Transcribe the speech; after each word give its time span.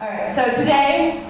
All 0.00 0.08
right, 0.08 0.34
so 0.34 0.48
today 0.56 1.22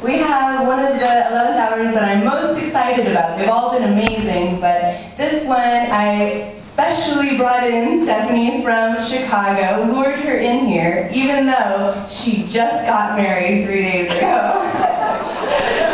we 0.00 0.12
have 0.18 0.64
one 0.64 0.78
of 0.78 0.92
the 0.94 1.26
11 1.26 1.58
hours 1.58 1.92
that 1.92 2.06
I'm 2.06 2.24
most 2.24 2.62
excited 2.62 3.08
about. 3.08 3.36
They've 3.36 3.48
all 3.48 3.76
been 3.76 3.82
amazing, 3.82 4.60
but 4.60 4.78
this 5.16 5.44
one 5.44 5.58
I 5.58 6.54
specially 6.54 7.36
brought 7.36 7.64
in 7.64 8.04
Stephanie 8.04 8.62
from 8.62 8.94
Chicago, 9.02 9.90
lured 9.90 10.20
her 10.20 10.38
in 10.38 10.66
here, 10.66 11.10
even 11.12 11.46
though 11.46 12.06
she 12.08 12.46
just 12.46 12.86
got 12.86 13.18
married 13.18 13.66
three 13.66 13.82
days 13.82 14.06
ago. 14.06 14.54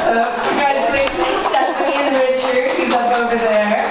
so 0.05 0.21
congratulations, 0.53 1.49
Stephanie 1.49 1.97
and 1.97 2.13
Richard, 2.13 2.77
who's 2.77 2.93
up 2.93 3.17
over 3.25 3.37
there. 3.41 3.89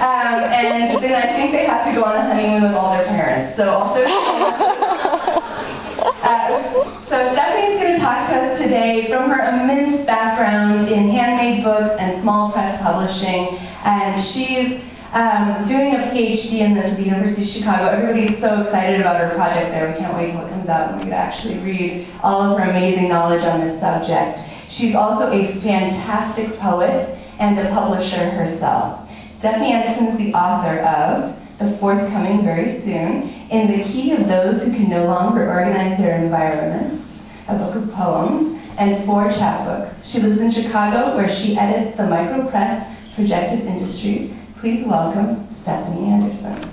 Um, 0.00 0.48
and 0.48 1.04
then 1.04 1.12
I 1.12 1.36
think 1.36 1.52
they 1.52 1.66
have 1.66 1.84
to 1.84 1.92
go 1.92 2.04
on 2.04 2.16
a 2.16 2.22
honeymoon 2.22 2.62
with 2.62 2.72
all 2.72 2.96
their 2.96 3.04
parents. 3.04 3.54
So 3.54 3.68
also. 3.68 4.08
So 6.20 7.32
Stephanie's 7.32 7.80
going 7.80 7.94
to 7.94 8.00
talk 8.00 8.26
to 8.28 8.34
us 8.34 8.62
today 8.62 9.06
from 9.08 9.30
her 9.30 9.38
immense 9.38 10.04
background 10.04 10.82
in 10.88 11.08
handmade 11.08 11.62
books 11.62 11.92
and 11.98 12.20
small 12.20 12.50
press 12.50 12.82
publishing. 12.82 13.56
And 13.84 14.20
she's 14.20 14.84
um, 15.12 15.64
doing 15.64 15.94
a 15.94 16.10
PhD 16.10 16.60
in 16.60 16.74
this 16.74 16.90
at 16.92 16.96
the 16.96 17.04
University 17.04 17.42
of 17.42 17.48
Chicago. 17.48 17.84
Everybody's 17.86 18.36
so 18.36 18.60
excited 18.60 19.00
about 19.00 19.20
her 19.20 19.34
project 19.36 19.70
there. 19.70 19.90
We 19.92 19.98
can't 19.98 20.14
wait 20.16 20.30
till 20.30 20.44
it 20.44 20.50
comes 20.50 20.68
out 20.68 20.90
and 20.90 20.98
we 20.98 21.04
can 21.04 21.12
actually 21.12 21.58
read 21.58 22.06
all 22.22 22.42
of 22.42 22.58
her 22.58 22.68
amazing 22.68 23.08
knowledge 23.08 23.44
on 23.44 23.60
this 23.60 23.78
subject. 23.78 24.40
She's 24.68 24.96
also 24.96 25.32
a 25.32 25.46
fantastic 25.46 26.58
poet 26.58 27.16
and 27.38 27.58
a 27.58 27.70
publisher 27.70 28.28
herself. 28.30 29.08
Stephanie 29.30 29.72
Anderson 29.72 30.08
is 30.08 30.18
the 30.18 30.34
author 30.34 30.80
of 30.80 31.37
the 31.58 31.68
forthcoming 31.78 32.44
very 32.44 32.70
soon, 32.70 33.28
In 33.50 33.66
the 33.70 33.82
Key 33.84 34.12
of 34.12 34.28
Those 34.28 34.64
Who 34.64 34.72
Can 34.72 34.90
No 34.90 35.06
Longer 35.06 35.48
Organize 35.48 35.98
Their 35.98 36.22
Environments, 36.22 37.28
a 37.48 37.56
book 37.56 37.74
of 37.74 37.90
poems, 37.92 38.62
and 38.78 39.04
four 39.04 39.24
chapbooks. 39.24 40.08
She 40.10 40.20
lives 40.20 40.40
in 40.40 40.52
Chicago, 40.52 41.16
where 41.16 41.28
she 41.28 41.56
edits 41.56 41.96
the 41.96 42.06
Micro 42.06 42.48
Press 42.48 42.96
Projective 43.16 43.66
Industries. 43.66 44.38
Please 44.56 44.86
welcome 44.86 45.50
Stephanie 45.50 46.06
Anderson. 46.06 46.70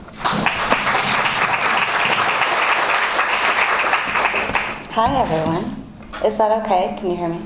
Hi, 4.92 5.22
everyone. 5.22 5.84
Is 6.24 6.38
that 6.38 6.64
okay? 6.64 6.96
Can 7.00 7.10
you 7.10 7.18
hear 7.18 7.30
me? 7.30 7.42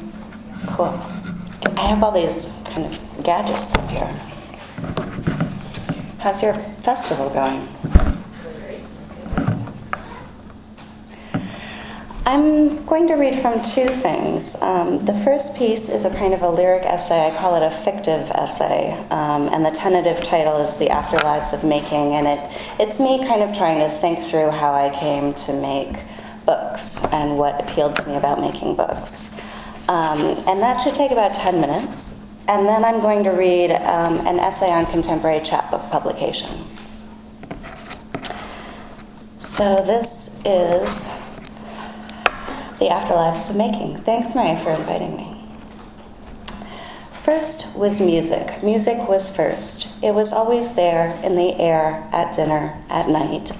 Cool. 0.68 0.94
I 1.78 1.88
have 1.88 2.04
all 2.04 2.12
these 2.12 2.66
kind 2.70 2.86
of 2.86 3.24
gadgets 3.24 3.76
up 3.76 3.90
here. 3.90 4.29
How's 6.20 6.44
your 6.44 6.54
festival 6.54 7.30
going? 7.30 7.66
I'm 12.26 12.86
going 12.86 13.08
to 13.08 13.14
read 13.14 13.36
from 13.36 13.62
two 13.62 13.88
things. 13.88 14.62
Um, 14.62 15.00
the 15.00 15.14
first 15.14 15.58
piece 15.58 15.88
is 15.88 16.04
a 16.04 16.14
kind 16.14 16.34
of 16.34 16.42
a 16.42 16.50
lyric 16.50 16.84
essay. 16.84 17.28
I 17.28 17.38
call 17.38 17.56
it 17.56 17.66
a 17.66 17.72
fictive 17.72 18.30
essay, 18.32 18.92
um, 19.12 19.48
and 19.54 19.66
the 19.66 19.72
tentative 19.72 20.22
title 20.22 20.58
is 20.58 20.78
"The 20.78 20.88
Afterlives 20.88 21.54
of 21.54 21.64
Making." 21.64 22.16
And 22.16 22.28
it 22.28 22.40
it's 22.80 23.00
me 23.00 23.26
kind 23.26 23.42
of 23.42 23.56
trying 23.56 23.80
to 23.80 23.90
think 24.00 24.20
through 24.20 24.50
how 24.50 24.74
I 24.74 24.90
came 24.90 25.34
to 25.46 25.54
make 25.54 26.04
books 26.46 27.06
and 27.14 27.38
what 27.38 27.62
appealed 27.62 27.96
to 27.96 28.10
me 28.10 28.18
about 28.18 28.42
making 28.42 28.76
books. 28.76 29.34
Um, 29.88 30.20
and 30.48 30.62
that 30.62 30.82
should 30.82 30.96
take 30.96 31.12
about 31.12 31.34
ten 31.34 31.62
minutes. 31.62 32.19
And 32.50 32.68
then 32.68 32.84
I'm 32.84 33.00
going 33.00 33.24
to 33.26 33.30
read 33.30 33.70
um, 33.70 34.26
an 34.26 34.40
essay 34.40 34.72
on 34.72 34.88
contemporary 34.88 35.40
chapbook 35.40 35.84
publication. 35.92 36.66
So 39.36 39.86
this 39.86 40.44
is 40.48 41.20
The 42.80 42.88
Afterlives 42.88 43.52
of 43.52 43.56
Making. 43.56 43.98
Thanks, 43.98 44.34
Mary, 44.34 44.60
for 44.64 44.72
inviting 44.72 45.16
me. 45.16 45.48
First 47.12 47.78
was 47.78 48.02
music. 48.02 48.64
Music 48.64 49.08
was 49.08 49.36
first. 49.36 50.04
It 50.04 50.16
was 50.16 50.34
always 50.34 50.74
there 50.74 51.20
in 51.24 51.36
the 51.36 51.54
air, 51.60 52.04
at 52.12 52.34
dinner, 52.34 52.76
at 52.90 53.10
night. 53.10 53.52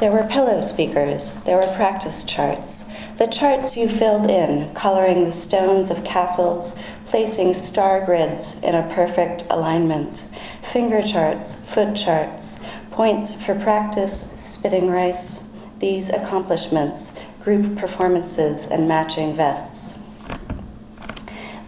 There 0.00 0.12
were 0.12 0.28
pillow 0.28 0.60
speakers, 0.60 1.44
there 1.44 1.56
were 1.56 1.74
practice 1.76 2.24
charts. 2.24 2.92
The 3.16 3.26
charts 3.26 3.76
you 3.76 3.88
filled 3.88 4.28
in, 4.28 4.74
coloring 4.74 5.24
the 5.24 5.32
stones 5.32 5.88
of 5.88 6.04
castles, 6.04 6.76
placing 7.14 7.54
star 7.54 8.04
grids 8.04 8.60
in 8.64 8.74
a 8.74 8.92
perfect 8.92 9.44
alignment, 9.48 10.26
finger 10.62 11.00
charts, 11.00 11.72
foot 11.72 11.94
charts, 11.94 12.68
points 12.90 13.46
for 13.46 13.54
practice, 13.60 14.32
spitting 14.32 14.90
rice, 14.90 15.56
these 15.78 16.10
accomplishments, 16.10 17.24
group 17.44 17.78
performances, 17.78 18.68
and 18.68 18.88
matching 18.88 19.32
vests. 19.32 20.12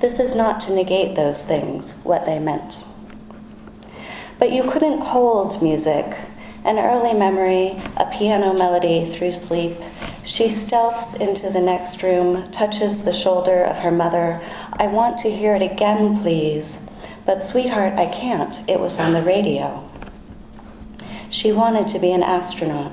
This 0.00 0.18
is 0.18 0.34
not 0.34 0.60
to 0.62 0.74
negate 0.74 1.14
those 1.14 1.46
things, 1.46 2.02
what 2.02 2.26
they 2.26 2.40
meant. 2.40 2.84
But 4.40 4.50
you 4.50 4.68
couldn't 4.68 4.98
hold 4.98 5.62
music, 5.62 6.06
an 6.64 6.76
early 6.76 7.16
memory, 7.16 7.80
a 7.96 8.10
piano 8.12 8.52
melody 8.52 9.04
through 9.04 9.30
sleep, 9.30 9.76
she 10.26 10.46
stealths 10.46 11.20
into 11.20 11.50
the 11.50 11.60
next 11.60 12.02
room, 12.02 12.50
touches 12.50 13.04
the 13.04 13.12
shoulder 13.12 13.62
of 13.62 13.78
her 13.78 13.92
mother. 13.92 14.40
I 14.72 14.88
want 14.88 15.18
to 15.18 15.30
hear 15.30 15.54
it 15.54 15.62
again, 15.62 16.16
please. 16.20 16.92
But, 17.24 17.44
sweetheart, 17.44 17.92
I 17.94 18.06
can't. 18.06 18.68
It 18.68 18.80
was 18.80 18.98
on 18.98 19.12
the 19.12 19.22
radio. 19.22 19.88
She 21.30 21.52
wanted 21.52 21.86
to 21.88 22.00
be 22.00 22.10
an 22.10 22.24
astronaut. 22.24 22.92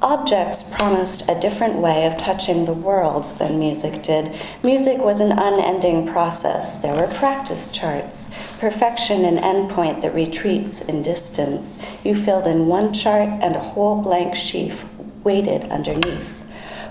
Objects 0.00 0.74
promised 0.74 1.28
a 1.28 1.38
different 1.38 1.76
way 1.76 2.06
of 2.06 2.16
touching 2.16 2.64
the 2.64 2.72
world 2.72 3.24
than 3.38 3.58
music 3.58 4.02
did. 4.02 4.34
Music 4.62 4.98
was 4.98 5.20
an 5.20 5.30
unending 5.30 6.06
process. 6.06 6.80
There 6.80 6.94
were 6.94 7.14
practice 7.14 7.70
charts, 7.70 8.56
perfection 8.58 9.24
an 9.24 9.36
endpoint 9.36 10.02
that 10.02 10.14
retreats 10.14 10.88
in 10.88 11.02
distance. 11.02 11.98
You 12.02 12.14
filled 12.14 12.46
in 12.46 12.66
one 12.66 12.92
chart 12.92 13.28
and 13.28 13.54
a 13.54 13.60
whole 13.60 14.02
blank 14.02 14.34
sheaf 14.34 14.91
waited 15.24 15.70
underneath, 15.70 16.38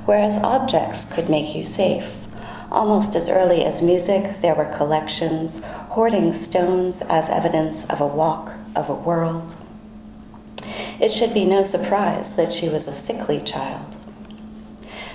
whereas 0.05 0.43
objects 0.43 1.15
could 1.15 1.29
make 1.29 1.55
you 1.55 1.63
safe. 1.63 2.17
Almost 2.71 3.15
as 3.15 3.29
early 3.29 3.65
as 3.65 3.83
music, 3.83 4.41
there 4.41 4.55
were 4.55 4.77
collections, 4.77 5.65
hoarding 5.89 6.31
stones 6.31 7.01
as 7.09 7.29
evidence 7.29 7.91
of 7.91 7.99
a 7.99 8.07
walk, 8.07 8.53
of 8.75 8.89
a 8.89 8.95
world. 8.95 9.55
It 10.99 11.11
should 11.11 11.33
be 11.33 11.45
no 11.45 11.63
surprise 11.63 12.35
that 12.35 12.53
she 12.53 12.69
was 12.69 12.87
a 12.87 12.91
sickly 12.91 13.41
child. 13.41 13.97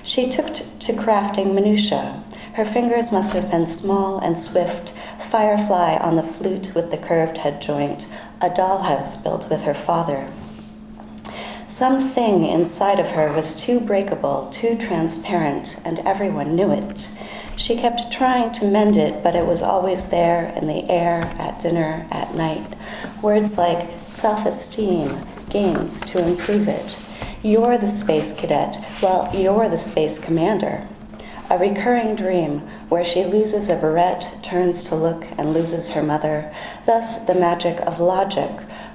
She 0.03 0.28
took 0.28 0.47
to 0.47 0.93
crafting 0.93 1.54
minutiae. 1.54 2.22
Her 2.54 2.65
fingers 2.65 3.12
must 3.12 3.34
have 3.34 3.50
been 3.50 3.66
small 3.66 4.19
and 4.19 4.38
swift, 4.38 4.91
firefly 4.91 5.97
on 5.97 6.16
the 6.16 6.22
flute 6.22 6.72
with 6.75 6.91
the 6.91 6.98
curved 6.98 7.38
head 7.38 7.60
joint, 7.62 8.06
a 8.41 8.50
dollhouse 8.50 9.22
built 9.22 9.48
with 9.50 9.62
her 9.62 9.75
father. 9.75 10.31
Something 11.66 12.44
inside 12.44 13.00
of 13.00 13.10
her 13.10 13.32
was 13.32 13.60
too 13.60 13.81
breakable, 13.81 14.49
too 14.53 14.78
transparent, 14.78 15.81
and 15.84 15.99
everyone 15.99 16.54
knew 16.54 16.71
it. 16.71 17.10
She 17.56 17.75
kept 17.75 18.12
trying 18.12 18.53
to 18.53 18.71
mend 18.71 18.97
it, 18.97 19.25
but 19.25 19.34
it 19.34 19.47
was 19.47 19.62
always 19.62 20.09
there 20.10 20.53
in 20.56 20.69
the 20.69 20.88
air, 20.88 21.22
at 21.41 21.59
dinner, 21.59 22.06
at 22.12 22.37
night. 22.37 22.77
Words 23.21 23.59
like 23.59 23.91
self 24.04 24.47
esteem, 24.47 25.19
games 25.50 26.03
to 26.12 26.25
improve 26.25 26.69
it. 26.69 27.00
You're 27.43 27.78
the 27.78 27.88
space 27.88 28.38
cadet, 28.38 28.77
well, 29.03 29.28
you're 29.34 29.69
the 29.69 29.77
space 29.77 30.25
commander. 30.25 30.87
A 31.50 31.59
recurring 31.59 32.15
dream 32.15 32.60
where 32.88 33.04
she 33.04 33.25
loses 33.25 33.69
a 33.69 33.81
barrette, 33.81 34.38
turns 34.43 34.88
to 34.88 34.94
look, 34.94 35.25
and 35.37 35.53
loses 35.53 35.94
her 35.94 36.03
mother. 36.03 36.53
Thus, 36.87 37.27
the 37.27 37.34
magic 37.34 37.81
of 37.81 37.98
logic, 37.98 38.50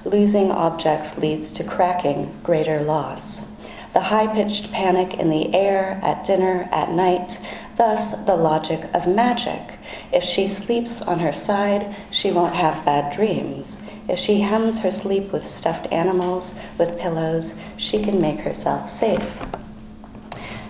losing 0.05 0.51
objects 0.51 1.17
leads 1.17 1.51
to 1.53 1.63
cracking, 1.63 2.31
greater 2.43 2.81
loss. 2.81 3.51
The 3.93 3.99
high 3.99 4.33
pitched 4.33 4.71
panic 4.71 5.15
in 5.15 5.29
the 5.29 5.53
air, 5.53 5.99
at 6.01 6.25
dinner, 6.25 6.69
at 6.71 6.91
night, 6.91 7.41
thus 7.75 8.25
the 8.25 8.35
logic 8.35 8.89
of 8.93 9.07
magic. 9.07 9.77
If 10.13 10.23
she 10.23 10.47
sleeps 10.47 11.01
on 11.01 11.19
her 11.19 11.33
side, 11.33 11.93
she 12.09 12.31
won't 12.31 12.55
have 12.55 12.85
bad 12.85 13.13
dreams. 13.13 13.89
If 14.07 14.17
she 14.17 14.41
hems 14.41 14.81
her 14.81 14.91
sleep 14.91 15.31
with 15.33 15.47
stuffed 15.47 15.91
animals, 15.91 16.59
with 16.77 16.99
pillows, 16.99 17.61
she 17.77 18.01
can 18.01 18.21
make 18.21 18.39
herself 18.39 18.89
safe. 18.89 19.41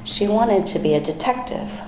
She 0.03 0.27
wanted 0.27 0.65
to 0.67 0.79
be 0.79 0.95
a 0.95 1.01
detective. 1.01 1.81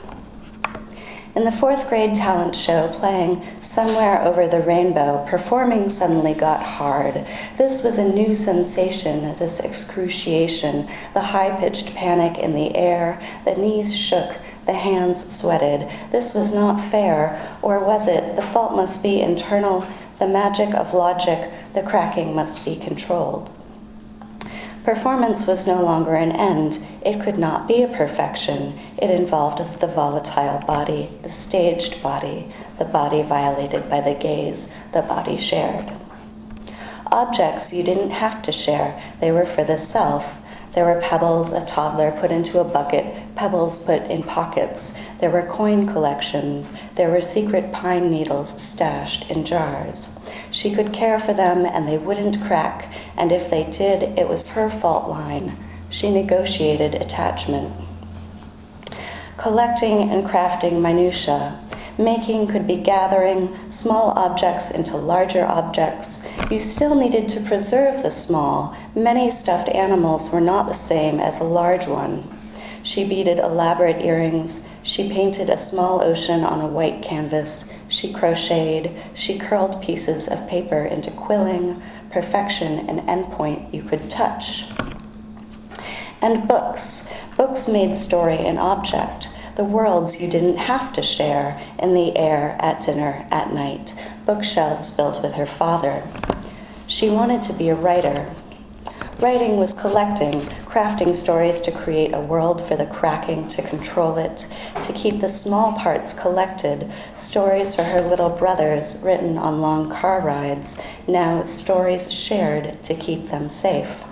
In 1.35 1.45
the 1.45 1.51
fourth 1.51 1.89
grade 1.89 2.13
talent 2.13 2.56
show, 2.56 2.89
playing 2.89 3.41
Somewhere 3.59 4.21
Over 4.21 4.47
the 4.47 4.59
Rainbow, 4.59 5.25
performing 5.27 5.89
suddenly 5.89 6.35
got 6.35 6.62
hard. 6.62 7.25
This 7.57 7.83
was 7.83 7.97
a 7.97 8.13
new 8.13 8.35
sensation, 8.35 9.35
this 9.39 9.59
excruciation, 9.59 10.88
the 11.15 11.21
high 11.21 11.59
pitched 11.59 11.95
panic 11.95 12.38
in 12.38 12.53
the 12.53 12.75
air, 12.75 13.19
the 13.45 13.56
knees 13.56 13.97
shook, 13.97 14.38
the 14.68 14.74
hands 14.74 15.35
sweated. 15.35 15.89
This 16.12 16.35
was 16.35 16.53
not 16.53 16.80
fair, 16.80 17.41
or 17.63 17.83
was 17.83 18.07
it? 18.07 18.35
The 18.35 18.44
fault 18.44 18.75
must 18.75 19.01
be 19.01 19.19
internal, 19.19 19.88
the 20.19 20.27
magic 20.27 20.75
of 20.75 20.94
logic, 20.94 21.51
the 21.74 21.81
cracking 21.81 22.35
must 22.35 22.63
be 22.63 22.75
controlled. 22.75 23.51
Performance 24.83 25.47
was 25.47 25.65
no 25.65 25.81
longer 25.81 26.13
an 26.13 26.33
end. 26.33 26.85
It 27.06 27.21
could 27.21 27.38
not 27.38 27.69
be 27.69 27.83
a 27.83 27.88
perfection. 27.88 28.77
It 28.97 29.09
involved 29.09 29.80
the 29.80 29.88
volatile 29.88 30.62
body, 30.68 31.09
the 31.21 31.30
staged 31.30 32.03
body, 32.03 32.51
the 32.77 32.85
body 32.85 33.24
violated 33.24 33.89
by 33.89 34.01
the 34.01 34.13
gaze, 34.13 34.75
the 34.91 35.01
body 35.01 35.38
shared. 35.38 35.89
Objects 37.13 37.74
you 37.74 37.83
didn't 37.83 38.09
have 38.09 38.41
to 38.41 38.51
share, 38.51 39.00
they 39.21 39.31
were 39.31 39.45
for 39.45 39.63
the 39.63 39.77
self. 39.77 40.41
There 40.74 40.85
were 40.85 41.00
pebbles 41.00 41.53
a 41.53 41.65
toddler 41.65 42.12
put 42.12 42.31
into 42.31 42.59
a 42.59 42.65
bucket, 42.65 43.35
pebbles 43.35 43.85
put 43.85 44.01
in 44.12 44.24
pockets. 44.24 45.07
There 45.19 45.30
were 45.30 45.45
coin 45.45 45.85
collections. 45.85 46.77
There 46.95 47.09
were 47.09 47.21
secret 47.21 47.71
pine 47.71 48.09
needles 48.09 48.62
stashed 48.62 49.31
in 49.31 49.45
jars. 49.45 50.19
She 50.53 50.69
could 50.73 50.94
care 50.94 51.19
for 51.19 51.33
them 51.33 51.65
and 51.65 51.88
they 51.88 51.97
wouldn't 51.97 52.39
crack, 52.39 52.94
and 53.17 53.31
if 53.31 53.50
they 53.50 53.63
did, 53.63 54.03
it 54.17 54.29
was 54.29 54.53
her 54.53 54.69
fault 54.69 55.09
line. 55.09 55.57
She 55.89 56.11
negotiated 56.11 56.94
attachment. 56.94 57.73
Collecting 59.38 60.11
and 60.11 60.23
crafting 60.23 60.79
minutiae. 60.79 61.59
Making 61.97 62.47
could 62.47 62.67
be 62.67 62.77
gathering 62.77 63.69
small 63.69 64.11
objects 64.11 64.69
into 64.71 64.95
larger 64.95 65.44
objects. 65.44 66.31
You 66.51 66.59
still 66.59 66.94
needed 66.94 67.27
to 67.29 67.41
preserve 67.41 68.03
the 68.03 68.11
small. 68.11 68.77
Many 68.95 69.31
stuffed 69.31 69.69
animals 69.69 70.31
were 70.31 70.41
not 70.41 70.67
the 70.67 70.75
same 70.75 71.19
as 71.19 71.39
a 71.39 71.45
large 71.45 71.88
one. 71.88 72.23
She 72.83 73.07
beaded 73.07 73.39
elaborate 73.39 74.03
earrings. 74.03 74.72
She 74.83 75.09
painted 75.09 75.50
a 75.50 75.57
small 75.57 76.03
ocean 76.03 76.44
on 76.44 76.62
a 76.62 76.68
white 76.68 77.01
canvas. 77.01 77.83
She 77.89 78.13
crocheted. 78.13 78.91
She 79.13 79.39
curled 79.39 79.81
pieces 79.81 80.27
of 80.27 80.47
paper 80.47 80.83
into 80.83 81.09
quilling, 81.12 81.81
perfection, 82.09 82.89
an 82.89 83.06
endpoint 83.07 83.74
you 83.74 83.81
could 83.81 84.09
touch. 84.09 84.69
And 86.21 86.47
books. 86.47 87.12
Books 87.38 87.68
made 87.68 87.95
story 87.95 88.38
an 88.38 88.57
object 88.57 89.33
the 89.56 89.63
worlds 89.63 90.21
you 90.21 90.31
didn't 90.31 90.57
have 90.57 90.91
to 90.94 91.03
share 91.03 91.59
in 91.77 91.94
the 91.94 92.18
air, 92.18 92.56
at 92.59 92.81
dinner, 92.81 93.27
at 93.30 93.53
night, 93.53 93.94
bookshelves 94.25 94.89
built 94.89 95.21
with 95.21 95.35
her 95.35 95.45
father. 95.45 96.03
She 96.88 97.09
wanted 97.09 97.44
to 97.44 97.53
be 97.53 97.69
a 97.69 97.75
writer. 97.75 98.33
Writing 99.23 99.55
was 99.55 99.71
collecting, 99.71 100.33
crafting 100.65 101.15
stories 101.15 101.61
to 101.61 101.71
create 101.71 102.13
a 102.13 102.19
world 102.19 102.61
for 102.61 102.75
the 102.75 102.85
cracking, 102.85 103.47
to 103.47 103.61
control 103.61 104.17
it, 104.17 104.49
to 104.81 104.91
keep 104.91 105.21
the 105.21 105.29
small 105.29 105.71
parts 105.79 106.11
collected, 106.11 106.91
stories 107.13 107.73
for 107.73 107.83
her 107.83 108.01
little 108.01 108.29
brothers 108.29 109.01
written 109.01 109.37
on 109.37 109.61
long 109.61 109.89
car 109.89 110.19
rides, 110.19 110.85
now 111.07 111.45
stories 111.45 112.13
shared 112.13 112.83
to 112.83 112.93
keep 112.95 113.27
them 113.27 113.47
safe. 113.47 114.03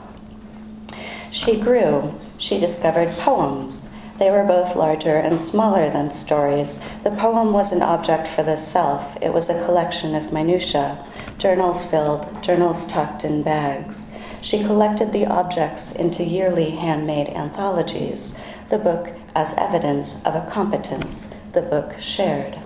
She 1.30 1.60
grew. 1.60 2.18
She 2.38 2.58
discovered 2.58 3.10
poems. 3.18 4.10
They 4.18 4.32
were 4.32 4.46
both 4.46 4.78
larger 4.78 5.18
and 5.18 5.42
smaller 5.42 5.90
than 5.90 6.12
stories. 6.12 6.80
The 7.04 7.12
poem 7.12 7.52
was 7.52 7.74
an 7.74 7.82
object 7.82 8.30
for 8.30 8.44
the 8.44 8.56
self, 8.56 9.22
it 9.22 9.34
was 9.34 9.50
a 9.50 9.66
collection 9.66 10.16
of 10.16 10.32
minutiae, 10.32 11.06
journals 11.38 11.84
filled, 11.92 12.42
journals 12.42 12.86
tucked 12.86 13.26
in 13.26 13.44
bags. 13.44 14.11
She 14.42 14.64
collected 14.64 15.14
the 15.14 15.28
objects 15.28 15.96
into 15.96 16.24
yearly 16.24 16.72
handmade 16.72 17.30
anthologies, 17.30 18.44
the 18.70 18.80
book 18.80 19.14
as 19.36 19.56
evidence 19.58 20.26
of 20.26 20.34
a 20.36 20.50
competence, 20.50 21.36
the 21.54 21.62
book 21.62 22.00
shared. 22.00 22.60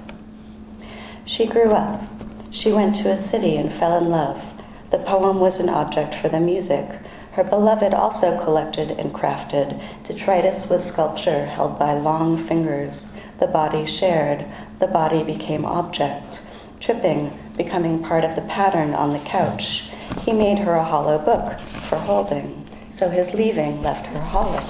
She 1.25 1.45
grew 1.45 1.73
up. 1.73 2.01
She 2.49 2.71
went 2.71 2.95
to 2.97 3.11
a 3.11 3.17
city 3.17 3.57
and 3.57 3.71
fell 3.71 3.97
in 3.97 4.09
love. 4.09 4.53
The 4.91 4.99
poem 4.99 5.41
was 5.41 5.59
an 5.59 5.69
object 5.69 6.15
for 6.15 6.29
the 6.29 6.39
music. 6.39 7.01
Her 7.33 7.43
beloved 7.43 7.93
also 7.93 8.41
collected 8.41 8.91
and 8.91 9.13
crafted. 9.13 9.81
Detritus 10.03 10.69
was 10.69 10.85
sculpture 10.85 11.45
held 11.45 11.77
by 11.77 11.93
long 11.93 12.37
fingers. 12.37 13.33
The 13.39 13.47
body 13.47 13.85
shared. 13.85 14.45
The 14.79 14.87
body 14.87 15.23
became 15.23 15.65
object. 15.65 16.41
Tripping, 16.79 17.37
becoming 17.57 18.01
part 18.01 18.23
of 18.23 18.35
the 18.35 18.43
pattern 18.43 18.93
on 18.93 19.11
the 19.11 19.19
couch. 19.19 19.91
He 20.19 20.33
made 20.33 20.59
her 20.59 20.73
a 20.73 20.83
hollow 20.83 21.17
book 21.17 21.59
for 21.59 21.97
holding, 21.97 22.65
so 22.89 23.09
his 23.09 23.33
leaving 23.33 23.81
left 23.81 24.07
her 24.07 24.19
hollow. 24.19 24.63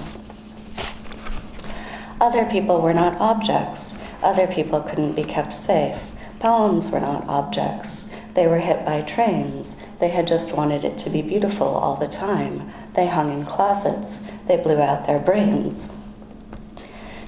Other 2.19 2.45
people 2.45 2.81
were 2.81 2.93
not 2.93 3.19
objects. 3.19 4.21
Other 4.23 4.47
people 4.47 4.81
couldn't 4.81 5.15
be 5.15 5.23
kept 5.23 5.53
safe. 5.53 6.11
Poems 6.39 6.91
were 6.91 6.99
not 6.99 7.27
objects. 7.27 8.19
They 8.33 8.47
were 8.47 8.59
hit 8.59 8.85
by 8.85 9.01
trains. 9.01 9.85
They 9.99 10.09
had 10.09 10.27
just 10.27 10.55
wanted 10.55 10.83
it 10.83 10.97
to 10.99 11.09
be 11.09 11.21
beautiful 11.21 11.67
all 11.67 11.95
the 11.95 12.07
time. 12.07 12.71
They 12.93 13.07
hung 13.07 13.31
in 13.31 13.45
closets. 13.45 14.29
They 14.47 14.57
blew 14.57 14.79
out 14.79 15.07
their 15.07 15.19
brains. 15.19 15.97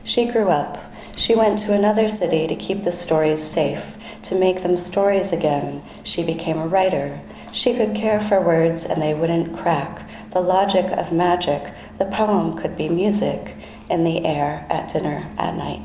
She 0.03 0.31
grew 0.31 0.49
up. 0.49 0.77
She 1.15 1.35
went 1.35 1.59
to 1.59 1.73
another 1.73 2.09
city 2.09 2.47
to 2.47 2.55
keep 2.55 2.83
the 2.83 2.91
stories 2.91 3.43
safe, 3.43 3.97
to 4.23 4.35
make 4.35 4.63
them 4.63 4.77
stories 4.77 5.33
again. 5.33 5.81
She 6.03 6.23
became 6.23 6.57
a 6.57 6.67
writer. 6.67 7.21
She 7.57 7.73
could 7.73 7.95
care 7.95 8.19
for 8.19 8.39
words 8.39 8.85
and 8.85 9.01
they 9.01 9.15
wouldn't 9.15 9.57
crack. 9.57 10.07
The 10.29 10.41
logic 10.41 10.91
of 10.91 11.11
magic, 11.11 11.73
the 11.97 12.05
poem 12.05 12.55
could 12.55 12.77
be 12.77 12.87
music 12.87 13.55
in 13.89 14.03
the 14.03 14.23
air 14.27 14.67
at 14.69 14.93
dinner 14.93 15.27
at 15.39 15.55
night. 15.55 15.81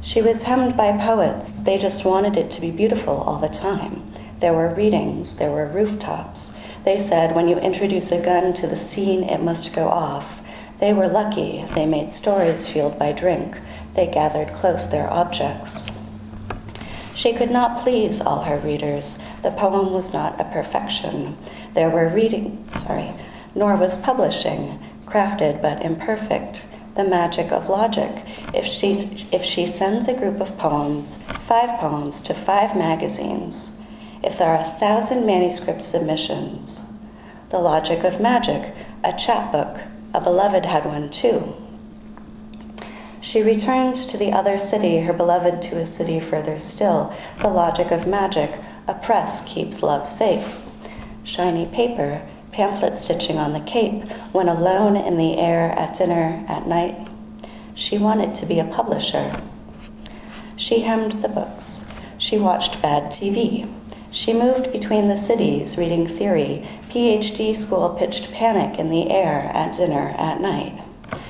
She 0.00 0.20
was 0.20 0.42
hemmed 0.42 0.76
by 0.76 0.98
poets. 0.98 1.62
They 1.62 1.78
just 1.78 2.04
wanted 2.04 2.36
it 2.36 2.50
to 2.50 2.60
be 2.60 2.72
beautiful 2.72 3.14
all 3.14 3.38
the 3.38 3.48
time. 3.48 4.12
There 4.40 4.54
were 4.54 4.74
readings, 4.74 5.36
there 5.36 5.52
were 5.52 5.68
rooftops. 5.68 6.66
They 6.84 6.98
said 6.98 7.36
when 7.36 7.46
you 7.46 7.60
introduce 7.60 8.10
a 8.10 8.20
gun 8.20 8.52
to 8.54 8.66
the 8.66 8.76
scene, 8.76 9.22
it 9.22 9.40
must 9.40 9.72
go 9.72 9.86
off. 9.86 10.44
They 10.80 10.92
were 10.92 11.06
lucky. 11.06 11.64
They 11.76 11.86
made 11.86 12.12
stories 12.12 12.68
fueled 12.68 12.98
by 12.98 13.12
drink. 13.12 13.56
They 13.94 14.08
gathered 14.08 14.52
close 14.52 14.90
their 14.90 15.08
objects. 15.08 15.97
She 17.18 17.32
could 17.32 17.50
not 17.50 17.78
please 17.78 18.20
all 18.20 18.44
her 18.44 18.58
readers. 18.58 19.18
The 19.42 19.50
poem 19.50 19.92
was 19.92 20.12
not 20.12 20.40
a 20.40 20.44
perfection. 20.44 21.36
There 21.74 21.90
were 21.90 22.08
readings, 22.08 22.80
sorry, 22.80 23.12
nor 23.56 23.74
was 23.74 24.00
publishing, 24.00 24.78
crafted 25.04 25.60
but 25.60 25.82
imperfect 25.82 26.68
the 26.94 27.02
magic 27.02 27.50
of 27.50 27.68
logic. 27.68 28.24
If 28.54 28.66
she, 28.66 28.92
if 29.32 29.42
she 29.42 29.66
sends 29.66 30.06
a 30.06 30.16
group 30.16 30.40
of 30.40 30.56
poems, 30.58 31.20
five 31.24 31.80
poems, 31.80 32.22
to 32.22 32.34
five 32.34 32.76
magazines, 32.76 33.84
if 34.22 34.38
there 34.38 34.50
are 34.50 34.60
a 34.60 34.78
thousand 34.78 35.26
manuscript 35.26 35.82
submissions, 35.82 37.00
the 37.50 37.58
logic 37.58 38.04
of 38.04 38.20
magic, 38.20 38.72
a 39.02 39.12
chapbook, 39.12 39.82
a 40.14 40.20
beloved 40.20 40.66
had 40.66 40.86
one 40.86 41.10
too. 41.10 41.56
She 43.28 43.42
returned 43.42 43.94
to 43.94 44.16
the 44.16 44.32
other 44.32 44.56
city, 44.56 45.00
her 45.00 45.12
beloved 45.12 45.60
to 45.64 45.76
a 45.76 45.86
city 45.86 46.18
further 46.18 46.58
still. 46.58 47.12
The 47.42 47.48
logic 47.48 47.90
of 47.90 48.06
magic, 48.06 48.58
a 48.86 48.94
press 48.94 49.52
keeps 49.52 49.82
love 49.82 50.08
safe. 50.08 50.62
Shiny 51.24 51.66
paper, 51.66 52.22
pamphlet 52.52 52.96
stitching 52.96 53.36
on 53.36 53.52
the 53.52 53.60
cape, 53.60 54.10
when 54.32 54.48
alone 54.48 54.96
in 54.96 55.18
the 55.18 55.36
air 55.36 55.72
at 55.72 55.92
dinner 55.92 56.42
at 56.48 56.66
night. 56.66 57.06
She 57.74 57.98
wanted 57.98 58.34
to 58.36 58.46
be 58.46 58.60
a 58.60 58.64
publisher. 58.64 59.38
She 60.56 60.80
hemmed 60.80 61.12
the 61.20 61.28
books. 61.28 61.94
She 62.16 62.38
watched 62.38 62.80
bad 62.80 63.12
TV. 63.12 63.70
She 64.10 64.32
moved 64.32 64.72
between 64.72 65.08
the 65.08 65.18
cities 65.18 65.76
reading 65.76 66.06
theory. 66.06 66.66
PhD 66.88 67.54
school 67.54 67.94
pitched 67.94 68.32
panic 68.32 68.78
in 68.78 68.88
the 68.88 69.10
air 69.10 69.50
at 69.52 69.74
dinner 69.74 70.14
at 70.16 70.40
night. 70.40 70.80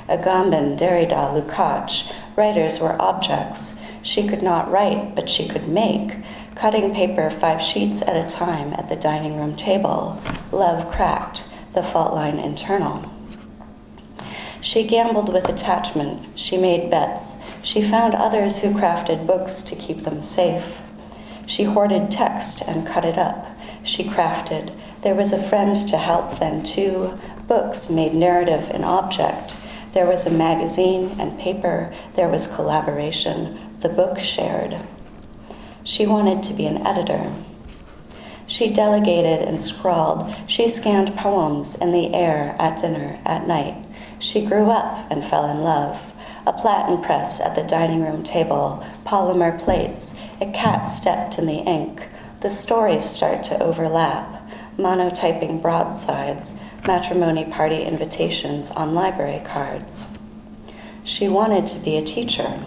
Agamben, 0.08 0.78
Derrida, 0.78 1.32
Lukács, 1.32 2.14
writers 2.36 2.80
were 2.80 3.00
objects. 3.00 3.84
She 4.02 4.26
could 4.26 4.42
not 4.42 4.70
write, 4.70 5.14
but 5.14 5.28
she 5.28 5.48
could 5.48 5.68
make 5.68 6.16
cutting 6.54 6.92
paper 6.92 7.30
five 7.30 7.62
sheets 7.62 8.02
at 8.02 8.16
a 8.16 8.28
time 8.28 8.72
at 8.72 8.88
the 8.88 8.96
dining 8.96 9.38
room 9.38 9.54
table. 9.54 10.20
Love 10.50 10.90
cracked, 10.90 11.52
the 11.72 11.82
fault 11.82 12.14
line 12.14 12.38
internal. 12.38 13.04
She 14.60 14.86
gambled 14.86 15.32
with 15.32 15.48
attachment. 15.48 16.38
She 16.38 16.56
made 16.56 16.90
bets. 16.90 17.48
She 17.62 17.80
found 17.80 18.14
others 18.14 18.62
who 18.62 18.78
crafted 18.78 19.26
books 19.26 19.62
to 19.62 19.76
keep 19.76 19.98
them 19.98 20.20
safe. 20.20 20.82
She 21.46 21.64
hoarded 21.64 22.10
text 22.10 22.68
and 22.68 22.86
cut 22.86 23.04
it 23.04 23.16
up. 23.16 23.46
She 23.84 24.02
crafted. 24.04 24.72
There 25.02 25.14
was 25.14 25.32
a 25.32 25.42
friend 25.42 25.76
to 25.88 25.96
help 25.96 26.38
then, 26.38 26.62
too. 26.62 27.16
Books 27.46 27.90
made 27.90 28.14
narrative 28.14 28.68
an 28.70 28.84
object. 28.84 29.56
There 29.92 30.06
was 30.06 30.26
a 30.26 30.36
magazine 30.36 31.16
and 31.18 31.38
paper. 31.38 31.92
There 32.14 32.28
was 32.28 32.54
collaboration. 32.54 33.58
The 33.80 33.88
book 33.88 34.18
shared. 34.18 34.76
She 35.82 36.06
wanted 36.06 36.42
to 36.44 36.54
be 36.54 36.66
an 36.66 36.86
editor. 36.86 37.32
She 38.46 38.72
delegated 38.72 39.46
and 39.46 39.60
scrawled. 39.60 40.34
She 40.46 40.68
scanned 40.68 41.16
poems 41.16 41.80
in 41.80 41.92
the 41.92 42.14
air 42.14 42.56
at 42.58 42.78
dinner 42.78 43.18
at 43.24 43.46
night. 43.46 43.76
She 44.18 44.44
grew 44.44 44.70
up 44.70 45.10
and 45.10 45.24
fell 45.24 45.48
in 45.48 45.62
love. 45.62 46.12
A 46.46 46.52
platen 46.52 47.02
press 47.02 47.40
at 47.40 47.54
the 47.54 47.62
dining 47.62 48.02
room 48.02 48.22
table, 48.22 48.84
polymer 49.04 49.58
plates. 49.58 50.26
A 50.40 50.50
cat 50.50 50.88
stepped 50.88 51.38
in 51.38 51.46
the 51.46 51.58
ink. 51.58 52.08
The 52.40 52.50
stories 52.50 53.04
start 53.04 53.42
to 53.44 53.62
overlap. 53.62 54.42
Monotyping 54.78 55.60
broadsides. 55.60 56.64
Matrimony 56.86 57.44
party 57.44 57.82
invitations 57.82 58.70
on 58.70 58.94
library 58.94 59.40
cards. 59.44 60.18
She 61.04 61.28
wanted 61.28 61.66
to 61.68 61.84
be 61.84 61.96
a 61.96 62.04
teacher. 62.04 62.60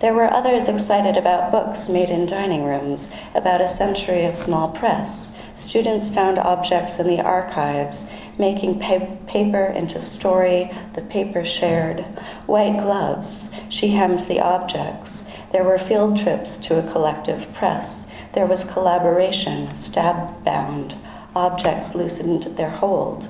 There 0.00 0.14
were 0.14 0.32
others 0.32 0.68
excited 0.68 1.16
about 1.16 1.50
books 1.50 1.88
made 1.88 2.10
in 2.10 2.26
dining 2.26 2.64
rooms, 2.64 3.16
about 3.34 3.60
a 3.60 3.68
century 3.68 4.24
of 4.24 4.36
small 4.36 4.68
press. 4.72 5.42
Students 5.54 6.14
found 6.14 6.38
objects 6.38 6.98
in 6.98 7.06
the 7.06 7.22
archives, 7.22 8.14
making 8.38 8.80
pa- 8.80 9.06
paper 9.26 9.64
into 9.66 10.00
story, 10.00 10.70
the 10.94 11.02
paper 11.02 11.44
shared. 11.44 12.00
White 12.46 12.78
gloves, 12.80 13.58
she 13.70 13.88
hemmed 13.88 14.20
the 14.20 14.40
objects. 14.40 15.34
There 15.52 15.64
were 15.64 15.78
field 15.78 16.18
trips 16.18 16.58
to 16.66 16.78
a 16.78 16.92
collective 16.92 17.54
press. 17.54 18.12
There 18.32 18.46
was 18.46 18.72
collaboration, 18.72 19.76
stab 19.76 20.44
bound. 20.44 20.96
Objects 21.36 21.96
loosened 21.96 22.56
their 22.56 22.70
hold. 22.70 23.28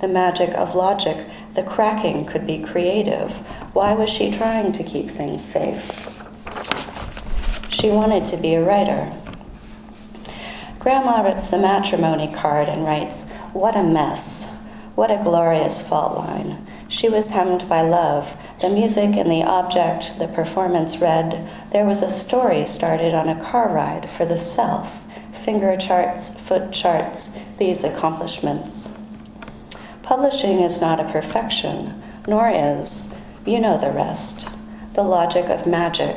The 0.00 0.08
magic 0.08 0.50
of 0.50 0.74
logic, 0.74 1.24
the 1.54 1.62
cracking 1.62 2.26
could 2.26 2.46
be 2.46 2.58
creative. 2.58 3.32
Why 3.74 3.92
was 3.92 4.10
she 4.10 4.30
trying 4.32 4.72
to 4.72 4.82
keep 4.82 5.08
things 5.08 5.44
safe? 5.44 6.22
She 7.70 7.90
wanted 7.90 8.24
to 8.26 8.36
be 8.36 8.54
a 8.54 8.64
writer. 8.64 9.12
Grandma 10.80 11.22
rips 11.22 11.50
the 11.50 11.58
matrimony 11.58 12.32
card 12.34 12.68
and 12.68 12.84
writes, 12.84 13.34
What 13.52 13.76
a 13.76 13.84
mess. 13.84 14.68
What 14.96 15.10
a 15.10 15.22
glorious 15.22 15.88
fault 15.88 16.18
line. 16.18 16.66
She 16.88 17.08
was 17.08 17.30
hemmed 17.30 17.68
by 17.68 17.82
love. 17.82 18.36
The 18.60 18.68
music 18.68 19.16
and 19.16 19.30
the 19.30 19.42
object, 19.42 20.18
the 20.18 20.28
performance 20.28 21.00
read. 21.00 21.48
There 21.70 21.86
was 21.86 22.02
a 22.02 22.10
story 22.10 22.64
started 22.64 23.14
on 23.14 23.28
a 23.28 23.42
car 23.42 23.72
ride 23.72 24.10
for 24.10 24.24
the 24.24 24.38
self. 24.38 25.03
Finger 25.44 25.76
charts, 25.76 26.40
foot 26.40 26.72
charts, 26.72 27.54
these 27.56 27.84
accomplishments. 27.84 29.06
Publishing 30.02 30.60
is 30.60 30.80
not 30.80 30.98
a 30.98 31.12
perfection, 31.12 32.02
nor 32.26 32.48
is, 32.48 33.20
you 33.44 33.60
know 33.60 33.76
the 33.76 33.90
rest, 33.90 34.48
the 34.94 35.02
logic 35.02 35.50
of 35.50 35.66
magic, 35.66 36.16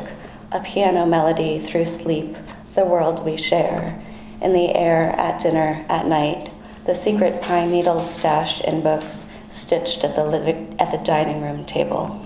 a 0.53 0.61
piano 0.61 1.05
melody 1.05 1.59
through 1.59 1.87
sleep, 1.87 2.37
the 2.75 2.85
world 2.85 3.25
we 3.25 3.35
share, 3.35 4.01
in 4.41 4.53
the 4.53 4.73
air 4.73 5.13
at 5.17 5.41
dinner 5.41 5.85
at 5.89 6.05
night, 6.05 6.49
the 6.85 6.95
secret 6.95 7.41
pine 7.41 7.69
needles 7.69 8.09
stashed 8.09 8.63
in 8.63 8.81
books, 8.81 9.37
stitched 9.49 10.05
at 10.05 10.15
the, 10.15 10.23
living, 10.23 10.73
at 10.79 10.89
the 10.91 11.03
dining 11.03 11.41
room 11.41 11.65
table. 11.65 12.25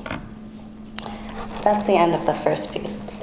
That's 1.64 1.88
the 1.88 1.96
end 1.96 2.14
of 2.14 2.28
the 2.28 2.34
first 2.34 2.72
piece. 2.72 3.18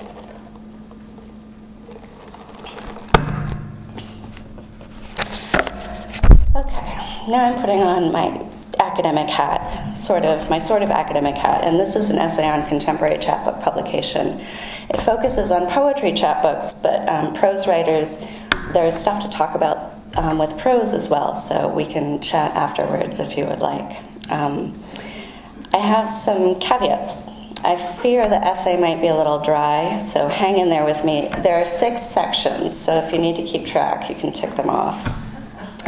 Okay, 6.57 7.09
now 7.29 7.53
I'm 7.53 7.61
putting 7.61 7.83
on 7.83 8.11
my 8.13 8.45
academic 8.81 9.29
hat, 9.29 9.95
sort 9.95 10.25
of, 10.25 10.49
my 10.49 10.59
sort 10.59 10.83
of 10.83 10.91
academic 10.91 11.35
hat, 11.35 11.65
and 11.65 11.79
this 11.79 11.97
is 11.97 12.11
an 12.11 12.19
essay 12.19 12.49
on 12.49 12.67
contemporary 12.69 13.19
chapbook 13.19 13.61
publication. 13.61 14.41
It 14.91 15.01
focuses 15.01 15.51
on 15.51 15.69
poetry 15.71 16.13
chapbooks, 16.13 16.83
but 16.83 17.09
um, 17.09 17.35
prose 17.35 17.67
writers, 17.67 18.31
there's 18.73 18.97
stuff 18.97 19.23
to 19.23 19.31
talk 19.31 19.55
about 19.55 19.95
um, 20.17 20.39
with 20.39 20.59
prose 20.59 20.95
as 20.95 21.09
well, 21.11 21.37
so 21.37 21.73
we 21.73 21.85
can 21.85 22.21
chat 22.21 22.55
afterwards 22.55 23.21
if 23.21 23.37
you 23.37 23.45
would 23.47 23.61
like. 23.61 24.01
Um, 24.31 24.81
I 25.73 25.79
have 25.79 26.11
some 26.11 26.59
caveats. 26.61 27.29
I 27.65 27.77
fear 28.01 28.29
the 28.29 28.37
essay 28.37 28.81
might 28.81 29.01
be 29.01 29.09
a 29.09 29.17
little 29.17 29.43
dry, 29.43 29.99
so 29.99 30.29
hang 30.29 30.59
in 30.59 30.71
there 30.71 30.85
with 30.85 31.05
me. 31.05 31.29
There 31.43 31.61
are 31.61 31.65
six 31.65 32.03
sections, 32.03 32.79
so 32.79 32.99
if 32.99 33.13
you 33.13 33.19
need 33.19 33.37
to 33.37 33.43
keep 33.43 33.67
track, 33.67 34.09
you 34.09 34.15
can 34.15 34.33
tick 34.33 34.55
them 34.55 34.71
off. 34.71 35.28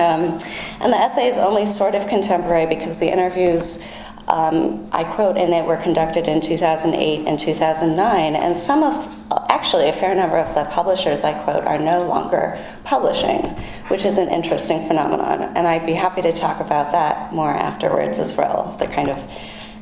Um, 0.00 0.38
and 0.80 0.92
the 0.92 0.96
essay 0.96 1.28
is 1.28 1.36
only 1.36 1.66
sort 1.66 1.94
of 1.94 2.08
contemporary 2.08 2.66
because 2.66 2.98
the 2.98 3.12
interviews 3.12 3.84
um, 4.28 4.88
I 4.92 5.04
quote 5.04 5.36
in 5.36 5.52
it 5.52 5.66
were 5.66 5.76
conducted 5.76 6.28
in 6.28 6.40
2008 6.40 7.26
and 7.26 7.38
2009, 7.38 8.36
and 8.36 8.56
some 8.56 8.84
of, 8.84 9.50
actually, 9.50 9.88
a 9.88 9.92
fair 9.92 10.14
number 10.14 10.36
of 10.36 10.54
the 10.54 10.64
publishers 10.66 11.24
I 11.24 11.32
quote 11.42 11.64
are 11.64 11.78
no 11.78 12.06
longer 12.06 12.56
publishing, 12.84 13.42
which 13.88 14.04
is 14.04 14.18
an 14.18 14.28
interesting 14.28 14.86
phenomenon. 14.86 15.42
And 15.56 15.66
I'd 15.66 15.84
be 15.84 15.94
happy 15.94 16.22
to 16.22 16.32
talk 16.32 16.60
about 16.60 16.92
that 16.92 17.32
more 17.32 17.50
afterwards 17.50 18.20
as 18.20 18.36
well, 18.36 18.76
the 18.78 18.86
kind 18.86 19.08
of 19.10 19.18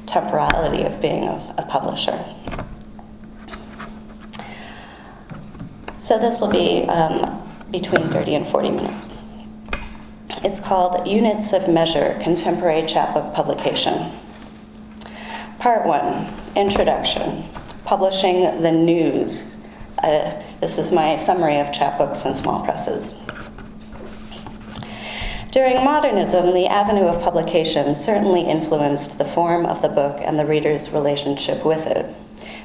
temporality 0.07 0.83
of 0.85 1.01
being 1.03 1.25
a, 1.25 1.55
a 1.59 1.67
publisher. 1.69 2.25
So 5.99 6.19
this 6.19 6.41
will 6.41 6.53
be 6.53 6.85
um, 6.89 7.43
between 7.71 8.09
30 8.09 8.35
and 8.37 8.47
40 8.47 8.71
minutes. 8.71 9.18
It's 10.45 10.67
called 10.67 11.09
Units 11.09 11.53
of 11.53 11.69
Measure 11.69 12.17
Contemporary 12.23 12.87
Chapbook 12.87 13.35
Publication. 13.35 14.13
Part 15.59 15.85
1 15.85 16.33
Introduction 16.55 17.43
Publishing 17.85 18.63
the 18.63 18.71
News. 18.71 19.57
Uh, 20.01 20.41
this 20.61 20.79
is 20.79 20.93
my 20.93 21.17
summary 21.17 21.59
of 21.59 21.73
chapbooks 21.73 22.25
and 22.25 22.37
small 22.37 22.65
presses. 22.65 23.27
During 25.51 25.85
modernism, 25.85 26.55
the 26.55 26.69
avenue 26.69 27.07
of 27.07 27.21
publication 27.21 27.97
certainly 27.97 28.43
influenced 28.43 29.19
the 29.19 29.25
form 29.25 29.67
of 29.67 29.83
the 29.83 29.89
book 29.89 30.21
and 30.21 30.39
the 30.39 30.47
reader's 30.47 30.95
relationship 30.95 31.67
with 31.67 31.85
it. 31.89 32.15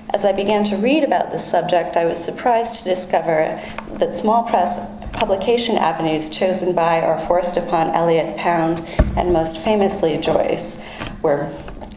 As 0.10 0.26
I 0.26 0.32
began 0.32 0.64
to 0.66 0.78
read 0.78 1.04
about 1.04 1.32
this 1.32 1.50
subject, 1.50 1.96
I 1.96 2.06
was 2.06 2.24
surprised 2.24 2.80
to 2.80 2.90
discover 2.90 3.60
that 3.98 4.16
small 4.16 4.44
press 4.44 5.04
publication 5.14 5.78
avenues 5.78 6.30
chosen 6.30 6.76
by 6.76 7.02
or 7.02 7.18
forced 7.18 7.58
upon 7.58 7.90
Eliot 7.92 8.38
Pound 8.38 8.84
and 9.16 9.32
most 9.32 9.64
famously 9.64 10.18
Joyce 10.18 10.88
were 11.22 11.52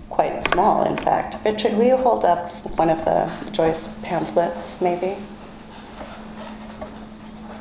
quite 0.08 0.42
small, 0.42 0.84
in 0.84 0.96
fact. 0.96 1.44
Richard, 1.44 1.74
will 1.74 1.84
you 1.84 1.96
hold 1.96 2.24
up 2.24 2.50
one 2.78 2.88
of 2.88 3.04
the 3.04 3.30
Joyce 3.52 4.00
pamphlets, 4.02 4.80
maybe? 4.80 5.16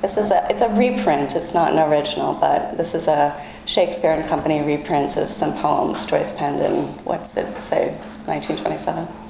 This 0.01 0.17
is 0.17 0.31
a, 0.31 0.45
it's 0.49 0.61
a 0.61 0.69
reprint, 0.69 1.35
it's 1.35 1.53
not 1.53 1.73
an 1.73 1.79
original, 1.79 2.35
but 2.35 2.77
this 2.77 2.93
is 2.93 3.07
a 3.07 3.35
Shakespeare 3.65 4.11
and 4.11 4.23
Company 4.29 4.61
reprint 4.61 5.17
of 5.17 5.29
some 5.31 5.53
poems 5.57 6.05
Joyce 6.05 6.31
penned 6.31 6.61
in, 6.61 6.85
what's 7.03 7.35
it 7.35 7.63
say, 7.63 7.89
1927? 8.25 9.24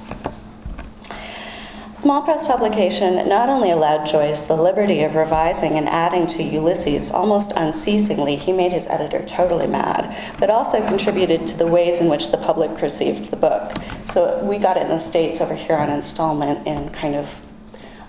Small 2.06 2.22
press 2.22 2.46
publication 2.46 3.28
not 3.28 3.48
only 3.48 3.72
allowed 3.72 4.06
Joyce 4.06 4.46
the 4.46 4.54
liberty 4.54 5.02
of 5.02 5.16
revising 5.16 5.72
and 5.72 5.88
adding 5.88 6.28
to 6.28 6.42
Ulysses 6.44 7.10
almost 7.10 7.52
unceasingly, 7.56 8.36
he 8.36 8.52
made 8.52 8.70
his 8.70 8.86
editor 8.86 9.24
totally 9.24 9.66
mad, 9.66 10.16
but 10.38 10.48
also 10.48 10.86
contributed 10.86 11.48
to 11.48 11.58
the 11.58 11.66
ways 11.66 12.00
in 12.00 12.08
which 12.08 12.30
the 12.30 12.36
public 12.36 12.78
perceived 12.78 13.32
the 13.32 13.36
book. 13.36 13.72
So 14.04 14.40
we 14.44 14.58
got 14.58 14.76
it 14.76 14.84
in 14.84 14.88
the 14.88 15.00
States 15.00 15.40
over 15.40 15.56
here 15.56 15.74
on 15.74 15.90
installment 15.90 16.64
in 16.64 16.90
kind 16.90 17.16
of 17.16 17.44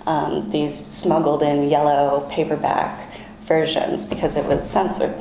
um, 0.06 0.48
these 0.52 0.76
smuggled 0.76 1.42
in 1.42 1.68
yellow 1.68 2.30
paperback 2.30 3.12
versions 3.40 4.06
because 4.06 4.38
it 4.38 4.48
was 4.48 4.70
censored. 4.70 5.16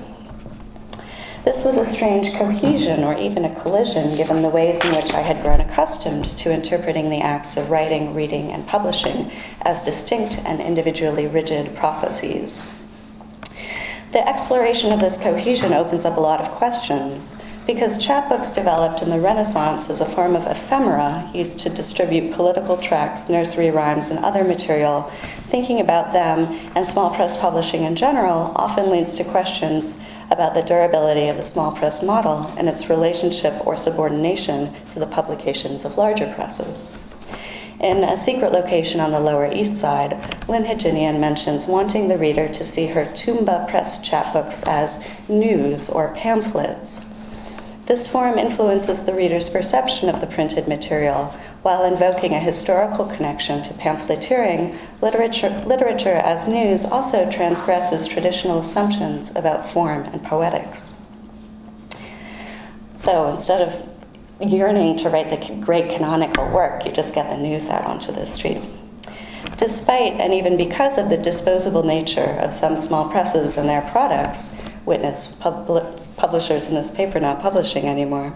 This 1.47 1.65
was 1.65 1.79
a 1.79 1.85
strange 1.85 2.35
cohesion 2.35 3.05
or 3.05 3.17
even 3.17 3.45
a 3.45 3.55
collision 3.55 4.17
given 4.17 4.43
the 4.43 4.49
ways 4.49 4.85
in 4.85 4.91
which 4.91 5.15
I 5.15 5.21
had 5.21 5.45
grown 5.45 5.61
accustomed 5.61 6.25
to 6.39 6.53
interpreting 6.53 7.09
the 7.09 7.21
acts 7.21 7.57
of 7.57 7.71
writing, 7.71 8.15
reading, 8.17 8.51
and 8.51 8.67
publishing 8.67 9.31
as 9.63 9.85
distinct 9.85 10.41
and 10.45 10.61
individually 10.61 11.29
rigid 11.29 11.77
processes. 11.77 12.83
The 14.11 14.29
exploration 14.29 14.91
of 14.91 14.99
this 14.99 15.23
cohesion 15.23 15.73
opens 15.73 16.05
up 16.05 16.17
a 16.17 16.21
lot 16.21 16.41
of 16.41 16.51
questions 16.51 17.49
because 17.65 18.05
chapbooks 18.05 18.53
developed 18.53 19.03
in 19.03 19.11
the 19.11 19.21
Renaissance 19.21 19.89
as 19.89 20.01
a 20.01 20.05
form 20.05 20.35
of 20.35 20.49
ephemera 20.49 21.31
used 21.33 21.61
to 21.61 21.71
distribute 21.71 22.33
political 22.33 22.77
tracts, 22.77 23.29
nursery 23.29 23.71
rhymes, 23.71 24.11
and 24.11 24.25
other 24.25 24.43
material, 24.43 25.03
thinking 25.47 25.79
about 25.79 26.13
them 26.13 26.47
and 26.75 26.89
small 26.89 27.15
press 27.15 27.41
publishing 27.41 27.85
in 27.85 27.95
general 27.95 28.53
often 28.57 28.91
leads 28.91 29.15
to 29.17 29.25
questions 29.25 30.05
about 30.31 30.55
the 30.55 30.63
durability 30.63 31.29
of 31.29 31.37
the 31.37 31.43
small 31.43 31.73
press 31.77 32.05
model 32.05 32.53
and 32.59 32.69
its 32.69 32.91
relationship 32.91 33.67
or 33.67 33.77
subordination 33.77 34.73
to 34.87 34.99
the 34.99 35.07
publications 35.07 35.85
of 35.85 35.97
larger 35.97 36.33
presses. 36.35 37.03
In 37.81 38.05
A 38.05 38.17
Secret 38.17 38.53
Location 38.53 39.01
on 39.01 39.13
the 39.13 39.21
Lower 39.21 39.53
East 39.53 39.77
Side, 39.77 40.13
Lyn 40.49 40.65
Hejinian 40.65 41.21
mentions 41.21 41.67
wanting 41.67 42.09
the 42.09 42.17
reader 42.17 42.49
to 42.49 42.65
see 42.65 42.87
her 42.87 43.05
Tuumba 43.13 43.67
Press 43.69 43.99
chapbooks 44.09 44.67
as 44.67 45.29
news 45.29 45.91
or 45.91 46.15
pamphlets. 46.15 47.13
This 47.85 48.11
form 48.11 48.39
influences 48.39 49.05
the 49.05 49.15
reader's 49.15 49.49
perception 49.49 50.09
of 50.09 50.21
the 50.21 50.27
printed 50.27 50.67
material 50.67 51.33
while 51.67 51.83
invoking 51.83 52.33
a 52.33 52.39
historical 52.39 53.05
connection 53.07 53.61
to 53.61 53.75
pamphleteering. 53.75 54.73
Literature, 55.03 55.51
literature 55.67 56.15
as 56.15 56.47
news 56.47 56.85
also 56.85 57.29
transgresses 57.29 58.07
traditional 58.07 58.61
assumptions 58.61 59.35
about 59.35 59.69
form 59.69 60.05
and 60.05 60.23
poetics. 60.23 61.11
So 62.93 63.29
instead 63.31 63.63
of 63.63 63.93
yearning 64.41 64.97
to 64.99 65.09
write 65.11 65.29
the 65.29 65.57
great 65.57 65.91
canonical 65.91 66.49
work, 66.51 66.87
you 66.87 66.93
just 66.93 67.13
get 67.13 67.31
the 67.31 67.37
news 67.37 67.69
out 67.69 67.85
onto 67.85 68.13
the 68.13 68.27
street. 68.27 68.63
Despite 69.57 70.21
and 70.21 70.33
even 70.33 70.57
because 70.57 70.99
of 70.99 71.09
the 71.11 71.19
disposable 71.19 71.83
nature 71.83 72.39
of 72.39 72.53
some 72.53 72.77
small 72.77 73.11
presses 73.11 73.59
and 73.59 73.69
their 73.69 73.83
products, 73.83 74.63
witness 74.85 75.33
pub- 75.33 75.67
publishers 76.17 76.69
in 76.69 76.77
this 76.77 76.93
paper 76.93 77.19
not 77.19 77.43
publishing 77.43 77.87
anymore. 77.87 78.33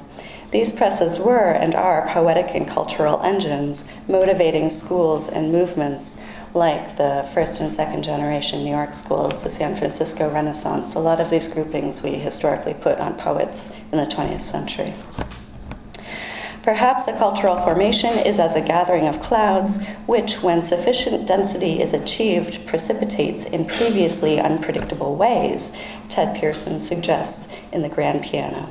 These 0.51 0.73
presses 0.73 1.21
were 1.21 1.53
and 1.53 1.77
are 1.77 2.09
poetic 2.09 2.57
and 2.57 2.67
cultural 2.67 3.21
engines, 3.23 3.97
motivating 4.09 4.69
schools 4.69 5.29
and 5.29 5.53
movements 5.53 6.27
like 6.55 6.97
the 6.97 7.29
first 7.33 7.61
and 7.61 7.73
second 7.73 8.03
generation 8.03 8.65
New 8.65 8.71
York 8.73 8.93
schools, 8.93 9.45
the 9.45 9.51
San 9.51 9.77
Francisco 9.77 10.29
Renaissance. 10.29 10.97
A 10.97 10.99
lot 10.99 11.21
of 11.21 11.31
these 11.31 11.47
groupings 11.47 12.03
we 12.03 12.11
historically 12.15 12.75
put 12.75 12.99
on 12.99 13.15
poets 13.15 13.81
in 13.93 13.99
the 13.99 14.07
20th 14.07 14.41
century. 14.41 14.93
Perhaps 16.65 17.07
a 17.07 17.17
cultural 17.17 17.57
formation 17.57 18.11
is 18.11 18.41
as 18.41 18.57
a 18.57 18.67
gathering 18.67 19.07
of 19.07 19.21
clouds, 19.21 19.87
which, 20.07 20.43
when 20.43 20.63
sufficient 20.63 21.29
density 21.29 21.81
is 21.81 21.95
achieved, 21.95 22.67
precipitates 22.67 23.49
in 23.49 23.65
previously 23.67 24.41
unpredictable 24.41 25.15
ways, 25.15 25.81
Ted 26.09 26.37
Pearson 26.37 26.81
suggests 26.81 27.57
in 27.73 27.83
The 27.83 27.89
Grand 27.89 28.25
Piano. 28.25 28.69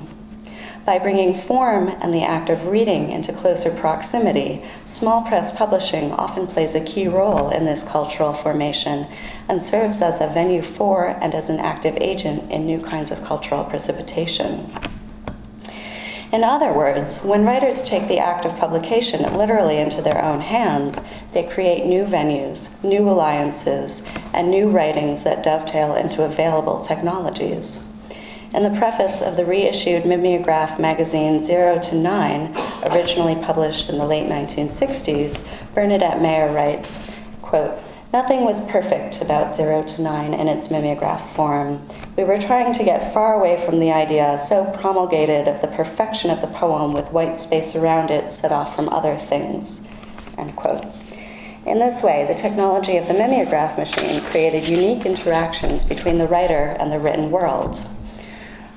By 0.89 0.97
bringing 0.97 1.35
form 1.35 1.87
and 1.87 2.11
the 2.11 2.23
act 2.23 2.49
of 2.49 2.65
reading 2.65 3.11
into 3.11 3.31
closer 3.31 3.69
proximity, 3.69 4.63
small 4.87 5.21
press 5.21 5.55
publishing 5.55 6.11
often 6.13 6.47
plays 6.47 6.73
a 6.73 6.83
key 6.83 7.07
role 7.07 7.51
in 7.51 7.65
this 7.65 7.87
cultural 7.87 8.33
formation 8.33 9.05
and 9.47 9.61
serves 9.61 10.01
as 10.01 10.19
a 10.19 10.25
venue 10.25 10.63
for 10.63 11.09
and 11.21 11.35
as 11.35 11.47
an 11.47 11.59
active 11.59 11.95
agent 12.01 12.51
in 12.51 12.65
new 12.65 12.81
kinds 12.81 13.11
of 13.11 13.23
cultural 13.23 13.63
precipitation. 13.65 14.71
In 16.33 16.43
other 16.43 16.73
words, 16.73 17.23
when 17.23 17.45
writers 17.45 17.87
take 17.87 18.07
the 18.07 18.17
act 18.17 18.43
of 18.43 18.57
publication 18.57 19.37
literally 19.37 19.77
into 19.77 20.01
their 20.01 20.25
own 20.25 20.41
hands, 20.41 21.07
they 21.33 21.43
create 21.43 21.85
new 21.85 22.03
venues, 22.03 22.83
new 22.83 23.07
alliances, 23.07 24.11
and 24.33 24.49
new 24.49 24.71
writings 24.71 25.23
that 25.23 25.43
dovetail 25.43 25.93
into 25.93 26.25
available 26.25 26.79
technologies. 26.79 27.98
In 28.51 28.63
the 28.63 28.79
preface 28.79 29.21
of 29.21 29.37
the 29.37 29.45
reissued 29.45 30.05
Mimeograph 30.05 30.79
magazine 30.79 31.43
Zero 31.43 31.77
to 31.77 31.95
Nine, 31.95 32.51
originally 32.83 33.35
published 33.35 33.91
in 33.91 33.99
the 33.99 34.07
late 34.07 34.27
1960s, 34.27 35.75
Bernadette 35.75 36.19
Mayer 36.19 36.51
writes, 36.51 37.21
quote, 37.43 37.77
Nothing 38.11 38.45
was 38.45 38.67
perfect 38.71 39.21
about 39.21 39.53
Zero 39.53 39.83
to 39.83 40.01
Nine 40.01 40.33
in 40.33 40.47
its 40.47 40.71
mimeograph 40.71 41.35
form. 41.35 41.87
We 42.17 42.23
were 42.23 42.39
trying 42.39 42.73
to 42.73 42.83
get 42.83 43.13
far 43.13 43.35
away 43.35 43.63
from 43.63 43.79
the 43.79 43.91
idea, 43.91 44.39
so 44.39 44.65
promulgated, 44.79 45.47
of 45.47 45.61
the 45.61 45.67
perfection 45.67 46.31
of 46.31 46.41
the 46.41 46.47
poem 46.47 46.91
with 46.91 47.11
white 47.11 47.37
space 47.37 47.75
around 47.75 48.09
it 48.09 48.31
set 48.31 48.51
off 48.51 48.75
from 48.75 48.89
other 48.89 49.15
things. 49.15 49.93
End 50.39 50.55
quote. 50.55 50.85
In 51.67 51.77
this 51.77 52.03
way, 52.03 52.25
the 52.27 52.33
technology 52.33 52.97
of 52.97 53.07
the 53.07 53.13
mimeograph 53.13 53.77
machine 53.77 54.21
created 54.21 54.67
unique 54.67 55.05
interactions 55.05 55.87
between 55.87 56.17
the 56.17 56.27
writer 56.27 56.75
and 56.79 56.91
the 56.91 56.97
written 56.97 57.29
world. 57.29 57.79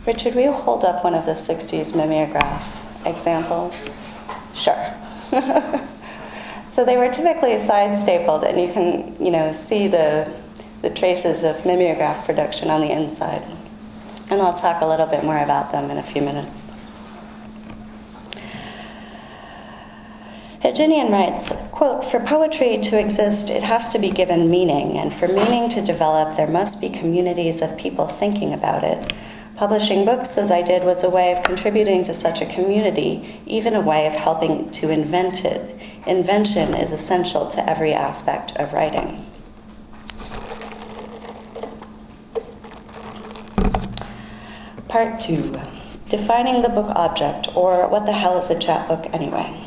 Richard, 0.07 0.35
will 0.35 0.43
you 0.43 0.53
hold 0.53 0.85
up 0.85 1.05
one 1.05 1.15
of 1.15 1.27
the 1.27 1.33
60s 1.33 1.95
mimeograph 1.95 3.07
examples? 3.07 3.91
Sure. 4.55 4.95
So 6.73 6.87
they 6.87 6.97
were 6.97 7.11
typically 7.11 7.59
side 7.59 7.95
stapled, 7.95 8.45
and 8.45 8.59
you 8.59 8.73
can, 8.73 9.15
you 9.23 9.31
know, 9.31 9.53
see 9.53 9.89
the, 9.89 10.33
the 10.81 10.89
traces 10.89 11.43
of 11.43 11.67
mimeograph 11.67 12.25
production 12.25 12.71
on 12.71 12.81
the 12.81 12.91
inside. 12.91 13.45
And 14.31 14.41
I'll 14.41 14.55
talk 14.55 14.81
a 14.81 14.87
little 14.87 15.05
bit 15.05 15.23
more 15.23 15.37
about 15.37 15.71
them 15.71 15.91
in 15.91 15.99
a 15.99 16.03
few 16.03 16.23
minutes. 16.23 16.73
Hejinian 20.63 21.13
writes, 21.13 21.69
quote, 21.73 22.07
For 22.07 22.21
poetry 22.21 22.79
to 22.79 22.99
exist, 22.99 23.51
it 23.51 23.63
has 23.63 23.93
to 23.93 23.99
be 23.99 24.11
given 24.11 24.51
meaning, 24.51 24.97
and 24.97 25.13
for 25.13 25.29
meaning 25.29 25.69
to 25.71 25.83
develop, 25.83 26.39
there 26.39 26.49
must 26.49 26.81
be 26.81 26.89
communities 26.89 27.61
of 27.61 27.77
people 27.77 28.07
thinking 28.07 28.55
about 28.55 28.83
it. 28.83 29.13
Publishing 29.57 30.05
books, 30.05 30.39
as 30.39 30.51
I 30.51 30.63
did, 30.63 30.83
was 30.83 31.05
a 31.05 31.11
way 31.11 31.33
of 31.33 31.45
contributing 31.45 32.03
to 32.05 32.15
such 32.15 32.41
a 32.41 32.47
community, 32.47 33.41
even 33.47 33.75
a 33.75 33.81
way 33.81 34.07
of 34.07 34.15
helping 34.15 34.71
to 34.73 34.91
invent 34.91 35.45
it. 35.45 35.81
Invention 36.07 36.75
is 36.75 36.91
essential 36.91 37.49
to 37.49 37.71
every 37.71 37.93
aspect 37.93 38.57
of 38.57 38.73
writing. 38.73 39.27
Part 44.89 45.21
two 45.21 45.55
Defining 46.09 46.61
the 46.61 46.69
book 46.69 46.91
object, 46.95 47.57
or 47.57 47.89
what 47.89 48.05
the 48.05 48.13
hell 48.13 48.39
is 48.39 48.51
a 48.51 48.59
chapbook 48.59 49.07
anyway? 49.15 49.65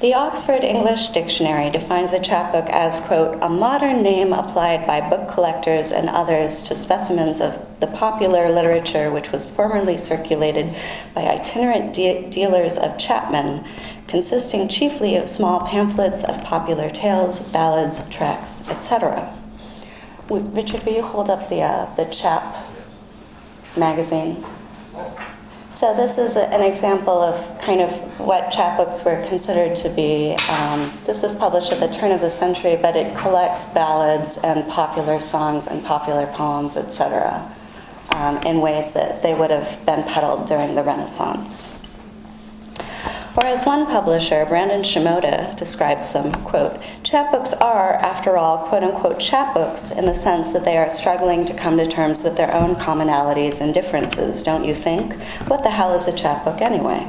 The 0.00 0.14
Oxford 0.14 0.64
English 0.64 1.08
Dictionary 1.08 1.68
defines 1.68 2.14
a 2.14 2.22
chapbook 2.22 2.70
as, 2.70 3.02
quote, 3.02 3.36
a 3.42 3.50
modern 3.50 4.02
name 4.02 4.32
applied 4.32 4.86
by 4.86 5.06
book 5.06 5.28
collectors 5.28 5.92
and 5.92 6.08
others 6.08 6.62
to 6.62 6.74
specimens 6.74 7.38
of 7.38 7.60
the 7.80 7.86
popular 7.86 8.48
literature 8.48 9.10
which 9.10 9.30
was 9.30 9.54
formerly 9.54 9.98
circulated 9.98 10.74
by 11.14 11.26
itinerant 11.26 11.92
de- 11.92 12.30
dealers 12.30 12.78
of 12.78 12.96
chapmen 12.96 13.62
consisting 14.06 14.68
chiefly 14.68 15.16
of 15.16 15.28
small 15.28 15.68
pamphlets 15.68 16.24
of 16.24 16.42
popular 16.44 16.88
tales, 16.88 17.52
ballads, 17.52 18.08
tracts, 18.08 18.66
etc. 18.70 19.30
Richard, 20.30 20.82
will 20.86 20.94
you 20.94 21.02
hold 21.02 21.28
up 21.28 21.50
the, 21.50 21.60
uh, 21.60 21.94
the 21.96 22.06
Chap 22.06 22.56
magazine? 23.76 24.42
So 25.70 25.94
this 25.94 26.18
is 26.18 26.34
a, 26.34 26.52
an 26.52 26.62
example 26.62 27.22
of 27.22 27.60
kind 27.60 27.80
of 27.80 27.92
what 28.18 28.50
chapbooks 28.50 29.04
were 29.04 29.24
considered 29.28 29.76
to 29.76 29.88
be. 29.90 30.36
Um, 30.50 30.92
this 31.04 31.22
was 31.22 31.32
published 31.32 31.70
at 31.70 31.78
the 31.78 31.86
turn 31.86 32.10
of 32.10 32.20
the 32.20 32.30
century, 32.30 32.76
but 32.76 32.96
it 32.96 33.16
collects 33.16 33.68
ballads 33.68 34.36
and 34.42 34.68
popular 34.68 35.20
songs 35.20 35.68
and 35.68 35.84
popular 35.84 36.26
poems, 36.26 36.76
etc., 36.76 37.48
um, 38.16 38.38
in 38.38 38.60
ways 38.60 38.94
that 38.94 39.22
they 39.22 39.32
would 39.32 39.52
have 39.52 39.78
been 39.86 40.02
peddled 40.02 40.48
during 40.48 40.74
the 40.74 40.82
Renaissance. 40.82 41.79
Or 43.36 43.46
as 43.46 43.64
one 43.64 43.86
publisher, 43.86 44.44
Brandon 44.44 44.82
Shimoda, 44.82 45.56
describes 45.56 46.12
them, 46.12 46.32
quote, 46.42 46.80
chapbooks 47.04 47.54
are, 47.60 47.94
after 47.94 48.36
all, 48.36 48.66
quote 48.66 48.82
unquote, 48.82 49.18
chapbooks 49.18 49.96
in 49.96 50.06
the 50.06 50.14
sense 50.14 50.52
that 50.52 50.64
they 50.64 50.76
are 50.76 50.90
struggling 50.90 51.44
to 51.46 51.54
come 51.54 51.76
to 51.76 51.86
terms 51.86 52.24
with 52.24 52.36
their 52.36 52.52
own 52.52 52.74
commonalities 52.74 53.60
and 53.60 53.72
differences, 53.72 54.42
don't 54.42 54.64
you 54.64 54.74
think? 54.74 55.14
What 55.46 55.62
the 55.62 55.70
hell 55.70 55.94
is 55.94 56.08
a 56.08 56.16
chapbook 56.16 56.60
anyway? 56.60 57.08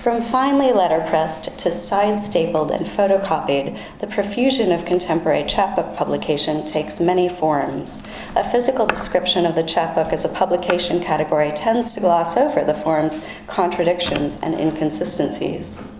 From 0.00 0.22
finely 0.22 0.68
letterpressed 0.68 1.58
to 1.58 1.70
side 1.70 2.18
stapled 2.18 2.70
and 2.70 2.86
photocopied, 2.86 3.78
the 3.98 4.06
profusion 4.06 4.72
of 4.72 4.86
contemporary 4.86 5.44
chapbook 5.44 5.94
publication 5.94 6.64
takes 6.64 7.00
many 7.00 7.28
forms. 7.28 8.08
A 8.34 8.42
physical 8.42 8.86
description 8.86 9.44
of 9.44 9.54
the 9.54 9.62
chapbook 9.62 10.10
as 10.14 10.24
a 10.24 10.30
publication 10.30 11.00
category 11.00 11.52
tends 11.52 11.92
to 11.92 12.00
gloss 12.00 12.38
over 12.38 12.64
the 12.64 12.72
form's 12.72 13.22
contradictions 13.46 14.40
and 14.42 14.54
inconsistencies. 14.54 15.94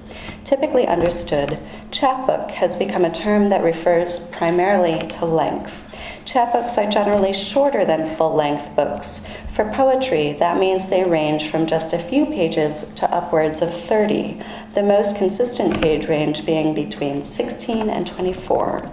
Typically 0.45 0.87
understood, 0.87 1.59
chapbook 1.91 2.53
has 2.53 2.79
become 2.79 3.05
a 3.05 3.13
term 3.13 3.51
that 3.51 3.63
refers 3.63 4.31
primarily 4.31 5.07
to 5.09 5.27
length. 5.27 5.87
Chapbooks 6.25 6.79
are 6.79 6.91
generally 6.91 7.33
shorter 7.33 7.85
than 7.85 8.07
full 8.17 8.35
length 8.35 8.75
books. 8.75 9.29
For 9.53 9.65
poetry, 9.65 10.33
that 10.35 10.59
means 10.59 10.89
they 10.89 11.05
range 11.05 11.49
from 11.49 11.67
just 11.67 11.93
a 11.93 11.99
few 11.99 12.27
pages 12.27 12.85
to 12.95 13.13
upwards 13.13 13.63
of 13.63 13.75
30, 13.75 14.41
the 14.75 14.83
most 14.83 15.17
consistent 15.17 15.81
page 15.81 16.09
range 16.09 16.47
being 16.47 16.73
between 16.73 17.21
16 17.21 17.91
and 17.91 18.07
24. 18.07 18.91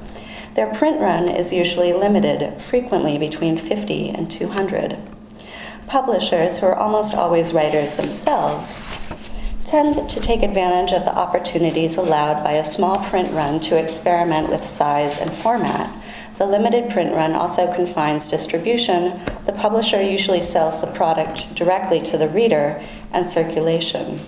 Their 0.56 0.74
print 0.74 1.00
run 1.00 1.30
is 1.30 1.54
usually 1.54 1.94
limited, 1.94 2.60
frequently 2.60 3.20
between 3.20 3.58
50 3.58 4.10
and 4.10 4.30
200. 4.30 4.98
Publishers, 5.86 6.60
who 6.60 6.66
are 6.66 6.76
almost 6.76 7.16
always 7.16 7.54
writers 7.54 7.96
themselves, 7.96 9.14
tend 9.64 10.10
to 10.10 10.20
take 10.20 10.42
advantage 10.42 10.92
of 10.92 11.06
the 11.06 11.16
opportunities 11.16 11.98
allowed 11.98 12.44
by 12.44 12.54
a 12.54 12.64
small 12.64 12.98
print 13.06 13.32
run 13.32 13.60
to 13.60 13.78
experiment 13.78 14.50
with 14.50 14.66
size 14.66 15.22
and 15.22 15.32
format. 15.32 15.94
The 16.38 16.46
limited 16.46 16.92
print 16.92 17.16
run 17.16 17.34
also 17.34 17.74
confines 17.74 18.30
distribution. 18.30 19.20
The 19.46 19.54
publisher 19.54 20.02
usually 20.02 20.44
sells 20.44 20.82
the 20.82 20.94
product 20.94 21.56
directly 21.56 22.00
to 22.02 22.18
the 22.18 22.30
reader 22.30 22.82
and 23.12 23.30
circulation. 23.30 24.20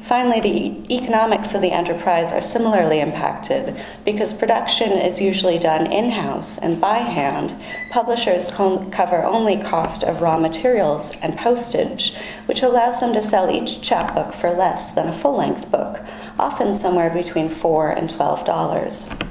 Finally, 0.00 0.40
the 0.40 0.94
economics 0.94 1.54
of 1.54 1.60
the 1.60 1.70
enterprise 1.70 2.32
are 2.32 2.40
similarly 2.40 3.00
impacted 3.00 3.76
because 4.06 4.38
production 4.38 4.90
is 4.92 5.20
usually 5.20 5.58
done 5.58 5.86
in 5.92 6.10
house 6.10 6.56
and 6.58 6.80
by 6.80 6.98
hand. 6.98 7.54
Publishers 7.90 8.50
cover 8.50 9.22
only 9.22 9.58
cost 9.58 10.02
of 10.02 10.22
raw 10.22 10.38
materials 10.38 11.14
and 11.20 11.36
postage, 11.36 12.16
which 12.46 12.62
allows 12.62 13.00
them 13.00 13.12
to 13.12 13.20
sell 13.20 13.50
each 13.50 13.82
chapbook 13.82 14.32
for 14.32 14.50
less 14.50 14.94
than 14.94 15.08
a 15.08 15.12
full 15.12 15.36
length 15.36 15.70
book, 15.70 16.00
often 16.38 16.74
somewhere 16.74 17.10
between 17.10 17.50
4 17.50 17.90
and 17.90 18.08
$12. 18.08 19.27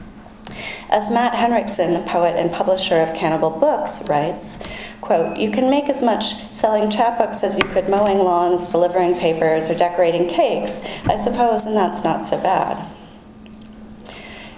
As 0.89 1.11
Matt 1.11 1.33
Henriksen, 1.33 2.01
poet 2.05 2.35
and 2.37 2.49
publisher 2.49 3.01
of 3.01 3.13
Cannibal 3.13 3.49
Books, 3.49 4.07
writes, 4.07 4.65
quote, 5.01 5.35
You 5.35 5.51
can 5.51 5.69
make 5.69 5.89
as 5.89 6.01
much 6.01 6.35
selling 6.53 6.89
chapbooks 6.89 7.43
as 7.43 7.57
you 7.57 7.65
could 7.65 7.89
mowing 7.89 8.19
lawns, 8.19 8.69
delivering 8.69 9.15
papers, 9.15 9.69
or 9.69 9.75
decorating 9.75 10.29
cakes, 10.29 10.85
I 11.05 11.17
suppose, 11.17 11.65
and 11.65 11.75
that's 11.75 12.05
not 12.05 12.25
so 12.25 12.41
bad. 12.41 12.87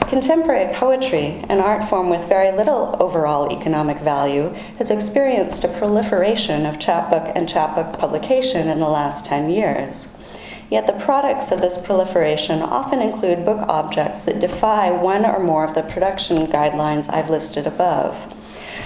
Contemporary 0.01 0.71
poetry, 0.73 1.43
an 1.49 1.59
art 1.59 1.83
form 1.83 2.09
with 2.09 2.27
very 2.29 2.55
little 2.55 2.95
overall 2.99 3.51
economic 3.51 3.97
value, 3.97 4.53
has 4.77 4.91
experienced 4.91 5.63
a 5.63 5.67
proliferation 5.67 6.67
of 6.67 6.79
chapbook 6.79 7.31
and 7.35 7.49
chapbook 7.49 7.99
publication 7.99 8.67
in 8.67 8.79
the 8.79 8.89
last 8.89 9.25
10 9.25 9.49
years. 9.49 10.18
Yet 10.69 10.85
the 10.85 10.93
products 10.93 11.51
of 11.51 11.61
this 11.61 11.83
proliferation 11.83 12.61
often 12.61 12.99
include 12.99 13.45
book 13.45 13.61
objects 13.67 14.21
that 14.23 14.39
defy 14.39 14.91
one 14.91 15.25
or 15.25 15.39
more 15.39 15.65
of 15.65 15.73
the 15.73 15.83
production 15.83 16.45
guidelines 16.47 17.11
I've 17.11 17.29
listed 17.29 17.65
above. 17.65 18.35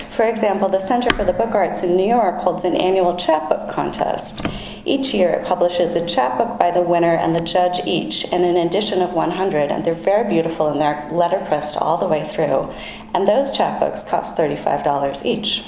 For 0.10 0.24
example, 0.26 0.70
the 0.70 0.80
Center 0.80 1.10
for 1.12 1.26
the 1.26 1.34
Book 1.34 1.56
Arts 1.56 1.82
in 1.82 1.98
New 1.98 2.08
York 2.08 2.38
holds 2.38 2.64
an 2.64 2.76
annual 2.76 3.16
chapbook 3.16 3.70
contest. 3.70 4.46
Each 4.86 5.14
year 5.14 5.32
it 5.32 5.46
publishes 5.46 5.96
a 5.96 6.06
chapbook 6.06 6.60
by 6.60 6.70
the 6.72 6.84
winner 6.84 7.16
and 7.16 7.36
the 7.36 7.42
judge 7.42 7.80
each 7.86 8.32
in 8.32 8.44
an 8.44 8.56
edition 8.56 9.02
of 9.02 9.14
100, 9.14 9.72
and 9.72 9.84
they're 9.84 9.96
very 9.96 10.30
beautiful 10.30 10.68
and 10.68 10.80
they're 10.80 11.10
letterpressed 11.12 11.82
all 11.82 11.98
the 11.98 12.08
way 12.08 12.24
through. 12.24 12.72
And 13.16 13.28
those 13.28 13.52
chapbooks 13.52 14.08
cost 14.08 14.38
$35 14.38 15.26
each. 15.26 15.64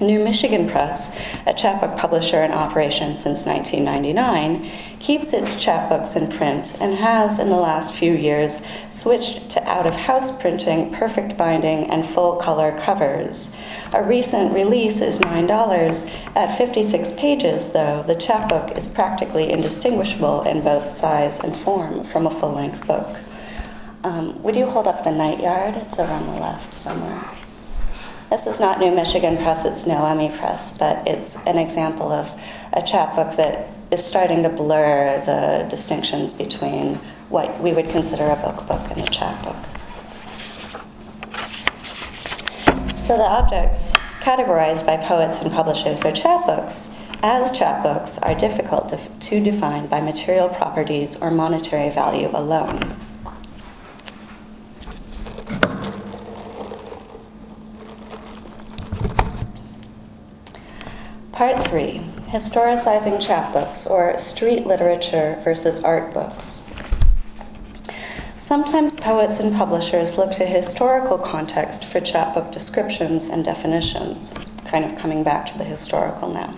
New 0.00 0.24
Michigan 0.24 0.66
Press, 0.66 1.20
a 1.46 1.52
chapbook 1.52 1.98
publisher 1.98 2.42
in 2.42 2.52
operation 2.52 3.14
since 3.14 3.44
1999, 3.44 4.70
keeps 5.00 5.32
its 5.32 5.56
chapbooks 5.56 6.14
in 6.14 6.30
print 6.30 6.76
and 6.80 6.94
has, 6.94 7.40
in 7.40 7.48
the 7.48 7.56
last 7.56 7.94
few 7.94 8.12
years, 8.12 8.64
switched 8.90 9.50
to 9.50 9.68
out 9.68 9.86
of 9.86 9.96
house 9.96 10.40
printing, 10.40 10.92
perfect 10.92 11.36
binding, 11.38 11.90
and 11.90 12.04
full 12.04 12.36
color 12.36 12.76
covers. 12.78 13.66
A 13.94 14.02
recent 14.04 14.54
release 14.54 15.00
is 15.00 15.20
$9. 15.20 16.36
At 16.36 16.56
56 16.56 17.18
pages, 17.18 17.72
though, 17.72 18.02
the 18.02 18.14
chapbook 18.14 18.76
is 18.76 18.94
practically 18.94 19.50
indistinguishable 19.50 20.42
in 20.42 20.62
both 20.62 20.84
size 20.84 21.40
and 21.42 21.56
form 21.56 22.04
from 22.04 22.26
a 22.26 22.30
full 22.30 22.52
length 22.52 22.86
book. 22.86 23.16
Um, 24.04 24.42
would 24.42 24.54
you 24.54 24.66
hold 24.66 24.86
up 24.86 25.02
the 25.02 25.10
Night 25.10 25.40
Yard? 25.40 25.76
It's 25.76 25.98
over 25.98 26.12
on 26.12 26.26
the 26.26 26.40
left 26.40 26.72
somewhere. 26.72 27.24
This 28.28 28.46
is 28.46 28.60
not 28.60 28.78
New 28.78 28.94
Michigan 28.94 29.38
Press, 29.38 29.64
it's 29.64 29.86
Noemi 29.86 30.28
Press, 30.28 30.78
but 30.78 31.08
it's 31.08 31.46
an 31.46 31.58
example 31.58 32.12
of 32.12 32.40
a 32.72 32.80
chapbook 32.80 33.36
that 33.36 33.68
is 33.90 34.04
starting 34.04 34.42
to 34.44 34.48
blur 34.48 35.22
the 35.26 35.68
distinctions 35.68 36.32
between 36.32 36.94
what 37.28 37.60
we 37.60 37.72
would 37.72 37.88
consider 37.88 38.24
a 38.24 38.36
book 38.36 38.66
book 38.68 38.82
and 38.90 39.00
a 39.00 39.10
chapbook. 39.10 39.56
So 42.96 43.16
the 43.16 43.24
objects 43.24 43.94
categorized 44.20 44.86
by 44.86 44.96
poets 44.98 45.42
and 45.42 45.50
publishers 45.50 46.04
are 46.04 46.12
chapbooks, 46.12 46.96
as 47.22 47.50
chapbooks 47.50 48.22
are 48.22 48.38
difficult 48.38 48.88
to, 48.90 48.96
to 48.96 49.42
define 49.42 49.86
by 49.88 50.00
material 50.00 50.48
properties 50.48 51.20
or 51.20 51.30
monetary 51.30 51.90
value 51.90 52.30
alone. 52.32 52.96
Part 61.32 61.66
3 61.66 62.09
Historicizing 62.30 63.20
Chapbooks, 63.20 63.90
or 63.90 64.16
Street 64.16 64.64
Literature 64.64 65.40
versus 65.42 65.82
Art 65.82 66.14
Books. 66.14 66.62
Sometimes 68.36 69.00
poets 69.00 69.40
and 69.40 69.52
publishers 69.52 70.16
look 70.16 70.30
to 70.34 70.46
historical 70.46 71.18
context 71.18 71.84
for 71.84 71.98
chapbook 71.98 72.52
descriptions 72.52 73.28
and 73.28 73.44
definitions. 73.44 74.32
Kind 74.64 74.84
of 74.84 74.96
coming 74.96 75.24
back 75.24 75.44
to 75.46 75.58
the 75.58 75.64
historical 75.64 76.32
now. 76.32 76.54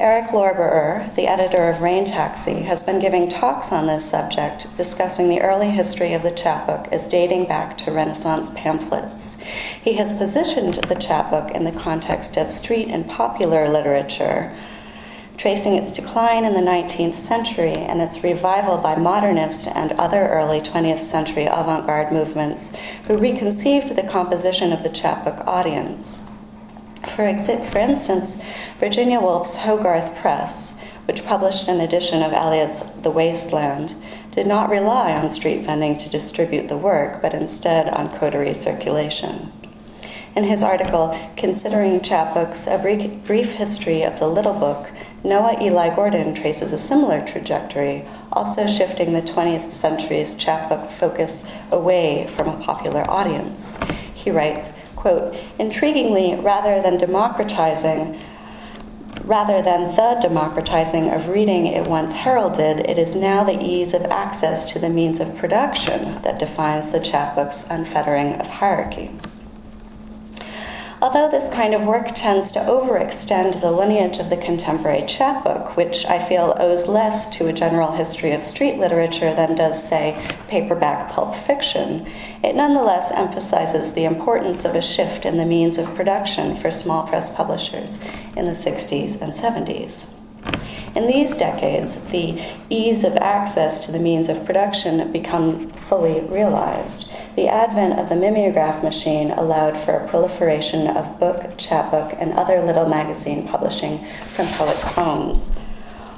Eric 0.00 0.32
Lorberer, 0.32 1.14
the 1.14 1.28
editor 1.28 1.68
of 1.68 1.80
Rain 1.80 2.04
Taxi, 2.04 2.62
has 2.62 2.82
been 2.82 3.00
giving 3.00 3.28
talks 3.28 3.70
on 3.70 3.86
this 3.86 4.08
subject, 4.08 4.66
discussing 4.76 5.28
the 5.28 5.40
early 5.40 5.70
history 5.70 6.12
of 6.12 6.24
the 6.24 6.32
chapbook 6.32 6.88
as 6.92 7.06
dating 7.06 7.46
back 7.46 7.78
to 7.78 7.92
Renaissance 7.92 8.50
pamphlets. 8.50 9.40
He 9.42 9.92
has 9.94 10.18
positioned 10.18 10.74
the 10.74 10.96
chapbook 10.96 11.52
in 11.52 11.62
the 11.62 11.72
context 11.72 12.36
of 12.36 12.50
street 12.50 12.88
and 12.88 13.08
popular 13.08 13.68
literature 13.68 14.52
tracing 15.38 15.76
its 15.76 15.92
decline 15.92 16.44
in 16.44 16.52
the 16.52 16.60
19th 16.60 17.16
century 17.16 17.72
and 17.72 18.02
its 18.02 18.24
revival 18.24 18.76
by 18.76 18.96
modernist 18.96 19.68
and 19.76 19.92
other 19.92 20.26
early 20.28 20.60
20th 20.60 21.00
century 21.00 21.46
avant 21.46 21.86
garde 21.86 22.12
movements 22.12 22.76
who 23.06 23.16
reconceived 23.16 23.94
the 23.94 24.02
composition 24.02 24.72
of 24.72 24.82
the 24.82 24.88
chapbook 24.88 25.46
audience. 25.46 26.28
For, 27.06 27.32
for 27.38 27.78
instance, 27.78 28.44
Virginia 28.78 29.20
Woolf's 29.20 29.58
Hogarth 29.58 30.16
Press, 30.16 30.78
which 31.06 31.24
published 31.24 31.68
an 31.68 31.80
edition 31.80 32.22
of 32.22 32.32
Eliot's 32.32 32.96
The 32.96 33.10
Waste 33.10 33.52
Land, 33.52 33.94
did 34.32 34.46
not 34.46 34.68
rely 34.68 35.12
on 35.12 35.30
street 35.30 35.64
vending 35.64 35.96
to 35.98 36.10
distribute 36.10 36.68
the 36.68 36.76
work, 36.76 37.22
but 37.22 37.32
instead 37.32 37.88
on 37.88 38.12
coterie 38.18 38.54
circulation. 38.54 39.52
In 40.38 40.44
his 40.44 40.62
article, 40.62 41.18
Considering 41.36 41.98
Chapbooks 41.98 42.68
A 42.68 42.78
Brief 43.26 43.54
History 43.54 44.04
of 44.04 44.20
the 44.20 44.28
Little 44.28 44.52
Book, 44.52 44.88
Noah 45.24 45.60
Eli 45.60 45.92
Gordon 45.96 46.32
traces 46.32 46.72
a 46.72 46.78
similar 46.78 47.26
trajectory, 47.26 48.04
also 48.32 48.68
shifting 48.68 49.12
the 49.12 49.20
20th 49.20 49.68
century's 49.68 50.34
chapbook 50.34 50.92
focus 50.92 51.52
away 51.72 52.28
from 52.28 52.46
a 52.46 52.62
popular 52.62 53.02
audience. 53.10 53.82
He 54.14 54.30
writes, 54.30 54.80
quote, 54.94 55.34
intriguingly, 55.58 56.40
rather 56.40 56.80
than 56.80 56.98
democratizing, 56.98 58.16
rather 59.24 59.60
than 59.60 59.96
the 59.96 60.20
democratizing 60.22 61.10
of 61.10 61.26
reading 61.26 61.66
it 61.66 61.88
once 61.88 62.14
heralded, 62.14 62.88
it 62.88 62.96
is 62.96 63.20
now 63.20 63.42
the 63.42 63.60
ease 63.60 63.92
of 63.92 64.02
access 64.02 64.72
to 64.72 64.78
the 64.78 64.88
means 64.88 65.18
of 65.18 65.36
production 65.36 66.22
that 66.22 66.38
defines 66.38 66.92
the 66.92 67.00
chapbook's 67.00 67.68
unfettering 67.72 68.34
of 68.34 68.48
hierarchy. 68.48 69.10
Although 71.00 71.30
this 71.30 71.54
kind 71.54 71.74
of 71.74 71.86
work 71.86 72.08
tends 72.16 72.50
to 72.52 72.58
overextend 72.58 73.60
the 73.60 73.70
lineage 73.70 74.18
of 74.18 74.30
the 74.30 74.36
contemporary 74.36 75.06
chapbook, 75.06 75.76
which 75.76 76.04
I 76.06 76.18
feel 76.18 76.56
owes 76.58 76.88
less 76.88 77.36
to 77.38 77.46
a 77.46 77.52
general 77.52 77.92
history 77.92 78.32
of 78.32 78.42
street 78.42 78.78
literature 78.78 79.32
than 79.32 79.54
does, 79.54 79.80
say, 79.88 80.20
paperback 80.48 81.12
pulp 81.12 81.36
fiction, 81.36 82.04
it 82.42 82.56
nonetheless 82.56 83.16
emphasizes 83.16 83.92
the 83.92 84.06
importance 84.06 84.64
of 84.64 84.74
a 84.74 84.82
shift 84.82 85.24
in 85.24 85.36
the 85.36 85.46
means 85.46 85.78
of 85.78 85.94
production 85.94 86.56
for 86.56 86.72
small 86.72 87.06
press 87.06 87.34
publishers 87.36 88.02
in 88.36 88.46
the 88.46 88.50
60s 88.50 89.22
and 89.22 89.32
70s. 89.32 90.14
In 90.98 91.06
these 91.06 91.38
decades, 91.38 92.10
the 92.10 92.42
ease 92.70 93.04
of 93.04 93.16
access 93.18 93.86
to 93.86 93.92
the 93.92 94.00
means 94.00 94.28
of 94.28 94.44
production 94.44 95.12
become 95.12 95.70
fully 95.70 96.22
realized. 96.22 97.14
The 97.36 97.46
advent 97.46 98.00
of 98.00 98.08
the 98.08 98.16
mimeograph 98.16 98.82
machine 98.82 99.30
allowed 99.30 99.76
for 99.76 99.92
a 99.92 100.08
proliferation 100.08 100.88
of 100.88 101.20
book, 101.20 101.52
chapbook, 101.56 102.14
and 102.18 102.32
other 102.32 102.60
little 102.62 102.88
magazine 102.88 103.46
publishing 103.46 103.98
from 104.24 104.46
poets' 104.46 104.82
homes, 104.82 105.56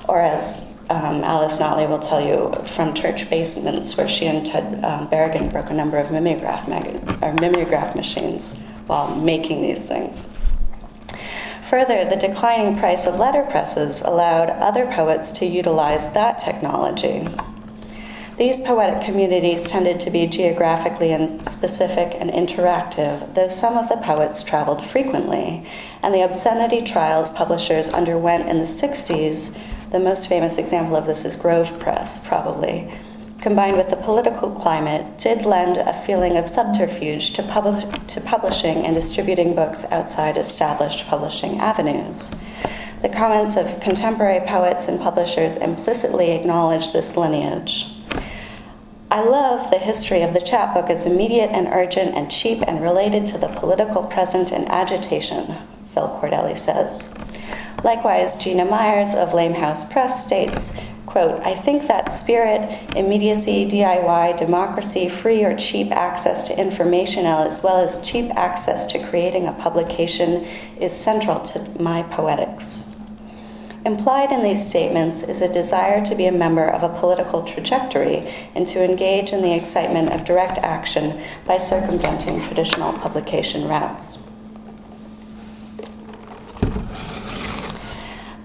or 0.08 0.22
as 0.22 0.80
um, 0.88 1.24
Alice 1.24 1.60
Notley 1.60 1.86
will 1.86 1.98
tell 1.98 2.22
you 2.22 2.50
from 2.64 2.94
church 2.94 3.28
basements 3.28 3.98
where 3.98 4.08
she 4.08 4.28
and 4.28 4.46
Ted 4.46 4.82
um, 4.82 5.08
Berrigan 5.08 5.52
broke 5.52 5.68
a 5.68 5.74
number 5.74 5.98
of 5.98 6.10
mimeograph, 6.10 6.66
mag- 6.66 7.22
or 7.22 7.34
mimeograph 7.34 7.94
machines 7.94 8.56
while 8.86 9.14
making 9.14 9.60
these 9.60 9.86
things. 9.86 10.24
Further, 11.70 12.04
the 12.04 12.16
declining 12.16 12.76
price 12.76 13.06
of 13.06 13.14
letterpresses 13.14 14.04
allowed 14.04 14.50
other 14.50 14.86
poets 14.86 15.30
to 15.38 15.46
utilize 15.46 16.12
that 16.14 16.36
technology. 16.36 17.28
These 18.36 18.66
poetic 18.66 19.04
communities 19.04 19.70
tended 19.70 20.00
to 20.00 20.10
be 20.10 20.26
geographically 20.26 21.12
specific 21.44 22.20
and 22.20 22.28
interactive, 22.28 23.34
though 23.34 23.46
some 23.46 23.78
of 23.78 23.88
the 23.88 23.98
poets 23.98 24.42
traveled 24.42 24.82
frequently, 24.82 25.64
and 26.02 26.12
the 26.12 26.24
obscenity 26.24 26.82
trials 26.82 27.30
publishers 27.30 27.90
underwent 27.90 28.48
in 28.48 28.58
the 28.58 28.64
60s, 28.64 29.90
the 29.92 30.00
most 30.00 30.28
famous 30.28 30.58
example 30.58 30.96
of 30.96 31.06
this 31.06 31.24
is 31.24 31.36
Grove 31.36 31.78
Press, 31.78 32.26
probably, 32.26 32.90
combined 33.40 33.76
with 33.76 33.90
the 33.90 33.96
political 33.96 34.50
climate, 34.50 35.18
did 35.18 35.44
lend 35.44 35.76
a 35.78 35.92
feeling 35.92 36.36
of 36.36 36.48
subterfuge 36.48 37.32
to, 37.32 37.42
pub- 37.42 38.06
to 38.08 38.20
publishing 38.20 38.84
and 38.84 38.94
distributing 38.94 39.54
books 39.54 39.84
outside 39.90 40.36
established 40.36 41.06
publishing 41.06 41.58
avenues. 41.58 42.44
The 43.02 43.08
comments 43.08 43.56
of 43.56 43.80
contemporary 43.80 44.46
poets 44.46 44.88
and 44.88 45.00
publishers 45.00 45.56
implicitly 45.56 46.32
acknowledge 46.32 46.92
this 46.92 47.16
lineage. 47.16 47.86
I 49.10 49.24
love 49.24 49.70
the 49.70 49.78
history 49.78 50.22
of 50.22 50.34
the 50.34 50.40
chapbook 50.40 50.90
as 50.90 51.06
immediate 51.06 51.50
and 51.50 51.66
urgent 51.68 52.14
and 52.14 52.30
cheap 52.30 52.62
and 52.66 52.80
related 52.80 53.26
to 53.26 53.38
the 53.38 53.48
political 53.48 54.04
present 54.04 54.52
and 54.52 54.68
agitation, 54.68 55.56
Phil 55.86 56.08
Cordelli 56.20 56.56
says. 56.56 57.12
Likewise, 57.82 58.42
Gina 58.42 58.66
Myers 58.66 59.14
of 59.14 59.32
Lame 59.32 59.54
House 59.54 59.90
Press 59.90 60.24
states 60.24 60.89
Quote, 61.10 61.44
I 61.44 61.56
think 61.56 61.88
that 61.88 62.08
spirit, 62.08 62.70
immediacy, 62.94 63.66
DIY, 63.66 64.36
democracy, 64.36 65.08
free 65.08 65.42
or 65.42 65.56
cheap 65.56 65.90
access 65.90 66.44
to 66.44 66.56
information, 66.56 67.26
as 67.26 67.64
well 67.64 67.78
as 67.82 68.08
cheap 68.08 68.30
access 68.36 68.86
to 68.92 69.04
creating 69.04 69.48
a 69.48 69.52
publication, 69.52 70.44
is 70.80 70.92
central 70.92 71.40
to 71.40 71.82
my 71.82 72.04
poetics. 72.04 72.96
Implied 73.84 74.30
in 74.30 74.44
these 74.44 74.64
statements 74.64 75.24
is 75.24 75.42
a 75.42 75.52
desire 75.52 76.04
to 76.04 76.14
be 76.14 76.26
a 76.26 76.32
member 76.32 76.68
of 76.68 76.84
a 76.84 77.00
political 77.00 77.42
trajectory 77.42 78.18
and 78.54 78.68
to 78.68 78.84
engage 78.84 79.32
in 79.32 79.42
the 79.42 79.56
excitement 79.56 80.12
of 80.12 80.24
direct 80.24 80.58
action 80.58 81.20
by 81.44 81.58
circumventing 81.58 82.40
traditional 82.42 82.92
publication 82.92 83.66
routes. 83.66 84.29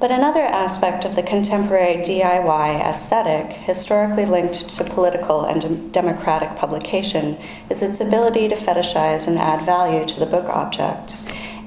But 0.05 0.11
another 0.11 0.43
aspect 0.43 1.03
of 1.03 1.15
the 1.15 1.23
contemporary 1.23 1.95
DIY 1.95 2.79
aesthetic, 2.79 3.53
historically 3.53 4.25
linked 4.25 4.69
to 4.69 4.83
political 4.83 5.45
and 5.45 5.91
democratic 5.91 6.55
publication, 6.55 7.39
is 7.71 7.81
its 7.81 7.99
ability 7.99 8.47
to 8.49 8.55
fetishize 8.55 9.27
and 9.27 9.39
add 9.39 9.65
value 9.65 10.05
to 10.05 10.19
the 10.19 10.27
book 10.27 10.47
object. 10.47 11.17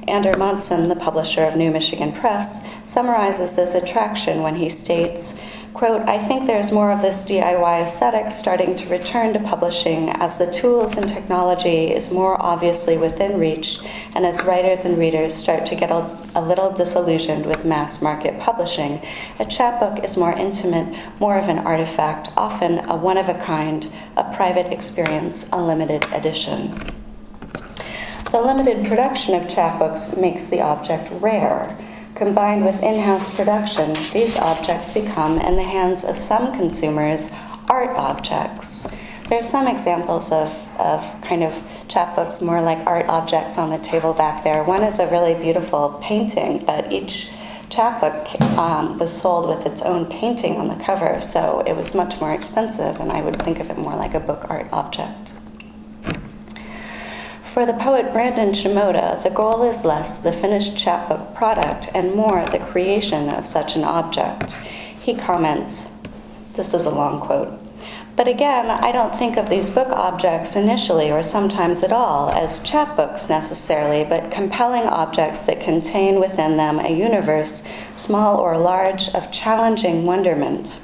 Ander 0.06 0.36
Monson, 0.36 0.88
the 0.88 0.94
publisher 0.94 1.42
of 1.42 1.56
New 1.56 1.72
Michigan 1.72 2.12
Press, 2.12 2.88
summarizes 2.88 3.56
this 3.56 3.74
attraction 3.74 4.44
when 4.44 4.54
he 4.54 4.68
states, 4.68 5.42
quote, 5.78 6.02
I 6.08 6.18
think 6.18 6.44
there's 6.44 6.72
more 6.72 6.90
of 6.90 7.02
this 7.02 7.24
DIY 7.24 7.82
aesthetic 7.84 8.32
starting 8.32 8.74
to 8.74 8.88
return 8.88 9.32
to 9.34 9.38
publishing 9.38 10.08
as 10.08 10.36
the 10.36 10.50
tools 10.50 10.96
and 10.96 11.08
technology 11.08 11.92
is 11.92 12.12
more 12.12 12.36
obviously 12.42 12.98
within 12.98 13.38
reach 13.38 13.78
and 14.16 14.26
as 14.26 14.44
writers 14.44 14.84
and 14.84 14.98
readers 14.98 15.36
start 15.36 15.66
to 15.66 15.76
get 15.76 15.92
a, 15.92 16.18
a 16.34 16.42
little 16.42 16.72
disillusioned 16.72 17.46
with 17.46 17.64
mass 17.64 18.02
market 18.02 18.40
publishing. 18.40 19.00
A 19.38 19.44
chapbook 19.44 20.04
is 20.04 20.18
more 20.18 20.32
intimate, 20.32 20.98
more 21.20 21.38
of 21.38 21.48
an 21.48 21.58
artifact, 21.58 22.30
often 22.36 22.80
a 22.90 22.96
one 22.96 23.16
of 23.16 23.28
a 23.28 23.38
kind, 23.38 23.88
a 24.16 24.24
private 24.34 24.72
experience, 24.72 25.48
a 25.52 25.62
limited 25.62 26.04
edition. 26.12 26.72
The 28.32 28.40
limited 28.40 28.84
production 28.84 29.36
of 29.36 29.48
chapbooks 29.48 30.20
makes 30.20 30.50
the 30.50 30.60
object 30.60 31.08
rare. 31.22 31.78
Combined 32.18 32.64
with 32.64 32.82
in 32.82 33.00
house 33.00 33.36
production, 33.36 33.92
these 34.12 34.36
objects 34.36 34.92
become, 34.92 35.38
in 35.38 35.54
the 35.54 35.62
hands 35.62 36.02
of 36.02 36.16
some 36.16 36.52
consumers, 36.52 37.32
art 37.68 37.90
objects. 37.90 38.90
There 39.28 39.38
are 39.38 39.42
some 39.42 39.68
examples 39.68 40.32
of, 40.32 40.48
of 40.80 41.00
kind 41.22 41.44
of 41.44 41.52
chapbooks 41.86 42.42
more 42.42 42.60
like 42.60 42.84
art 42.88 43.06
objects 43.06 43.56
on 43.56 43.70
the 43.70 43.78
table 43.78 44.14
back 44.14 44.42
there. 44.42 44.64
One 44.64 44.82
is 44.82 44.98
a 44.98 45.06
really 45.06 45.40
beautiful 45.40 45.96
painting, 46.02 46.64
but 46.66 46.92
each 46.92 47.30
chapbook 47.70 48.40
um, 48.58 48.98
was 48.98 49.16
sold 49.16 49.48
with 49.48 49.64
its 49.64 49.82
own 49.82 50.06
painting 50.06 50.56
on 50.56 50.66
the 50.66 50.84
cover, 50.84 51.20
so 51.20 51.62
it 51.68 51.76
was 51.76 51.94
much 51.94 52.20
more 52.20 52.32
expensive, 52.34 52.98
and 52.98 53.12
I 53.12 53.22
would 53.22 53.40
think 53.44 53.60
of 53.60 53.70
it 53.70 53.78
more 53.78 53.94
like 53.94 54.14
a 54.14 54.20
book 54.20 54.50
art 54.50 54.68
object. 54.72 55.34
For 57.52 57.64
the 57.64 57.72
poet 57.72 58.12
Brandon 58.12 58.50
Shimoda, 58.50 59.22
the 59.22 59.30
goal 59.30 59.62
is 59.62 59.84
less 59.84 60.20
the 60.20 60.32
finished 60.32 60.78
chapbook 60.78 61.34
product 61.34 61.88
and 61.94 62.14
more 62.14 62.44
the 62.44 62.58
creation 62.58 63.30
of 63.30 63.46
such 63.46 63.74
an 63.74 63.84
object. 63.84 64.52
He 64.52 65.16
comments, 65.16 66.00
this 66.52 66.74
is 66.74 66.86
a 66.86 66.94
long 66.94 67.20
quote. 67.20 67.58
But 68.16 68.28
again, 68.28 68.66
I 68.66 68.92
don't 68.92 69.14
think 69.14 69.36
of 69.36 69.48
these 69.48 69.74
book 69.74 69.88
objects 69.88 70.56
initially 70.56 71.10
or 71.10 71.22
sometimes 71.22 71.82
at 71.82 71.92
all 71.92 72.30
as 72.30 72.58
chapbooks 72.60 73.30
necessarily, 73.30 74.04
but 74.04 74.30
compelling 74.30 74.82
objects 74.82 75.40
that 75.42 75.60
contain 75.60 76.20
within 76.20 76.56
them 76.58 76.78
a 76.78 76.96
universe, 76.96 77.66
small 77.94 78.38
or 78.38 78.58
large, 78.58 79.08
of 79.14 79.32
challenging 79.32 80.04
wonderment. 80.04 80.80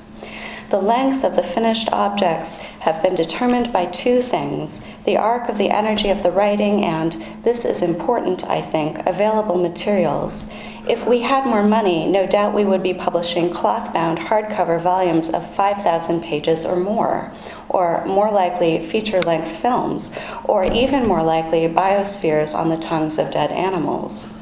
The 0.71 0.81
length 0.81 1.25
of 1.25 1.37
the 1.37 1.43
finished 1.43 1.93
objects 1.93 2.63
have 2.81 3.03
been 3.03 3.15
determined 3.15 3.73
by 3.73 3.87
two 3.87 4.23
things 4.23 4.91
the 5.05 5.17
arc 5.17 5.49
of 5.49 5.59
the 5.59 5.71
energy 5.71 6.09
of 6.11 6.23
the 6.23 6.31
writing, 6.31 6.83
and, 6.85 7.13
this 7.43 7.65
is 7.65 7.83
important, 7.83 8.45
I 8.45 8.63
think, 8.63 9.07
available 9.07 9.57
materials. 9.57 10.55
If 10.89 11.07
we 11.07 11.21
had 11.21 11.47
more 11.47 11.63
money, 11.63 12.07
no 12.07 12.27
doubt 12.27 12.55
we 12.55 12.65
would 12.65 12.83
be 12.83 12.93
publishing 12.95 13.51
cloth 13.51 13.93
bound 13.95 14.19
hardcover 14.19 14.81
volumes 14.81 15.31
of 15.31 15.55
5,000 15.55 16.23
pages 16.23 16.65
or 16.65 16.77
more, 16.77 17.33
or 17.69 18.05
more 18.07 18.31
likely 18.31 18.79
feature 18.85 19.21
length 19.23 19.49
films, 19.49 20.19
or 20.45 20.65
even 20.65 21.07
more 21.07 21.23
likely 21.23 21.69
biospheres 21.69 22.55
on 22.55 22.69
the 22.69 22.77
tongues 22.77 23.19
of 23.19 23.33
dead 23.33 23.51
animals. 23.51 24.39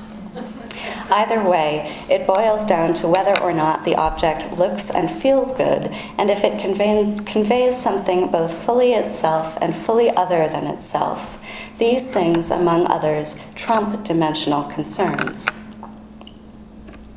Either 1.10 1.42
way, 1.42 2.04
it 2.08 2.26
boils 2.26 2.64
down 2.64 2.94
to 2.94 3.08
whether 3.08 3.38
or 3.40 3.52
not 3.52 3.84
the 3.84 3.94
object 3.94 4.58
looks 4.58 4.90
and 4.90 5.10
feels 5.10 5.56
good, 5.56 5.90
and 6.18 6.30
if 6.30 6.44
it 6.44 6.60
conveys, 6.60 7.20
conveys 7.26 7.76
something 7.76 8.30
both 8.30 8.52
fully 8.52 8.92
itself 8.92 9.58
and 9.60 9.74
fully 9.74 10.10
other 10.10 10.48
than 10.48 10.66
itself. 10.66 11.42
These 11.78 12.12
things, 12.12 12.50
among 12.50 12.86
others, 12.86 13.52
trump 13.54 14.04
dimensional 14.04 14.64
concerns. 14.64 15.74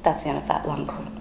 That's 0.04 0.24
the 0.24 0.30
end 0.30 0.38
of 0.38 0.48
that 0.48 0.67
long 0.67 0.88
quote. 0.88 1.15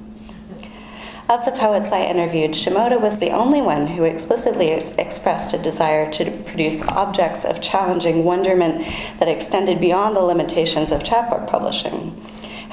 Of 1.26 1.46
the 1.46 1.52
poets 1.52 1.90
I 1.90 2.04
interviewed, 2.04 2.50
Shimoda 2.50 3.00
was 3.00 3.18
the 3.18 3.30
only 3.30 3.62
one 3.62 3.86
who 3.86 4.04
explicitly 4.04 4.72
ex- 4.72 4.98
expressed 4.98 5.54
a 5.54 5.58
desire 5.58 6.10
to 6.12 6.30
produce 6.42 6.86
objects 6.86 7.46
of 7.46 7.62
challenging 7.62 8.24
wonderment 8.24 8.86
that 9.18 9.28
extended 9.28 9.80
beyond 9.80 10.14
the 10.14 10.20
limitations 10.20 10.92
of 10.92 11.02
chapbook 11.02 11.46
publishing. 11.46 12.14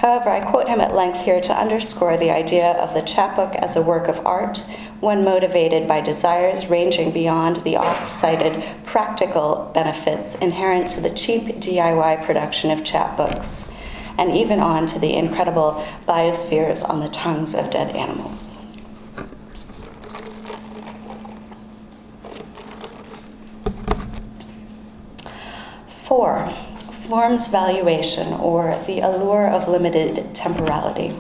However, 0.01 0.31
I 0.31 0.39
quote 0.41 0.67
him 0.67 0.81
at 0.81 0.95
length 0.95 1.21
here 1.21 1.39
to 1.41 1.55
underscore 1.55 2.17
the 2.17 2.31
idea 2.31 2.71
of 2.71 2.95
the 2.95 3.03
chapbook 3.03 3.53
as 3.53 3.75
a 3.75 3.83
work 3.83 4.07
of 4.07 4.25
art, 4.25 4.57
one 4.99 5.23
motivated 5.23 5.87
by 5.87 6.01
desires 6.01 6.71
ranging 6.71 7.11
beyond 7.11 7.57
the 7.57 7.77
oft 7.77 8.07
cited 8.07 8.63
practical 8.83 9.69
benefits 9.75 10.33
inherent 10.41 10.89
to 10.89 11.01
the 11.01 11.11
cheap 11.11 11.43
DIY 11.43 12.25
production 12.25 12.71
of 12.71 12.79
chapbooks, 12.79 13.71
and 14.17 14.31
even 14.31 14.59
on 14.59 14.87
to 14.87 14.97
the 14.97 15.13
incredible 15.13 15.85
biospheres 16.07 16.83
on 16.89 16.99
the 16.99 17.09
tongues 17.09 17.53
of 17.53 17.69
dead 17.69 17.95
animals. 17.95 18.65
Four, 25.85 26.51
Form's 27.11 27.51
valuation, 27.51 28.31
or 28.39 28.73
the 28.87 29.01
allure 29.01 29.45
of 29.45 29.67
limited 29.67 30.33
temporality. 30.33 31.13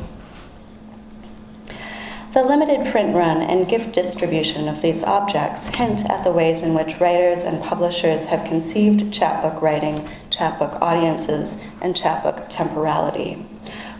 The 2.33 2.45
limited 2.45 2.87
print 2.87 3.13
run 3.13 3.41
and 3.41 3.67
gift 3.67 3.93
distribution 3.93 4.69
of 4.69 4.81
these 4.81 5.03
objects 5.03 5.75
hint 5.75 6.09
at 6.09 6.23
the 6.23 6.31
ways 6.31 6.65
in 6.65 6.75
which 6.75 7.01
writers 7.01 7.43
and 7.43 7.61
publishers 7.61 8.27
have 8.27 8.47
conceived 8.47 9.11
chapbook 9.11 9.61
writing, 9.61 10.07
chapbook 10.29 10.81
audiences, 10.81 11.67
and 11.81 11.93
chapbook 11.93 12.45
temporality. 12.47 13.45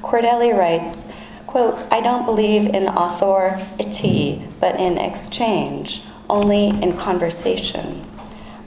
Cordelli 0.02 0.58
writes, 0.58 1.22
quote, 1.46 1.76
I 1.92 2.00
don't 2.00 2.26
believe 2.26 2.68
in 2.68 2.88
authority, 2.88 4.48
but 4.62 4.80
in 4.80 4.98
exchange, 4.98 6.04
only 6.30 6.70
in 6.70 6.96
conversation. 6.96 8.06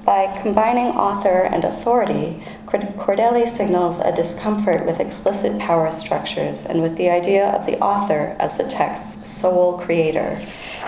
By 0.05 0.27
combining 0.43 0.89
author 0.89 1.45
and 1.45 1.65
authority, 1.65 2.43
Cordelli 2.83 3.47
signals 3.47 4.01
a 4.01 4.15
discomfort 4.15 4.85
with 4.85 5.01
explicit 5.01 5.59
power 5.59 5.91
structures 5.91 6.67
and 6.67 6.83
with 6.83 6.97
the 6.97 7.09
idea 7.09 7.47
of 7.49 7.67
the 7.67 7.79
author 7.79 8.37
as 8.39 8.59
the 8.59 8.69
text's 8.69 9.27
sole 9.29 9.79
creator. 9.79 10.39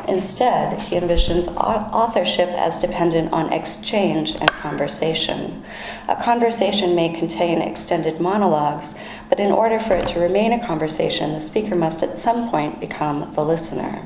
Instead, 0.08 0.80
he 0.80 0.96
envisions 0.96 1.48
authorship 1.56 2.48
as 2.50 2.80
dependent 2.80 3.32
on 3.32 3.52
exchange 3.52 4.36
and 4.36 4.50
conversation. 4.50 5.62
A 6.08 6.16
conversation 6.16 6.94
may 6.94 7.08
contain 7.08 7.60
extended 7.60 8.20
monologues, 8.20 9.00
but 9.28 9.40
in 9.40 9.52
order 9.52 9.78
for 9.78 9.94
it 9.94 10.08
to 10.08 10.20
remain 10.20 10.52
a 10.52 10.64
conversation, 10.64 11.32
the 11.32 11.40
speaker 11.40 11.74
must 11.74 12.02
at 12.02 12.18
some 12.18 12.50
point 12.50 12.80
become 12.80 13.32
the 13.34 13.44
listener. 13.44 14.02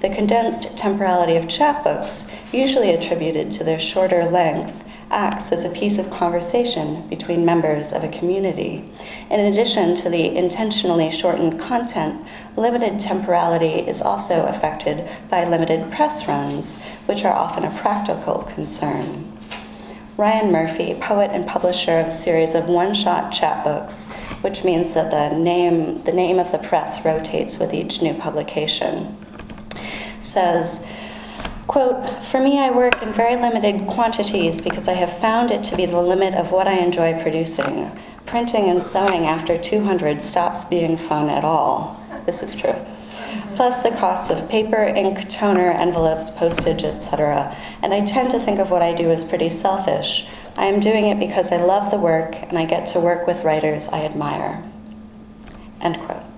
The 0.00 0.14
condensed 0.14 0.76
temporality 0.76 1.36
of 1.36 1.48
chapbooks, 1.48 2.34
usually 2.52 2.90
attributed 2.90 3.50
to 3.52 3.64
their 3.64 3.80
shorter 3.80 4.24
length, 4.24 4.83
acts 5.14 5.52
as 5.52 5.64
a 5.64 5.78
piece 5.78 5.98
of 5.98 6.12
conversation 6.12 7.08
between 7.08 7.44
members 7.44 7.92
of 7.92 8.02
a 8.02 8.08
community. 8.08 8.84
In 9.30 9.40
addition 9.40 9.94
to 9.96 10.10
the 10.10 10.36
intentionally 10.36 11.10
shortened 11.10 11.58
content, 11.58 12.26
limited 12.56 12.98
temporality 12.98 13.88
is 13.88 14.02
also 14.02 14.46
affected 14.46 15.08
by 15.30 15.44
limited 15.44 15.90
press 15.92 16.28
runs, 16.28 16.86
which 17.06 17.24
are 17.24 17.32
often 17.32 17.64
a 17.64 17.78
practical 17.78 18.42
concern. 18.42 19.30
Ryan 20.16 20.52
Murphy, 20.52 20.94
poet 20.94 21.30
and 21.32 21.46
publisher 21.46 21.98
of 21.98 22.08
a 22.08 22.12
series 22.12 22.54
of 22.54 22.68
one-shot 22.68 23.32
chapbooks, 23.32 24.12
which 24.42 24.64
means 24.64 24.94
that 24.94 25.10
the 25.10 25.36
name, 25.36 26.02
the 26.02 26.12
name 26.12 26.38
of 26.38 26.52
the 26.52 26.58
press 26.58 27.04
rotates 27.04 27.58
with 27.58 27.74
each 27.74 28.00
new 28.00 28.14
publication, 28.14 29.16
says, 30.20 30.92
Quote, 31.66 32.22
for 32.24 32.40
me, 32.40 32.58
I 32.58 32.70
work 32.70 33.00
in 33.02 33.12
very 33.12 33.36
limited 33.36 33.86
quantities 33.86 34.60
because 34.60 34.86
I 34.86 34.92
have 34.94 35.18
found 35.18 35.50
it 35.50 35.64
to 35.64 35.76
be 35.76 35.86
the 35.86 36.00
limit 36.00 36.34
of 36.34 36.52
what 36.52 36.68
I 36.68 36.78
enjoy 36.78 37.20
producing. 37.22 37.90
Printing 38.26 38.68
and 38.68 38.82
sewing 38.82 39.26
after 39.26 39.56
200 39.56 40.20
stops 40.20 40.66
being 40.66 40.96
fun 40.96 41.30
at 41.30 41.44
all. 41.44 42.02
This 42.26 42.42
is 42.42 42.54
true. 42.54 42.74
Plus 43.56 43.82
the 43.82 43.96
costs 43.96 44.30
of 44.30 44.50
paper, 44.50 44.82
ink, 44.82 45.28
toner, 45.30 45.70
envelopes, 45.70 46.30
postage, 46.30 46.84
etc. 46.84 47.56
And 47.82 47.94
I 47.94 48.04
tend 48.04 48.30
to 48.32 48.38
think 48.38 48.58
of 48.58 48.70
what 48.70 48.82
I 48.82 48.94
do 48.94 49.10
as 49.10 49.26
pretty 49.26 49.48
selfish. 49.48 50.28
I 50.56 50.66
am 50.66 50.80
doing 50.80 51.06
it 51.06 51.18
because 51.18 51.50
I 51.50 51.62
love 51.62 51.90
the 51.90 51.98
work 51.98 52.34
and 52.42 52.58
I 52.58 52.66
get 52.66 52.86
to 52.88 53.00
work 53.00 53.26
with 53.26 53.44
writers 53.44 53.88
I 53.88 54.04
admire. 54.04 54.62
End 55.80 55.98
quote. 56.00 56.33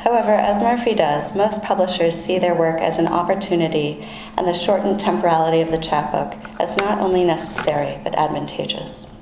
However, 0.00 0.32
as 0.32 0.62
Murphy 0.62 0.94
does, 0.94 1.36
most 1.36 1.62
publishers 1.62 2.14
see 2.14 2.38
their 2.38 2.54
work 2.54 2.80
as 2.80 2.98
an 2.98 3.06
opportunity 3.06 4.02
and 4.36 4.48
the 4.48 4.54
shortened 4.54 4.98
temporality 4.98 5.60
of 5.60 5.70
the 5.70 5.78
chapbook 5.78 6.38
as 6.58 6.78
not 6.78 7.00
only 7.00 7.22
necessary 7.22 8.00
but 8.02 8.14
advantageous. 8.14 9.14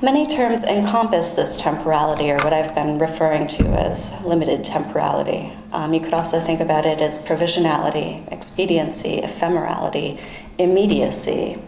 Many 0.00 0.26
terms 0.26 0.64
encompass 0.64 1.34
this 1.34 1.60
temporality, 1.60 2.30
or 2.30 2.36
what 2.38 2.52
I've 2.52 2.74
been 2.74 2.98
referring 2.98 3.46
to 3.48 3.64
as 3.68 4.22
limited 4.24 4.64
temporality. 4.64 5.52
Um, 5.72 5.92
you 5.92 6.00
could 6.00 6.14
also 6.14 6.38
think 6.38 6.60
about 6.60 6.86
it 6.86 7.00
as 7.00 7.24
provisionality, 7.26 8.30
expediency, 8.30 9.22
ephemerality, 9.22 10.20
immediacy, 10.58 11.60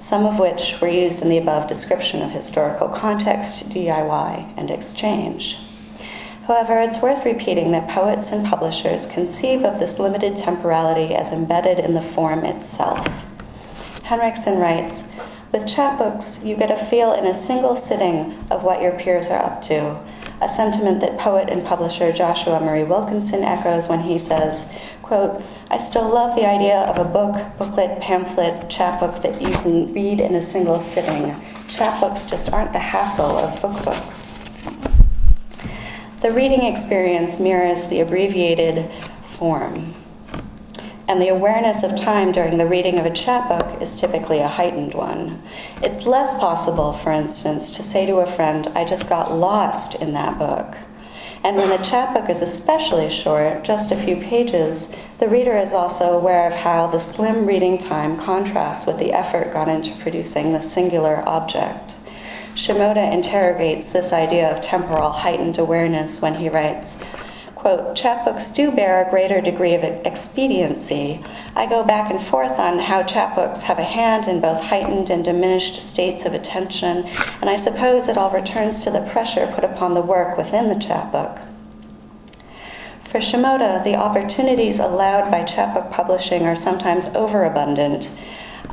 some 0.00 0.26
of 0.26 0.40
which 0.40 0.80
were 0.80 0.88
used 0.88 1.22
in 1.22 1.28
the 1.28 1.38
above 1.38 1.68
description 1.68 2.22
of 2.22 2.32
historical 2.32 2.88
context, 2.88 3.68
DIY, 3.68 4.54
and 4.56 4.70
exchange. 4.70 5.63
However, 6.46 6.78
it's 6.78 7.02
worth 7.02 7.24
repeating 7.24 7.72
that 7.72 7.88
poets 7.88 8.30
and 8.30 8.46
publishers 8.46 9.10
conceive 9.10 9.64
of 9.64 9.78
this 9.80 9.98
limited 9.98 10.36
temporality 10.36 11.14
as 11.14 11.32
embedded 11.32 11.78
in 11.78 11.94
the 11.94 12.02
form 12.02 12.44
itself. 12.44 13.26
Henriksen 14.02 14.60
writes, 14.60 15.18
with 15.52 15.66
chapbooks, 15.66 16.44
you 16.44 16.56
get 16.56 16.70
a 16.70 16.76
feel 16.76 17.14
in 17.14 17.24
a 17.24 17.32
single 17.32 17.76
sitting 17.76 18.36
of 18.50 18.62
what 18.62 18.82
your 18.82 18.98
peers 18.98 19.30
are 19.30 19.42
up 19.42 19.62
to, 19.62 19.98
a 20.42 20.48
sentiment 20.48 21.00
that 21.00 21.16
poet 21.16 21.48
and 21.48 21.64
publisher 21.64 22.12
Joshua 22.12 22.60
Marie 22.60 22.84
Wilkinson 22.84 23.42
echoes 23.42 23.88
when 23.88 24.00
he 24.00 24.18
says, 24.18 24.78
quote, 25.00 25.40
I 25.70 25.78
still 25.78 26.12
love 26.12 26.36
the 26.36 26.46
idea 26.46 26.80
of 26.80 26.98
a 26.98 27.10
book, 27.10 27.36
booklet, 27.56 28.02
pamphlet, 28.02 28.68
chapbook 28.68 29.22
that 29.22 29.40
you 29.40 29.50
can 29.50 29.94
read 29.94 30.20
in 30.20 30.34
a 30.34 30.42
single 30.42 30.80
sitting. 30.80 31.30
Chapbooks 31.68 32.28
just 32.28 32.52
aren't 32.52 32.72
the 32.72 32.80
hassle 32.80 33.38
of 33.38 33.58
bookbooks. 33.60 34.33
The 36.24 36.32
reading 36.32 36.62
experience 36.62 37.38
mirrors 37.38 37.88
the 37.88 38.00
abbreviated 38.00 38.90
form 39.24 39.92
and 41.06 41.20
the 41.20 41.28
awareness 41.28 41.84
of 41.84 42.00
time 42.00 42.32
during 42.32 42.56
the 42.56 42.64
reading 42.64 42.98
of 42.98 43.04
a 43.04 43.10
chapbook 43.10 43.82
is 43.82 44.00
typically 44.00 44.38
a 44.38 44.48
heightened 44.48 44.94
one. 44.94 45.42
It's 45.82 46.06
less 46.06 46.40
possible, 46.40 46.94
for 46.94 47.12
instance, 47.12 47.76
to 47.76 47.82
say 47.82 48.06
to 48.06 48.20
a 48.20 48.26
friend, 48.26 48.68
I 48.68 48.86
just 48.86 49.10
got 49.10 49.32
lost 49.32 50.00
in 50.00 50.14
that 50.14 50.38
book. 50.38 50.78
And 51.42 51.58
when 51.58 51.68
the 51.68 51.84
chapbook 51.84 52.30
is 52.30 52.40
especially 52.40 53.10
short, 53.10 53.62
just 53.62 53.92
a 53.92 53.96
few 53.96 54.16
pages, 54.16 54.96
the 55.18 55.28
reader 55.28 55.58
is 55.58 55.74
also 55.74 56.18
aware 56.18 56.46
of 56.46 56.54
how 56.54 56.86
the 56.86 57.00
slim 57.00 57.44
reading 57.44 57.76
time 57.76 58.16
contrasts 58.16 58.86
with 58.86 58.98
the 58.98 59.12
effort 59.12 59.52
gone 59.52 59.68
into 59.68 59.94
producing 59.98 60.54
the 60.54 60.62
singular 60.62 61.22
object. 61.26 61.98
Shimoda 62.54 63.12
interrogates 63.12 63.92
this 63.92 64.12
idea 64.12 64.48
of 64.48 64.62
temporal 64.62 65.10
heightened 65.10 65.58
awareness 65.58 66.22
when 66.22 66.34
he 66.34 66.48
writes, 66.48 67.04
quote, 67.56 67.96
chapbooks 67.96 68.54
do 68.54 68.70
bear 68.70 69.04
a 69.04 69.10
greater 69.10 69.40
degree 69.40 69.74
of 69.74 69.82
expediency. 69.82 71.20
I 71.56 71.66
go 71.66 71.82
back 71.82 72.12
and 72.12 72.22
forth 72.22 72.60
on 72.60 72.78
how 72.78 73.02
chapbooks 73.02 73.62
have 73.62 73.80
a 73.80 73.84
hand 73.84 74.28
in 74.28 74.40
both 74.40 74.60
heightened 74.60 75.10
and 75.10 75.24
diminished 75.24 75.82
states 75.82 76.24
of 76.26 76.32
attention, 76.32 77.04
and 77.40 77.50
I 77.50 77.56
suppose 77.56 78.08
it 78.08 78.16
all 78.16 78.30
returns 78.30 78.84
to 78.84 78.90
the 78.90 79.08
pressure 79.10 79.50
put 79.52 79.64
upon 79.64 79.94
the 79.94 80.02
work 80.02 80.36
within 80.36 80.68
the 80.68 80.78
chapbook. 80.78 81.40
For 83.00 83.18
Shimoda, 83.18 83.82
the 83.82 83.96
opportunities 83.96 84.78
allowed 84.78 85.30
by 85.30 85.42
chapbook 85.42 85.90
publishing 85.90 86.42
are 86.46 86.56
sometimes 86.56 87.14
overabundant, 87.16 88.16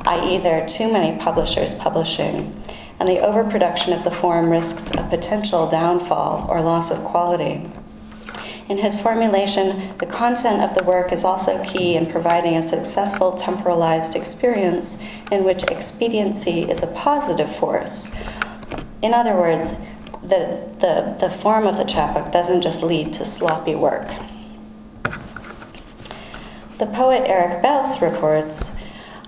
i.e., 0.04 0.38
there 0.38 0.62
are 0.62 0.68
too 0.68 0.92
many 0.92 1.18
publishers 1.18 1.74
publishing, 1.74 2.54
and 3.00 3.08
the 3.08 3.20
overproduction 3.20 3.92
of 3.92 4.04
the 4.04 4.10
form 4.10 4.50
risks 4.50 4.92
a 4.94 5.08
potential 5.08 5.68
downfall 5.68 6.46
or 6.48 6.60
loss 6.60 6.90
of 6.90 7.04
quality. 7.04 7.68
In 8.68 8.78
his 8.78 9.02
formulation, 9.02 9.96
the 9.98 10.06
content 10.06 10.62
of 10.62 10.74
the 10.74 10.84
work 10.84 11.12
is 11.12 11.24
also 11.24 11.62
key 11.64 11.96
in 11.96 12.06
providing 12.06 12.56
a 12.56 12.62
successful 12.62 13.32
temporalized 13.32 14.16
experience 14.16 15.06
in 15.30 15.44
which 15.44 15.62
expediency 15.64 16.62
is 16.62 16.82
a 16.82 16.92
positive 16.94 17.54
force. 17.54 18.18
In 19.02 19.12
other 19.12 19.34
words, 19.34 19.84
the, 20.22 20.72
the, 20.78 21.16
the 21.18 21.28
form 21.28 21.66
of 21.66 21.76
the 21.76 21.84
chapbook 21.84 22.32
doesn't 22.32 22.62
just 22.62 22.82
lead 22.82 23.12
to 23.14 23.24
sloppy 23.24 23.74
work. 23.74 24.08
The 26.78 26.86
poet 26.86 27.28
Eric 27.28 27.62
Baus 27.62 28.00
reports 28.00 28.81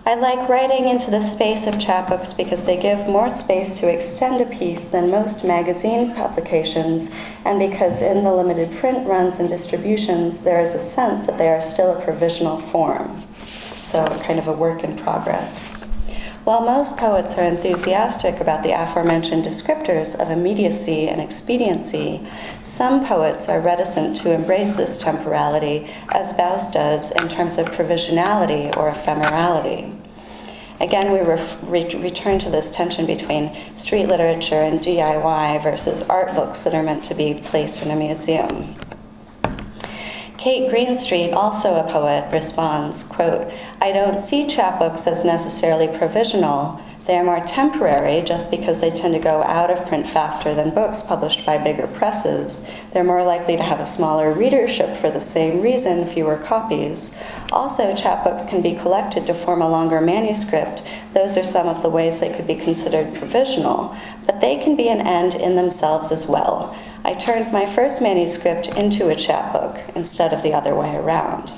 I 0.07 0.17
like 0.17 0.51
writing 0.51 0.87
into 0.87 1.11
the 1.11 1.23
space 1.23 1.67
of 1.67 1.81
chapbooks 1.81 2.37
because 2.37 2.67
they 2.67 2.79
give 2.79 3.09
more 3.09 3.31
space 3.31 3.81
to 3.81 3.91
extend 3.91 4.43
a 4.43 4.55
piece 4.55 4.91
than 4.91 5.11
most 5.11 5.47
magazine 5.47 6.15
publications, 6.15 7.19
and 7.47 7.59
because 7.59 8.03
in 8.03 8.23
the 8.23 8.35
limited 8.35 8.71
print 8.71 9.09
runs 9.09 9.41
and 9.41 9.49
distributions, 9.49 10.45
there 10.45 10.61
is 10.61 10.75
a 10.75 10.79
sense 10.79 11.27
that 11.27 11.39
they 11.39 11.49
are 11.49 11.63
still 11.63 11.97
a 11.97 12.05
provisional 12.05 12.61
form. 12.61 13.17
So, 13.33 14.05
kind 14.21 14.39
of 14.39 14.47
a 14.47 14.53
work 14.53 14.85
in 14.85 14.95
progress. 14.95 15.84
While 16.45 16.61
most 16.61 16.99
poets 16.99 17.39
are 17.39 17.47
enthusiastic 17.47 18.39
about 18.39 18.63
the 18.63 18.73
aforementioned 18.73 19.47
descriptors 19.47 20.15
of 20.21 20.31
immediacy 20.31 21.09
and 21.09 21.19
expediency, 21.19 22.21
some 22.61 23.07
poets 23.07 23.49
are 23.49 23.63
reticent 23.63 24.19
to 24.19 24.31
embrace 24.31 24.77
this 24.77 25.03
temporality, 25.03 25.91
as 26.11 26.35
Baus 26.35 26.71
does 26.71 27.13
in 27.13 27.31
terms 27.31 27.57
of 27.57 27.69
provisionality 27.69 28.77
or 28.77 28.93
ephemerality. 28.93 29.97
Again, 30.81 31.13
we 31.13 31.21
re- 31.21 31.95
return 31.95 32.39
to 32.41 32.51
this 32.51 32.71
tension 32.71 33.07
between 33.07 33.55
street 33.75 34.05
literature 34.05 34.61
and 34.61 34.81
DIY 34.81 35.63
versus 35.63 36.11
art 36.11 36.35
books 36.35 36.63
that 36.65 36.75
are 36.75 36.83
meant 36.83 37.05
to 37.05 37.15
be 37.15 37.41
placed 37.43 37.87
in 37.87 37.91
a 37.91 37.97
museum. 37.97 38.75
Kate 40.37 40.69
Greenstreet, 40.69 41.33
also 41.33 41.77
a 41.77 41.91
poet, 41.91 42.31
responds, 42.33 43.05
quote, 43.05 43.53
I 43.81 43.93
don't 43.93 44.19
see 44.19 44.47
chapbooks 44.47 45.07
as 45.07 45.25
necessarily 45.25 45.89
provisional. 45.97 46.81
They 47.07 47.19
are 47.19 47.25
more 47.25 47.41
temporary 47.41 48.23
just 48.23 48.51
because 48.51 48.81
they 48.81 48.89
tend 48.89 49.13
to 49.13 49.21
go 49.21 49.43
out 49.43 49.71
of 49.71 49.87
print 49.87 50.07
faster 50.07 50.55
than 50.55 50.75
books 50.75 51.03
published 51.03 51.45
by 51.45 51.59
bigger 51.59 51.87
presses. 51.87 52.73
They're 52.93 53.05
more 53.05 53.23
likely 53.23 53.59
to 53.59 53.63
have 53.63 53.79
a 53.79 53.87
smaller 53.87 54.33
readership 54.33 54.97
for 54.97 55.11
the 55.11 55.21
same 55.21 55.61
reason, 55.61 56.07
fewer 56.07 56.39
copies. 56.39 57.23
Also, 57.53 57.95
chapbooks 57.95 58.49
can 58.49 58.63
be 58.63 58.75
collected 58.75 59.27
to 59.27 59.35
form 59.35 59.61
a 59.61 59.69
longer 59.69 60.01
manuscript. 60.01 60.83
Those 61.13 61.37
are 61.37 61.45
some 61.45 61.69
of 61.69 61.83
the 61.83 61.91
ways 61.91 62.21
they 62.21 62.35
could 62.35 62.47
be 62.47 62.55
considered 62.55 63.15
provisional, 63.15 63.95
but 64.25 64.41
they 64.41 64.57
can 64.57 64.75
be 64.75 64.89
an 64.89 65.03
end 65.03 65.35
in 65.35 65.57
themselves 65.57 66.11
as 66.11 66.27
well. 66.27 66.75
I 67.05 67.13
turned 67.13 67.53
my 67.53 67.67
first 67.67 68.01
manuscript 68.01 68.69
into 68.69 69.11
a 69.11 69.15
chapbook 69.15 69.79
instead 69.95 70.33
of 70.33 70.43
the 70.43 70.55
other 70.55 70.75
way 70.75 70.97
around. 70.97 71.53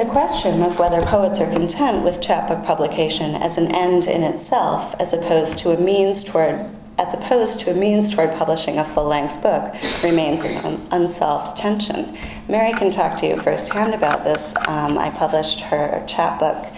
The 0.00 0.06
question 0.06 0.62
of 0.62 0.78
whether 0.78 1.02
poets 1.02 1.42
are 1.42 1.52
content 1.52 2.02
with 2.04 2.22
chapbook 2.22 2.64
publication 2.64 3.34
as 3.34 3.58
an 3.58 3.70
end 3.74 4.06
in 4.06 4.22
itself, 4.22 4.94
as 4.98 5.12
opposed 5.12 5.58
to 5.58 5.72
a 5.72 5.78
means 5.78 6.24
toward 6.24 6.70
as 6.96 7.12
opposed 7.12 7.60
to 7.60 7.70
a 7.70 7.74
means 7.74 8.10
toward 8.10 8.34
publishing 8.38 8.78
a 8.78 8.84
full-length 8.84 9.42
book, 9.42 9.74
remains 10.02 10.42
an 10.42 10.80
unsolved 10.90 11.54
tension. 11.58 12.16
Mary 12.48 12.72
can 12.78 12.90
talk 12.90 13.18
to 13.18 13.26
you 13.26 13.36
firsthand 13.36 13.92
about 13.92 14.24
this. 14.24 14.56
Um, 14.66 14.96
I 14.96 15.10
published 15.10 15.60
her 15.60 16.02
chapbook 16.06 16.72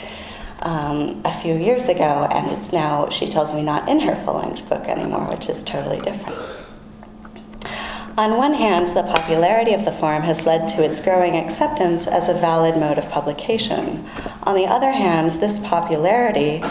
um, 0.62 1.22
a 1.24 1.32
few 1.32 1.54
years 1.54 1.88
ago, 1.88 2.26
and 2.28 2.50
it's 2.50 2.72
now, 2.72 3.08
she 3.08 3.28
tells 3.28 3.54
me, 3.54 3.62
not 3.62 3.88
in 3.88 4.00
her 4.00 4.16
full 4.16 4.34
length 4.34 4.68
book 4.68 4.88
anymore, 4.88 5.30
which 5.30 5.48
is 5.48 5.62
totally 5.62 6.00
different. 6.00 6.61
On 8.18 8.36
one 8.36 8.52
hand, 8.52 8.88
the 8.88 9.04
popularity 9.04 9.72
of 9.72 9.86
the 9.86 9.90
form 9.90 10.22
has 10.22 10.46
led 10.46 10.68
to 10.68 10.84
its 10.84 11.02
growing 11.02 11.34
acceptance 11.34 12.06
as 12.06 12.28
a 12.28 12.34
valid 12.34 12.76
mode 12.76 12.98
of 12.98 13.10
publication. 13.10 14.04
On 14.42 14.54
the 14.54 14.66
other 14.66 14.90
hand, 14.90 15.40
this 15.40 15.66
popularity 15.66 16.62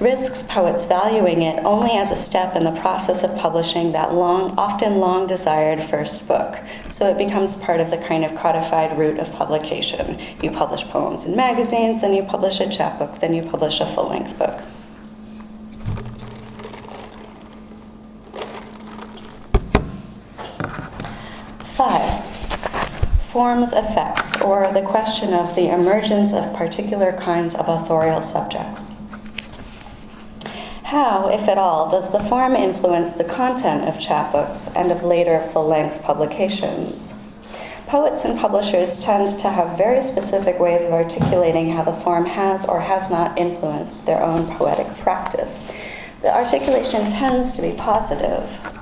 risks 0.00 0.50
poets 0.50 0.88
valuing 0.88 1.42
it 1.42 1.62
only 1.64 1.92
as 1.92 2.10
a 2.10 2.16
step 2.16 2.56
in 2.56 2.64
the 2.64 2.80
process 2.80 3.22
of 3.22 3.38
publishing 3.38 3.92
that 3.92 4.14
long, 4.14 4.50
often 4.58 4.96
long 4.96 5.28
desired 5.28 5.80
first 5.80 6.26
book. 6.26 6.58
So 6.88 7.08
it 7.08 7.18
becomes 7.18 7.62
part 7.62 7.80
of 7.80 7.90
the 7.90 7.98
kind 7.98 8.24
of 8.24 8.34
codified 8.34 8.98
route 8.98 9.20
of 9.20 9.32
publication. 9.32 10.18
You 10.42 10.50
publish 10.50 10.82
poems 10.84 11.24
in 11.24 11.36
magazines, 11.36 12.00
then 12.00 12.14
you 12.14 12.24
publish 12.24 12.58
a 12.60 12.68
chapbook, 12.68 13.20
then 13.20 13.32
you 13.32 13.42
publish 13.42 13.80
a 13.80 13.86
full 13.86 14.08
length 14.08 14.38
book. 14.38 14.60
Five, 21.80 22.02
forms 23.32 23.72
effects, 23.72 24.42
or 24.42 24.72
the 24.72 24.82
question 24.82 25.32
of 25.32 25.54
the 25.54 25.68
emergence 25.68 26.34
of 26.34 26.56
particular 26.56 27.12
kinds 27.12 27.54
of 27.54 27.68
authorial 27.68 28.20
subjects. 28.20 29.08
How, 30.82 31.28
if 31.28 31.48
at 31.48 31.56
all, 31.56 31.88
does 31.88 32.10
the 32.10 32.18
form 32.18 32.56
influence 32.56 33.16
the 33.16 33.22
content 33.22 33.88
of 33.88 34.00
chapbooks 34.00 34.74
and 34.76 34.90
of 34.90 35.04
later 35.04 35.40
full 35.40 35.68
length 35.68 36.02
publications? 36.02 37.28
Poets 37.86 38.24
and 38.24 38.36
publishers 38.36 39.04
tend 39.04 39.38
to 39.38 39.48
have 39.48 39.78
very 39.78 40.02
specific 40.02 40.58
ways 40.58 40.84
of 40.84 40.92
articulating 40.92 41.70
how 41.70 41.84
the 41.84 41.92
form 41.92 42.24
has 42.24 42.68
or 42.68 42.80
has 42.80 43.12
not 43.12 43.38
influenced 43.38 44.06
their 44.06 44.22
own 44.22 44.46
poetic 44.56 44.88
practice. 44.96 45.80
The 46.22 46.34
articulation 46.34 47.08
tends 47.08 47.54
to 47.54 47.62
be 47.62 47.76
positive. 47.76 48.79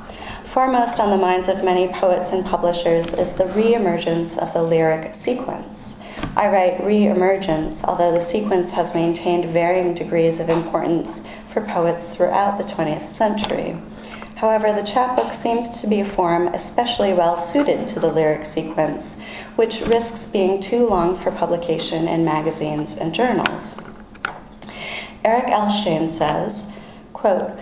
Foremost 0.58 0.98
on 0.98 1.10
the 1.10 1.16
minds 1.16 1.48
of 1.48 1.62
many 1.62 1.86
poets 1.86 2.32
and 2.32 2.44
publishers 2.44 3.14
is 3.14 3.36
the 3.36 3.46
re-emergence 3.46 4.36
of 4.36 4.52
the 4.52 4.60
lyric 4.60 5.14
sequence. 5.14 6.04
I 6.34 6.48
write 6.48 6.82
re-emergence, 6.82 7.84
although 7.84 8.10
the 8.10 8.20
sequence 8.20 8.72
has 8.72 8.92
maintained 8.92 9.44
varying 9.44 9.94
degrees 9.94 10.40
of 10.40 10.48
importance 10.48 11.32
for 11.46 11.60
poets 11.60 12.16
throughout 12.16 12.58
the 12.58 12.64
20th 12.64 13.02
century. 13.02 13.76
However, 14.34 14.72
the 14.72 14.82
chapbook 14.82 15.32
seems 15.32 15.80
to 15.80 15.86
be 15.86 16.00
a 16.00 16.04
form 16.04 16.48
especially 16.48 17.14
well 17.14 17.38
suited 17.38 17.86
to 17.86 18.00
the 18.00 18.12
lyric 18.12 18.44
sequence, 18.44 19.24
which 19.54 19.82
risks 19.82 20.26
being 20.26 20.60
too 20.60 20.88
long 20.88 21.14
for 21.14 21.30
publication 21.30 22.08
in 22.08 22.24
magazines 22.24 22.98
and 22.98 23.14
journals. 23.14 23.88
Eric 25.24 25.52
Elshtain 25.52 26.10
says, 26.10 26.84
quote, 27.12 27.56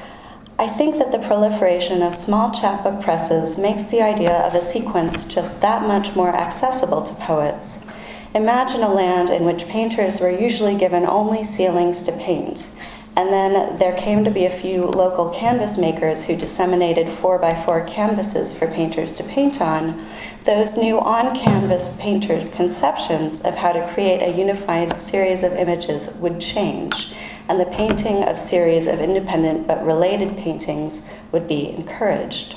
I 0.59 0.67
think 0.69 0.97
that 0.97 1.13
the 1.13 1.19
proliferation 1.19 2.01
of 2.03 2.17
small 2.17 2.51
chapbook 2.51 3.03
presses 3.03 3.59
makes 3.59 3.85
the 3.85 4.01
idea 4.01 4.33
of 4.33 4.55
a 4.55 4.63
sequence 4.63 5.27
just 5.27 5.61
that 5.61 5.83
much 5.83 6.17
more 6.17 6.35
accessible 6.35 7.03
to 7.03 7.15
poets. 7.17 7.87
Imagine 8.35 8.83
a 8.83 8.93
land 8.93 9.29
in 9.29 9.45
which 9.45 9.69
painters 9.69 10.21
were 10.21 10.31
usually 10.31 10.75
given 10.75 11.05
only 11.05 11.45
ceilings 11.45 12.03
to 12.05 12.13
paint 12.13 12.71
and 13.17 13.31
then 13.31 13.79
there 13.79 13.97
came 13.97 14.25
to 14.25 14.31
be 14.31 14.45
a 14.45 14.51
few 14.51 14.85
local 14.85 15.31
canvas 15.31 15.79
makers 15.79 16.27
who 16.27 16.37
disseminated 16.37 17.07
4x4 17.07 17.89
canvases 17.89 18.57
for 18.57 18.71
painters 18.71 19.17
to 19.17 19.25
paint 19.25 19.63
on. 19.63 19.99
Those 20.45 20.77
new 20.77 21.01
on 21.01 21.35
canvas 21.35 21.99
painters' 21.99 22.55
conceptions 22.55 23.41
of 23.43 23.55
how 23.55 23.73
to 23.73 23.89
create 23.95 24.23
a 24.23 24.37
unified 24.37 24.99
series 24.99 25.43
of 25.43 25.55
images 25.55 26.19
would 26.21 26.43
change, 26.43 27.15
and 27.49 27.61
the 27.61 27.67
painting 27.67 28.25
of 28.25 28.39
series 28.39 28.87
of 28.87 29.01
independent 29.01 29.67
but 29.67 29.85
related 29.85 30.37
paintings 30.37 31.13
would 31.33 31.47
be 31.47 31.71
encouraged 31.71 32.57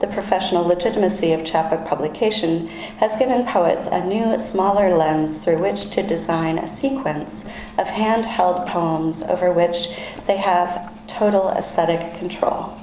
the 0.00 0.06
professional 0.06 0.66
legitimacy 0.66 1.32
of 1.32 1.44
chapbook 1.44 1.86
publication 1.86 2.68
has 2.98 3.16
given 3.16 3.44
poets 3.44 3.86
a 3.86 4.04
new, 4.06 4.38
smaller 4.38 4.96
lens 4.96 5.44
through 5.44 5.60
which 5.60 5.90
to 5.90 6.02
design 6.02 6.58
a 6.58 6.66
sequence 6.66 7.54
of 7.78 7.86
handheld 7.86 8.66
poems 8.66 9.22
over 9.22 9.52
which 9.52 9.88
they 10.26 10.38
have 10.38 10.90
total 11.06 11.50
aesthetic 11.50 12.14
control. 12.14 12.74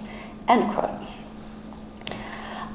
End 0.47 0.71
quote. 0.71 0.95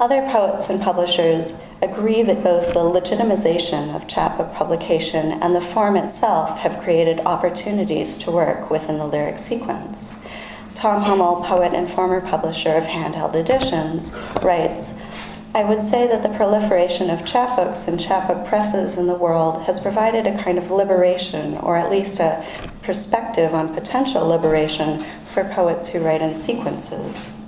Other 0.03 0.29
poets 0.33 0.69
and 0.69 0.83
publishers 0.83 1.77
agree 1.81 2.25
that 2.25 2.43
both 2.43 2.75
the 2.75 2.81
legitimization 2.81 3.95
of 3.95 4.09
chapbook 4.09 4.53
publication 4.53 5.41
and 5.41 5.55
the 5.55 5.61
form 5.61 5.95
itself 5.95 6.59
have 6.59 6.81
created 6.81 7.21
opportunities 7.21 8.19
to 8.19 8.33
work 8.33 8.69
within 8.69 8.99
the 8.99 9.07
lyric 9.07 9.39
sequence. 9.39 10.29
Tom 10.75 11.03
Hummel, 11.03 11.45
poet 11.45 11.73
and 11.73 11.89
former 11.89 12.21
publisher 12.21 12.71
of 12.71 12.83
Handheld 12.83 13.37
Editions, 13.37 14.21
writes 14.43 15.09
I 15.55 15.63
would 15.63 15.85
say 15.85 16.09
that 16.09 16.25
the 16.25 16.37
proliferation 16.37 17.09
of 17.09 17.25
chapbooks 17.25 17.87
and 17.87 18.01
chapbook 18.01 18.45
presses 18.45 18.99
in 18.99 19.07
the 19.07 19.15
world 19.15 19.63
has 19.67 19.79
provided 19.79 20.27
a 20.27 20.37
kind 20.37 20.59
of 20.59 20.73
liberation, 20.73 21.57
or 21.59 21.77
at 21.77 21.93
least 21.93 22.19
a 22.19 22.45
perspective 22.83 23.55
on 23.55 23.73
potential 23.73 24.27
liberation 24.27 25.05
for 25.27 25.45
poets 25.45 25.91
who 25.91 26.05
write 26.05 26.23
in 26.23 26.35
sequences. 26.35 27.42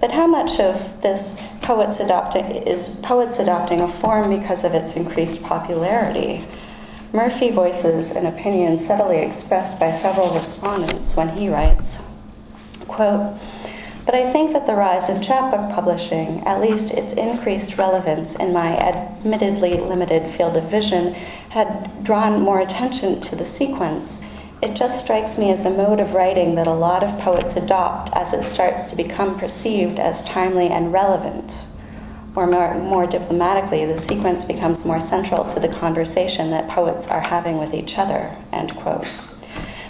But 0.00 0.12
how 0.12 0.26
much 0.26 0.60
of 0.60 1.02
this 1.02 1.58
poets 1.60 1.98
adopting 1.98 2.44
is 2.44 3.00
poets 3.02 3.40
adopting 3.40 3.80
a 3.80 3.88
form 3.88 4.30
because 4.30 4.64
of 4.64 4.74
its 4.74 4.96
increased 4.96 5.44
popularity? 5.44 6.44
Murphy 7.12 7.50
voices 7.50 8.14
an 8.14 8.26
opinion 8.26 8.78
subtly 8.78 9.18
expressed 9.18 9.80
by 9.80 9.90
several 9.90 10.32
respondents 10.34 11.16
when 11.16 11.28
he 11.30 11.48
writes, 11.48 12.14
quote, 12.86 13.36
but 14.08 14.14
I 14.14 14.30
think 14.32 14.52
that 14.52 14.66
the 14.66 14.74
rise 14.74 15.10
of 15.10 15.22
chapbook 15.22 15.74
publishing, 15.74 16.40
at 16.46 16.62
least 16.62 16.96
its 16.96 17.12
increased 17.12 17.76
relevance 17.76 18.36
in 18.36 18.54
my 18.54 18.74
admittedly 18.78 19.78
limited 19.78 20.22
field 20.24 20.56
of 20.56 20.70
vision, 20.70 21.12
had 21.50 22.02
drawn 22.04 22.40
more 22.40 22.60
attention 22.60 23.20
to 23.20 23.36
the 23.36 23.44
sequence. 23.44 24.37
It 24.60 24.74
just 24.74 25.04
strikes 25.04 25.38
me 25.38 25.52
as 25.52 25.64
a 25.64 25.70
mode 25.70 26.00
of 26.00 26.14
writing 26.14 26.56
that 26.56 26.66
a 26.66 26.72
lot 26.72 27.04
of 27.04 27.20
poets 27.20 27.56
adopt 27.56 28.10
as 28.16 28.34
it 28.34 28.44
starts 28.44 28.90
to 28.90 28.96
become 28.96 29.38
perceived 29.38 30.00
as 30.00 30.24
timely 30.24 30.68
and 30.68 30.92
relevant 30.92 31.64
or 32.34 32.46
more, 32.46 32.74
more 32.74 33.06
diplomatically, 33.06 33.84
the 33.84 33.98
sequence 33.98 34.44
becomes 34.44 34.86
more 34.86 35.00
central 35.00 35.44
to 35.44 35.60
the 35.60 35.68
conversation 35.68 36.50
that 36.50 36.68
poets 36.68 37.08
are 37.08 37.20
having 37.20 37.58
with 37.58 37.74
each 37.74 37.98
other, 37.98 38.36
end 38.52 38.74
quote. 38.76 39.06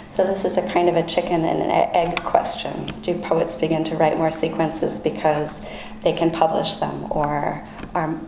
So 0.07 0.23
this 0.25 0.45
is 0.45 0.57
a 0.57 0.67
kind 0.71 0.89
of 0.89 0.95
a 0.95 1.05
chicken 1.05 1.45
and 1.45 1.61
an 1.61 1.69
egg 1.69 2.23
question. 2.23 2.93
Do 3.01 3.19
poets 3.19 3.55
begin 3.55 3.83
to 3.85 3.95
write 3.95 4.17
more 4.17 4.31
sequences 4.31 4.99
because 4.99 5.63
they 6.03 6.13
can 6.13 6.31
publish 6.31 6.77
them, 6.77 7.11
or 7.11 7.63
are 7.93 8.19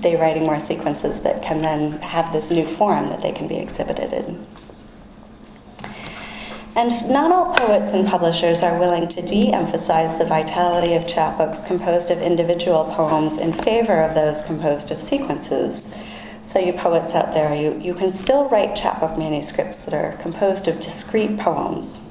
they 0.00 0.16
writing 0.16 0.44
more 0.44 0.58
sequences 0.58 1.20
that 1.22 1.42
can 1.42 1.60
then 1.60 1.92
have 2.00 2.32
this 2.32 2.50
new 2.50 2.64
form 2.64 3.08
that 3.08 3.20
they 3.20 3.32
can 3.32 3.46
be 3.46 3.56
exhibited 3.56 4.12
in? 4.14 4.46
And 6.76 6.92
not 7.08 7.32
all 7.32 7.54
poets 7.54 7.94
and 7.94 8.06
publishers 8.06 8.62
are 8.62 8.78
willing 8.78 9.08
to 9.08 9.22
de 9.22 9.50
emphasize 9.50 10.18
the 10.18 10.26
vitality 10.26 10.92
of 10.92 11.06
chapbooks 11.06 11.66
composed 11.66 12.10
of 12.10 12.20
individual 12.20 12.84
poems 12.94 13.38
in 13.38 13.54
favor 13.54 14.02
of 14.02 14.14
those 14.14 14.42
composed 14.42 14.90
of 14.90 15.00
sequences. 15.00 16.06
So, 16.42 16.58
you 16.58 16.74
poets 16.74 17.14
out 17.14 17.32
there, 17.32 17.54
you, 17.54 17.80
you 17.80 17.94
can 17.94 18.12
still 18.12 18.50
write 18.50 18.76
chapbook 18.76 19.16
manuscripts 19.16 19.86
that 19.86 19.94
are 19.94 20.18
composed 20.18 20.68
of 20.68 20.78
discrete 20.78 21.38
poems. 21.38 22.05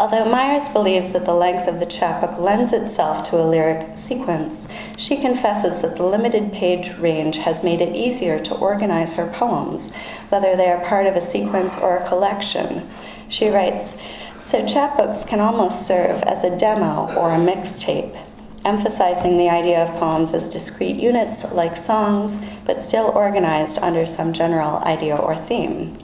Although 0.00 0.30
Myers 0.30 0.70
believes 0.70 1.12
that 1.12 1.26
the 1.26 1.34
length 1.34 1.68
of 1.68 1.78
the 1.78 1.84
chapbook 1.84 2.38
lends 2.38 2.72
itself 2.72 3.22
to 3.28 3.36
a 3.36 3.44
lyric 3.44 3.98
sequence, 3.98 4.74
she 4.96 5.20
confesses 5.20 5.82
that 5.82 5.98
the 5.98 6.06
limited 6.06 6.54
page 6.54 6.96
range 6.96 7.36
has 7.36 7.62
made 7.62 7.82
it 7.82 7.94
easier 7.94 8.38
to 8.44 8.54
organize 8.54 9.16
her 9.16 9.30
poems, 9.30 9.94
whether 10.30 10.56
they 10.56 10.70
are 10.70 10.82
part 10.86 11.06
of 11.06 11.16
a 11.16 11.20
sequence 11.20 11.78
or 11.78 11.98
a 11.98 12.08
collection. 12.08 12.88
She 13.28 13.50
writes 13.50 14.02
So 14.38 14.64
chapbooks 14.64 15.28
can 15.28 15.38
almost 15.38 15.86
serve 15.86 16.22
as 16.22 16.44
a 16.44 16.58
demo 16.58 17.14
or 17.14 17.32
a 17.32 17.38
mixtape, 17.38 18.16
emphasizing 18.64 19.36
the 19.36 19.50
idea 19.50 19.84
of 19.84 20.00
poems 20.00 20.32
as 20.32 20.48
discrete 20.48 20.96
units 20.96 21.54
like 21.54 21.76
songs, 21.76 22.58
but 22.64 22.80
still 22.80 23.12
organized 23.14 23.78
under 23.82 24.06
some 24.06 24.32
general 24.32 24.78
idea 24.78 25.14
or 25.14 25.36
theme 25.36 25.94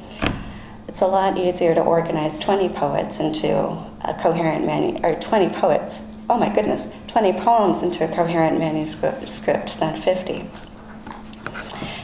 it's 0.97 1.03
a 1.03 1.07
lot 1.07 1.37
easier 1.37 1.75
to 1.75 1.83
organize 1.83 2.39
20 2.39 2.71
poets 2.71 3.21
into 3.21 3.55
a 3.55 4.17
coherent 4.19 4.65
manu 4.65 4.99
or 5.05 5.15
20 5.15 5.51
poets. 5.51 6.01
Oh 6.31 6.39
my 6.39 6.49
goodness, 6.49 6.97
20 7.09 7.35
poems 7.35 7.83
into 7.83 8.03
a 8.03 8.09
coherent 8.09 8.59
manuscript 8.59 9.79
than 9.79 10.01
50. 10.01 10.47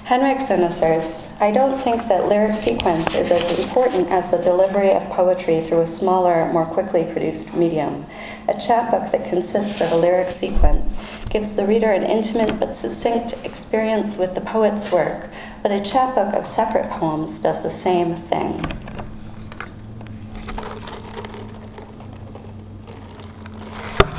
Henriksen 0.05 0.61
asserts, 0.61 1.41
I 1.41 1.53
don't 1.53 1.79
think 1.79 2.07
that 2.09 2.29
lyric 2.29 2.55
sequence 2.55 3.15
is 3.15 3.31
as 3.31 3.65
important 3.65 4.11
as 4.11 4.31
the 4.31 4.37
delivery 4.37 4.91
of 4.91 5.09
poetry 5.09 5.63
through 5.63 5.81
a 5.81 5.87
smaller, 5.87 6.53
more 6.53 6.67
quickly 6.67 7.11
produced 7.11 7.57
medium. 7.57 8.05
A 8.47 8.61
chapbook 8.61 9.11
that 9.11 9.25
consists 9.25 9.81
of 9.81 9.91
a 9.93 9.97
lyric 9.97 10.29
sequence 10.29 11.25
gives 11.31 11.57
the 11.57 11.67
reader 11.67 11.91
an 11.91 12.03
intimate 12.03 12.61
but 12.61 12.75
succinct 12.75 13.43
experience 13.43 14.19
with 14.19 14.35
the 14.35 14.43
poet's 14.43 14.93
work, 14.93 15.31
but 15.63 15.73
a 15.73 15.81
chapbook 15.81 16.35
of 16.35 16.45
separate 16.45 16.91
poems 16.91 17.41
does 17.41 17.63
the 17.63 17.71
same 17.71 18.15
thing. 18.15 18.82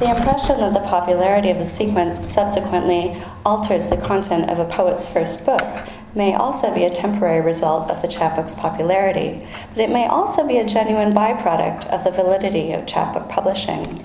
The 0.03 0.17
impression 0.17 0.57
that 0.57 0.73
the 0.73 0.81
popularity 0.81 1.49
of 1.49 1.59
the 1.59 1.65
sequence 1.65 2.27
subsequently 2.27 3.15
alters 3.45 3.87
the 3.87 3.95
content 3.95 4.49
of 4.49 4.59
a 4.59 4.65
poet's 4.65 5.09
first 5.09 5.45
book 5.45 5.87
may 6.13 6.33
also 6.33 6.75
be 6.75 6.83
a 6.83 6.93
temporary 6.93 7.39
result 7.39 7.89
of 7.89 8.01
the 8.01 8.09
chapbook's 8.09 8.53
popularity, 8.53 9.47
but 9.69 9.79
it 9.79 9.89
may 9.89 10.05
also 10.05 10.45
be 10.45 10.57
a 10.57 10.67
genuine 10.67 11.13
byproduct 11.13 11.85
of 11.85 12.03
the 12.03 12.11
validity 12.11 12.73
of 12.73 12.85
chapbook 12.85 13.29
publishing. 13.29 14.03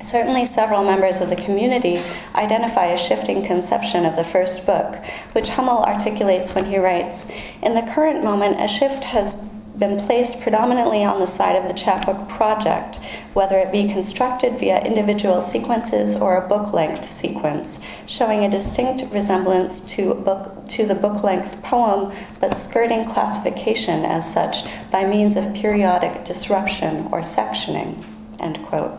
Certainly, 0.00 0.46
several 0.46 0.84
members 0.84 1.20
of 1.20 1.28
the 1.28 1.34
community 1.34 2.00
identify 2.36 2.86
a 2.86 2.96
shifting 2.96 3.44
conception 3.44 4.06
of 4.06 4.14
the 4.14 4.22
first 4.22 4.64
book, 4.64 5.04
which 5.32 5.48
Hummel 5.48 5.82
articulates 5.82 6.54
when 6.54 6.66
he 6.66 6.78
writes 6.78 7.32
In 7.62 7.74
the 7.74 7.90
current 7.92 8.22
moment, 8.22 8.60
a 8.60 8.68
shift 8.68 9.02
has 9.02 9.51
been 9.78 9.98
placed 9.98 10.40
predominantly 10.42 11.04
on 11.04 11.18
the 11.18 11.26
side 11.26 11.56
of 11.56 11.66
the 11.66 11.74
chapbook 11.74 12.28
project, 12.28 12.98
whether 13.32 13.58
it 13.58 13.72
be 13.72 13.86
constructed 13.86 14.58
via 14.58 14.82
individual 14.84 15.40
sequences 15.40 16.20
or 16.20 16.36
a 16.36 16.48
book 16.48 16.72
length 16.72 17.08
sequence, 17.08 17.86
showing 18.06 18.44
a 18.44 18.50
distinct 18.50 19.12
resemblance 19.12 19.94
to, 19.94 20.14
book, 20.14 20.66
to 20.68 20.86
the 20.86 20.94
book 20.94 21.22
length 21.22 21.62
poem, 21.62 22.12
but 22.40 22.58
skirting 22.58 23.04
classification 23.04 24.04
as 24.04 24.32
such 24.32 24.64
by 24.90 25.04
means 25.04 25.36
of 25.36 25.54
periodic 25.54 26.24
disruption 26.24 27.06
or 27.12 27.20
sectioning. 27.20 28.04
End 28.40 28.62
quote. 28.66 28.98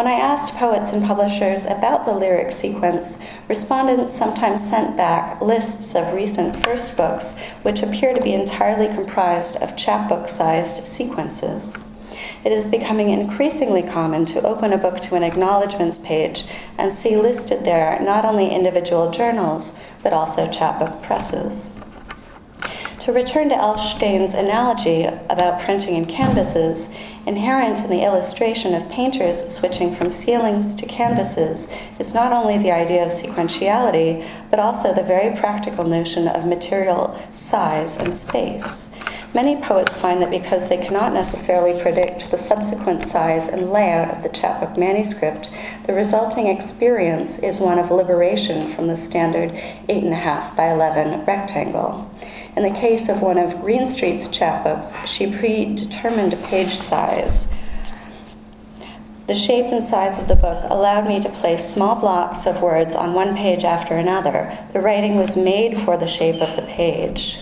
When 0.00 0.08
I 0.08 0.12
asked 0.12 0.56
poets 0.56 0.94
and 0.94 1.04
publishers 1.04 1.66
about 1.66 2.06
the 2.06 2.14
lyric 2.14 2.52
sequence, 2.52 3.30
respondents 3.48 4.14
sometimes 4.14 4.66
sent 4.66 4.96
back 4.96 5.42
lists 5.42 5.94
of 5.94 6.14
recent 6.14 6.56
first 6.64 6.96
books 6.96 7.38
which 7.60 7.82
appear 7.82 8.14
to 8.14 8.22
be 8.22 8.32
entirely 8.32 8.88
comprised 8.88 9.56
of 9.56 9.76
chapbook 9.76 10.30
sized 10.30 10.88
sequences. 10.88 12.00
it 12.46 12.50
is 12.50 12.70
becoming 12.70 13.10
increasingly 13.10 13.82
common 13.82 14.24
to 14.24 14.46
open 14.46 14.72
a 14.72 14.78
book 14.78 15.00
to 15.00 15.16
an 15.16 15.22
acknowledgments 15.22 15.98
page 15.98 16.44
and 16.78 16.94
see 16.94 17.14
listed 17.14 17.66
there 17.66 18.00
not 18.00 18.24
only 18.24 18.48
individual 18.48 19.10
journals, 19.10 19.84
but 20.02 20.14
also 20.14 20.50
chapbook 20.50 21.02
presses. 21.02 21.76
To 23.00 23.12
return 23.12 23.48
to 23.48 23.54
Elshtain's 23.54 24.34
analogy 24.34 25.04
about 25.04 25.60
printing 25.60 25.96
in 25.96 26.04
canvases, 26.04 26.94
inherent 27.30 27.84
in 27.84 27.90
the 27.90 28.02
illustration 28.02 28.74
of 28.74 28.90
painters 28.90 29.54
switching 29.56 29.94
from 29.94 30.10
ceilings 30.10 30.74
to 30.74 30.84
canvases 30.84 31.72
is 32.00 32.12
not 32.12 32.32
only 32.32 32.58
the 32.58 32.72
idea 32.72 33.04
of 33.04 33.12
sequentiality, 33.12 34.26
but 34.50 34.58
also 34.58 34.92
the 34.92 35.04
very 35.04 35.36
practical 35.38 35.84
notion 35.84 36.26
of 36.26 36.44
material 36.44 37.16
size 37.30 37.96
and 37.96 38.16
space. 38.16 38.98
Many 39.32 39.62
poets 39.62 40.00
find 40.00 40.20
that 40.20 40.30
because 40.32 40.68
they 40.68 40.84
cannot 40.84 41.12
necessarily 41.12 41.80
predict 41.80 42.32
the 42.32 42.36
subsequent 42.36 43.04
size 43.04 43.48
and 43.48 43.70
layout 43.70 44.12
of 44.12 44.24
the 44.24 44.28
chapbook 44.28 44.76
manuscript, 44.76 45.52
the 45.86 45.94
resulting 45.94 46.48
experience 46.48 47.40
is 47.44 47.60
one 47.60 47.78
of 47.78 47.92
liberation 47.92 48.72
from 48.72 48.88
the 48.88 48.96
standard 48.96 49.52
8.5 49.88 50.56
by 50.56 50.72
11 50.72 51.24
rectangle. 51.26 52.09
In 52.56 52.62
the 52.62 52.78
case 52.78 53.08
of 53.08 53.22
one 53.22 53.38
of 53.38 53.62
Greenstreet's 53.62 54.28
chapbooks, 54.28 55.06
she 55.06 55.34
predetermined 55.34 56.32
page 56.44 56.74
size. 56.74 57.56
The 59.28 59.34
shape 59.36 59.66
and 59.66 59.84
size 59.84 60.18
of 60.20 60.26
the 60.26 60.34
book 60.34 60.64
allowed 60.68 61.06
me 61.06 61.20
to 61.20 61.28
place 61.28 61.64
small 61.64 61.94
blocks 62.00 62.46
of 62.46 62.60
words 62.60 62.96
on 62.96 63.14
one 63.14 63.36
page 63.36 63.62
after 63.62 63.94
another. 63.94 64.58
The 64.72 64.80
writing 64.80 65.14
was 65.14 65.36
made 65.36 65.78
for 65.78 65.96
the 65.96 66.08
shape 66.08 66.42
of 66.42 66.56
the 66.56 66.62
page. 66.62 67.38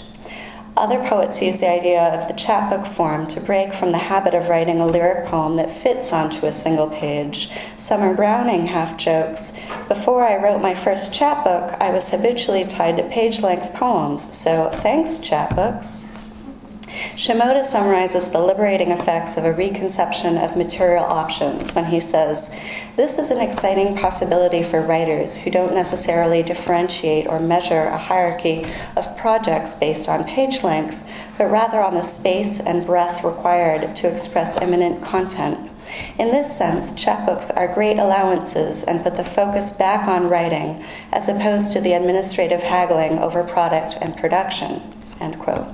Other 0.79 1.03
poets 1.09 1.43
use 1.43 1.59
the 1.59 1.69
idea 1.69 2.01
of 2.01 2.29
the 2.29 2.35
chapbook 2.35 2.87
form 2.87 3.27
to 3.29 3.41
break 3.41 3.75
from 3.75 3.91
the 3.91 3.99
habit 3.99 4.33
of 4.33 4.49
writing 4.49 4.81
a 4.81 4.87
lyric 4.87 5.27
poem 5.27 5.55
that 5.55 5.73
fits 5.73 6.13
onto 6.13 6.47
a 6.47 6.53
single 6.53 6.89
page. 6.89 7.51
Summer 7.77 8.15
Browning 8.15 8.69
half 8.69 8.97
jokes 8.97 9.59
Before 9.89 10.25
I 10.25 10.37
wrote 10.37 10.63
my 10.63 10.77
first 10.77 11.13
chapbook, 11.13 11.77
I 11.81 11.91
was 11.91 12.13
habitually 12.13 12.65
tied 12.65 12.97
to 12.99 13.09
page 13.09 13.41
length 13.41 13.75
poems, 13.75 14.33
so 14.33 14.71
thanks, 14.73 15.19
chapbooks. 15.19 16.08
Shimoda 17.15 17.65
summarizes 17.65 18.31
the 18.31 18.41
liberating 18.41 18.91
effects 18.91 19.37
of 19.37 19.45
a 19.45 19.53
reconception 19.53 20.39
of 20.39 20.57
material 20.57 21.05
options 21.05 21.75
when 21.75 21.85
he 21.85 22.01
says, 22.01 22.59
This 22.97 23.19
is 23.19 23.31
an 23.31 23.41
exciting 23.41 23.97
possibility 23.97 24.63
for 24.63 24.81
writers 24.81 25.39
who 25.39 25.51
don't 25.51 25.75
necessarily 25.75 26.43
differentiate 26.43 27.27
or 27.27 27.39
measure 27.39 27.85
a 27.85 27.99
hierarchy 27.99 28.65
of 28.97 29.17
projects 29.17 29.75
based 29.75 30.09
on 30.09 30.25
page 30.25 30.65
length, 30.65 31.07
but 31.37 31.51
rather 31.51 31.81
on 31.81 31.95
the 31.95 32.03
space 32.03 32.61
and 32.61 32.87
breadth 32.87 33.23
required 33.23 33.95
to 33.97 34.11
express 34.11 34.61
immanent 34.61 35.03
content. 35.03 35.71
In 36.19 36.31
this 36.31 36.57
sense, 36.57 36.93
chapbooks 36.93 37.51
are 37.57 37.73
great 37.73 37.99
allowances 37.99 38.85
and 38.85 39.03
put 39.03 39.17
the 39.17 39.25
focus 39.25 39.73
back 39.73 40.07
on 40.07 40.29
writing 40.29 40.85
as 41.13 41.29
opposed 41.29 41.73
to 41.73 41.81
the 41.81 41.95
administrative 41.95 42.63
haggling 42.63 43.19
over 43.19 43.43
product 43.43 43.97
and 44.01 44.17
production. 44.17 44.83
End 45.21 45.39
quote. 45.39 45.67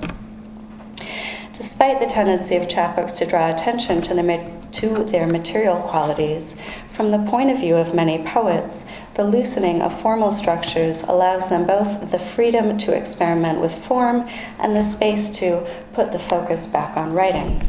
Despite 1.57 2.01
the 2.01 2.05
tendency 2.05 2.57
of 2.57 2.67
chapbooks 2.67 3.17
to 3.17 3.25
draw 3.25 3.49
attention 3.49 4.01
to, 4.01 4.13
the, 4.13 4.51
to 4.73 5.05
their 5.05 5.25
material 5.25 5.77
qualities, 5.77 6.61
from 6.91 7.11
the 7.11 7.19
point 7.29 7.49
of 7.49 7.59
view 7.59 7.77
of 7.77 7.95
many 7.95 8.21
poets, 8.25 8.99
the 9.13 9.23
loosening 9.23 9.81
of 9.81 9.97
formal 9.97 10.33
structures 10.33 11.03
allows 11.03 11.49
them 11.49 11.65
both 11.65 12.11
the 12.11 12.19
freedom 12.19 12.77
to 12.79 12.93
experiment 12.93 13.61
with 13.61 13.73
form 13.73 14.27
and 14.59 14.75
the 14.75 14.83
space 14.83 15.29
to 15.39 15.65
put 15.93 16.11
the 16.11 16.19
focus 16.19 16.67
back 16.67 16.97
on 16.97 17.13
writing. 17.13 17.61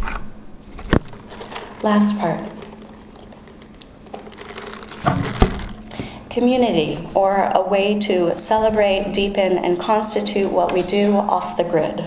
Last 1.85 2.19
part. 2.19 2.41
Community, 6.29 7.09
or 7.15 7.51
a 7.55 7.63
way 7.63 8.01
to 8.01 8.37
celebrate, 8.37 9.13
deepen, 9.15 9.57
and 9.57 9.79
constitute 9.79 10.51
what 10.51 10.75
we 10.75 10.83
do 10.83 11.13
off 11.13 11.57
the 11.57 11.63
grid. 11.63 12.05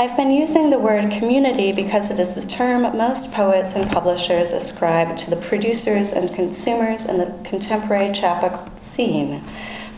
I've 0.00 0.16
been 0.16 0.30
using 0.30 0.70
the 0.70 0.78
word 0.78 1.10
community 1.10 1.72
because 1.72 2.16
it 2.16 2.22
is 2.22 2.36
the 2.36 2.48
term 2.48 2.82
most 2.96 3.34
poets 3.34 3.74
and 3.74 3.90
publishers 3.90 4.52
ascribe 4.52 5.16
to 5.16 5.28
the 5.28 5.42
producers 5.42 6.12
and 6.12 6.32
consumers 6.32 7.08
in 7.08 7.18
the 7.18 7.36
contemporary 7.42 8.12
chapbook 8.12 8.78
scene. 8.78 9.42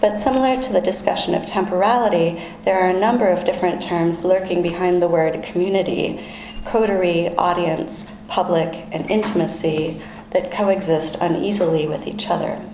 But 0.01 0.19
similar 0.19 0.59
to 0.59 0.73
the 0.73 0.81
discussion 0.81 1.35
of 1.35 1.45
temporality, 1.45 2.43
there 2.65 2.81
are 2.81 2.89
a 2.89 2.99
number 2.99 3.29
of 3.29 3.45
different 3.45 3.83
terms 3.83 4.25
lurking 4.25 4.63
behind 4.63 5.03
the 5.03 5.09
word 5.09 5.43
community 5.43 6.25
coterie, 6.65 7.37
audience, 7.37 8.25
public, 8.27 8.87
and 8.93 9.11
intimacy 9.11 10.01
that 10.31 10.51
coexist 10.51 11.21
uneasily 11.21 11.87
with 11.87 12.07
each 12.07 12.31
other. 12.31 12.65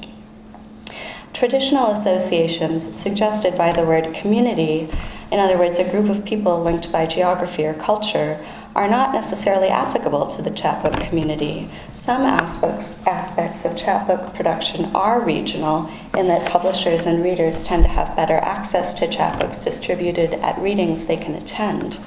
Traditional 1.32 1.90
associations 1.90 2.86
suggested 2.86 3.58
by 3.58 3.72
the 3.72 3.84
word 3.84 4.14
community 4.14 4.88
in 5.30 5.40
other 5.40 5.58
words, 5.58 5.78
a 5.78 5.90
group 5.90 6.08
of 6.08 6.24
people 6.24 6.62
linked 6.62 6.92
by 6.92 7.06
geography 7.06 7.64
or 7.66 7.74
culture, 7.74 8.44
are 8.76 8.88
not 8.88 9.14
necessarily 9.14 9.68
applicable 9.68 10.26
to 10.26 10.42
the 10.42 10.50
chapbook 10.50 10.92
community. 11.00 11.66
Some 11.94 12.20
aspects, 12.20 13.06
aspects 13.06 13.64
of 13.64 13.76
chapbook 13.76 14.34
production 14.34 14.84
are 14.94 15.18
regional 15.18 15.90
in 16.14 16.28
that 16.28 16.46
publishers 16.50 17.06
and 17.06 17.24
readers 17.24 17.64
tend 17.64 17.84
to 17.84 17.88
have 17.88 18.14
better 18.14 18.36
access 18.36 18.92
to 19.00 19.06
chapbooks 19.06 19.64
distributed 19.64 20.34
at 20.34 20.60
readings 20.60 21.06
they 21.06 21.16
can 21.16 21.34
attend. 21.34 21.98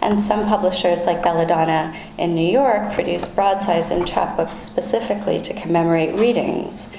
And 0.00 0.22
some 0.22 0.48
publishers, 0.48 1.04
like 1.04 1.22
Belladonna 1.22 1.94
in 2.16 2.34
New 2.34 2.50
York, 2.50 2.94
produce 2.94 3.34
broadsides 3.34 3.90
and 3.90 4.06
chapbooks 4.06 4.54
specifically 4.54 5.40
to 5.40 5.52
commemorate 5.52 6.14
readings. 6.14 6.96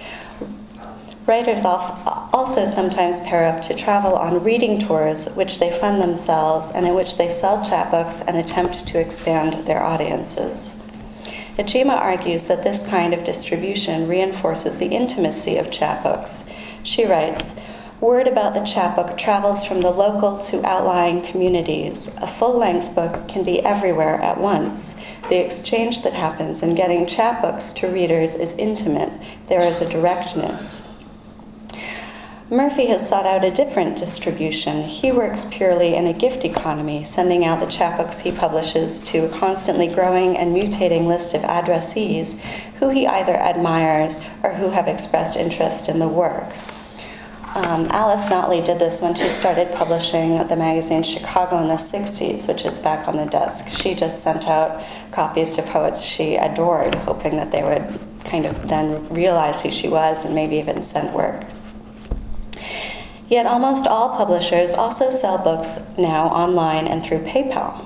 Writers 1.29 1.63
also 1.63 2.65
sometimes 2.65 3.27
pair 3.27 3.45
up 3.45 3.61
to 3.61 3.75
travel 3.75 4.15
on 4.15 4.43
reading 4.43 4.79
tours, 4.79 5.35
which 5.35 5.59
they 5.59 5.69
fund 5.69 6.01
themselves 6.01 6.71
and 6.73 6.87
in 6.87 6.95
which 6.95 7.19
they 7.19 7.29
sell 7.29 7.63
chapbooks 7.63 8.27
and 8.27 8.35
attempt 8.35 8.87
to 8.87 8.99
expand 8.99 9.67
their 9.67 9.83
audiences. 9.83 10.89
Ajima 11.55 11.95
argues 11.95 12.47
that 12.47 12.63
this 12.63 12.89
kind 12.89 13.13
of 13.13 13.23
distribution 13.23 14.07
reinforces 14.07 14.79
the 14.79 14.87
intimacy 14.87 15.57
of 15.57 15.69
chapbooks. 15.69 16.51
She 16.81 17.05
writes, 17.05 17.63
Word 18.01 18.27
about 18.27 18.55
the 18.55 18.65
chapbook 18.65 19.15
travels 19.15 19.63
from 19.63 19.81
the 19.81 19.91
local 19.91 20.35
to 20.35 20.65
outlying 20.65 21.21
communities. 21.21 22.17
A 22.23 22.25
full 22.25 22.57
length 22.57 22.95
book 22.95 23.27
can 23.27 23.43
be 23.43 23.63
everywhere 23.63 24.19
at 24.19 24.39
once. 24.39 25.05
The 25.29 25.45
exchange 25.45 26.01
that 26.01 26.13
happens 26.13 26.63
in 26.63 26.73
getting 26.73 27.05
chapbooks 27.05 27.71
to 27.75 27.87
readers 27.87 28.33
is 28.33 28.57
intimate, 28.57 29.11
there 29.45 29.61
is 29.61 29.79
a 29.79 29.87
directness. 29.87 30.89
Murphy 32.51 32.87
has 32.87 33.07
sought 33.07 33.27
out 33.27 33.43
a 33.43 33.51
different 33.51 33.95
distribution. 33.95 34.81
He 34.81 35.11
works 35.11 35.45
purely 35.51 35.93
in 35.93 36.07
a 36.07 36.13
gift 36.13 36.43
economy, 36.43 37.03
sending 37.03 37.45
out 37.45 37.59
the 37.59 37.67
chapbooks 37.67 38.21
he 38.21 38.31
publishes 38.31 38.99
to 39.01 39.25
a 39.25 39.29
constantly 39.29 39.87
growing 39.87 40.35
and 40.35 40.55
mutating 40.55 41.05
list 41.05 41.35
of 41.35 41.41
addressees 41.41 42.43
who 42.79 42.89
he 42.89 43.05
either 43.05 43.35
admires 43.35 44.27
or 44.41 44.53
who 44.53 44.71
have 44.71 44.87
expressed 44.87 45.37
interest 45.37 45.89
in 45.89 45.99
the 45.99 46.07
work. 46.07 46.51
Um, 47.53 47.85
Alice 47.91 48.25
Notley 48.29 48.65
did 48.65 48.79
this 48.79 48.99
when 48.99 49.13
she 49.13 49.29
started 49.29 49.71
publishing 49.71 50.47
the 50.47 50.55
magazine 50.55 51.03
Chicago 51.03 51.61
in 51.61 51.67
the 51.67 51.75
60s, 51.75 52.47
which 52.47 52.65
is 52.65 52.79
back 52.79 53.07
on 53.07 53.15
the 53.15 53.27
desk. 53.27 53.67
She 53.79 53.93
just 53.93 54.23
sent 54.23 54.47
out 54.47 54.83
copies 55.11 55.55
to 55.55 55.61
poets 55.61 56.03
she 56.03 56.33
adored, 56.33 56.95
hoping 56.95 57.35
that 57.35 57.51
they 57.51 57.61
would 57.61 57.99
kind 58.25 58.45
of 58.45 58.67
then 58.67 59.07
realize 59.09 59.61
who 59.61 59.69
she 59.69 59.87
was 59.87 60.25
and 60.25 60.33
maybe 60.33 60.55
even 60.55 60.81
send 60.81 61.13
work. 61.13 61.43
Yet 63.29 63.45
almost 63.45 63.85
all 63.85 64.17
publishers 64.17 64.73
also 64.73 65.11
sell 65.11 65.43
books 65.43 65.95
now 65.97 66.27
online 66.29 66.87
and 66.87 67.03
through 67.03 67.19
PayPal. 67.19 67.85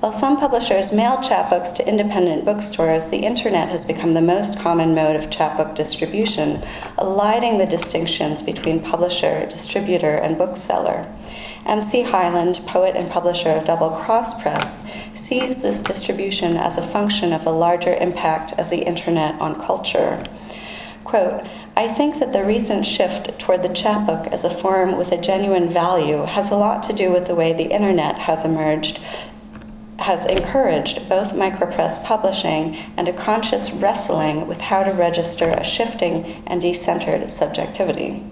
While 0.00 0.12
some 0.12 0.36
publishers 0.38 0.92
mail 0.92 1.18
chapbooks 1.18 1.72
to 1.76 1.88
independent 1.88 2.44
bookstores, 2.44 3.08
the 3.08 3.18
internet 3.18 3.68
has 3.68 3.86
become 3.86 4.14
the 4.14 4.20
most 4.20 4.58
common 4.58 4.96
mode 4.96 5.14
of 5.14 5.30
chapbook 5.30 5.76
distribution, 5.76 6.60
eliding 6.98 7.58
the 7.58 7.66
distinctions 7.66 8.42
between 8.42 8.80
publisher, 8.80 9.46
distributor, 9.46 10.16
and 10.16 10.36
bookseller. 10.36 11.06
MC 11.66 12.02
Hyland, 12.02 12.62
poet 12.66 12.96
and 12.96 13.08
publisher 13.08 13.50
of 13.50 13.64
Double 13.64 13.90
Cross 13.90 14.42
Press, 14.42 14.90
sees 15.14 15.62
this 15.62 15.80
distribution 15.80 16.56
as 16.56 16.78
a 16.78 16.82
function 16.82 17.32
of 17.32 17.44
the 17.44 17.52
larger 17.52 17.94
impact 17.94 18.58
of 18.58 18.70
the 18.70 18.84
internet 18.84 19.40
on 19.40 19.54
culture. 19.54 20.24
Quote, 21.04 21.46
I 21.74 21.88
think 21.88 22.18
that 22.18 22.34
the 22.34 22.44
recent 22.44 22.84
shift 22.84 23.38
toward 23.38 23.62
the 23.62 23.72
chapbook 23.72 24.26
as 24.26 24.44
a 24.44 24.50
form 24.50 24.98
with 24.98 25.10
a 25.10 25.20
genuine 25.20 25.70
value 25.70 26.22
has 26.24 26.50
a 26.50 26.56
lot 26.56 26.82
to 26.84 26.92
do 26.92 27.10
with 27.10 27.26
the 27.26 27.34
way 27.34 27.52
the 27.52 27.72
internet 27.72 28.18
has 28.18 28.44
emerged, 28.44 28.98
has 29.98 30.26
encouraged 30.26 31.08
both 31.08 31.32
micropress 31.32 32.04
publishing 32.04 32.76
and 32.98 33.08
a 33.08 33.12
conscious 33.12 33.72
wrestling 33.72 34.46
with 34.46 34.60
how 34.60 34.82
to 34.82 34.92
register 34.92 35.48
a 35.48 35.64
shifting 35.64 36.44
and 36.46 36.62
decentered 36.62 37.30
subjectivity. 37.30 38.22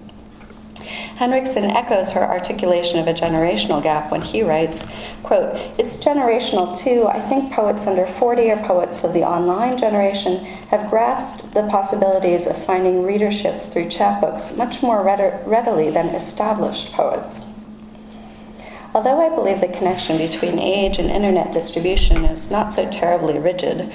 Henriksen 1.15 1.65
echoes 1.65 2.13
her 2.13 2.21
articulation 2.21 2.99
of 2.99 3.07
a 3.07 3.13
generational 3.13 3.81
gap 3.81 4.11
when 4.11 4.21
he 4.21 4.41
writes, 4.41 4.85
quote, 5.23 5.55
It's 5.77 6.03
generational 6.03 6.77
too. 6.77 7.07
I 7.07 7.19
think 7.19 7.51
poets 7.51 7.87
under 7.87 8.05
40 8.05 8.51
or 8.51 8.57
poets 8.57 9.03
of 9.03 9.13
the 9.13 9.23
online 9.23 9.77
generation 9.77 10.43
have 10.69 10.89
grasped 10.89 11.53
the 11.53 11.67
possibilities 11.67 12.47
of 12.47 12.57
finding 12.57 13.03
readerships 13.03 13.71
through 13.71 13.85
chapbooks 13.85 14.57
much 14.57 14.81
more 14.81 15.03
readily 15.03 15.89
than 15.89 16.07
established 16.09 16.93
poets. 16.93 17.53
Although 18.93 19.21
I 19.21 19.33
believe 19.33 19.61
the 19.61 19.69
connection 19.69 20.17
between 20.17 20.59
age 20.59 20.99
and 20.99 21.09
internet 21.09 21.53
distribution 21.53 22.25
is 22.25 22.51
not 22.51 22.73
so 22.73 22.89
terribly 22.91 23.39
rigid, 23.39 23.91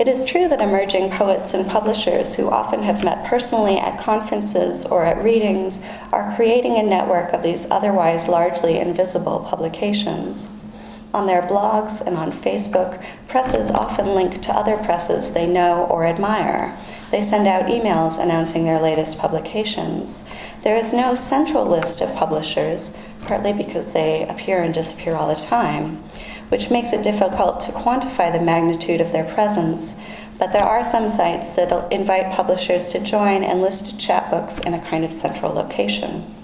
it 0.00 0.08
is 0.08 0.24
true 0.24 0.48
that 0.48 0.62
emerging 0.62 1.10
poets 1.10 1.52
and 1.52 1.68
publishers 1.68 2.34
who 2.34 2.48
often 2.48 2.82
have 2.82 3.04
met 3.04 3.22
personally 3.26 3.76
at 3.76 4.00
conferences 4.00 4.86
or 4.86 5.04
at 5.04 5.22
readings 5.22 5.86
are 6.10 6.34
creating 6.36 6.78
a 6.78 6.82
network 6.82 7.34
of 7.34 7.42
these 7.42 7.70
otherwise 7.70 8.26
largely 8.26 8.78
invisible 8.78 9.40
publications. 9.40 10.64
On 11.12 11.26
their 11.26 11.42
blogs 11.42 12.00
and 12.00 12.16
on 12.16 12.32
Facebook, 12.32 13.04
presses 13.28 13.70
often 13.70 14.14
link 14.14 14.40
to 14.40 14.52
other 14.54 14.78
presses 14.78 15.34
they 15.34 15.46
know 15.46 15.86
or 15.90 16.06
admire. 16.06 16.74
They 17.10 17.20
send 17.20 17.46
out 17.46 17.68
emails 17.68 18.22
announcing 18.22 18.64
their 18.64 18.80
latest 18.80 19.18
publications. 19.18 20.32
There 20.62 20.78
is 20.78 20.94
no 20.94 21.14
central 21.14 21.66
list 21.66 22.00
of 22.00 22.14
publishers, 22.16 22.96
partly 23.26 23.52
because 23.52 23.92
they 23.92 24.26
appear 24.28 24.62
and 24.62 24.72
disappear 24.72 25.14
all 25.14 25.28
the 25.28 25.34
time 25.34 26.02
which 26.50 26.70
makes 26.70 26.92
it 26.92 27.02
difficult 27.02 27.60
to 27.60 27.72
quantify 27.72 28.32
the 28.32 28.44
magnitude 28.44 29.00
of 29.00 29.10
their 29.10 29.24
presence. 29.24 30.06
But 30.38 30.52
there 30.52 30.64
are 30.64 30.84
some 30.84 31.08
sites 31.08 31.56
that 31.56 31.92
invite 31.92 32.32
publishers 32.32 32.88
to 32.90 33.02
join 33.02 33.42
and 33.42 33.60
list 33.60 33.98
chapbooks 33.98 34.64
in 34.64 34.74
a 34.74 34.80
kind 34.80 35.04
of 35.04 35.12
central 35.12 35.52
location. 35.52 36.34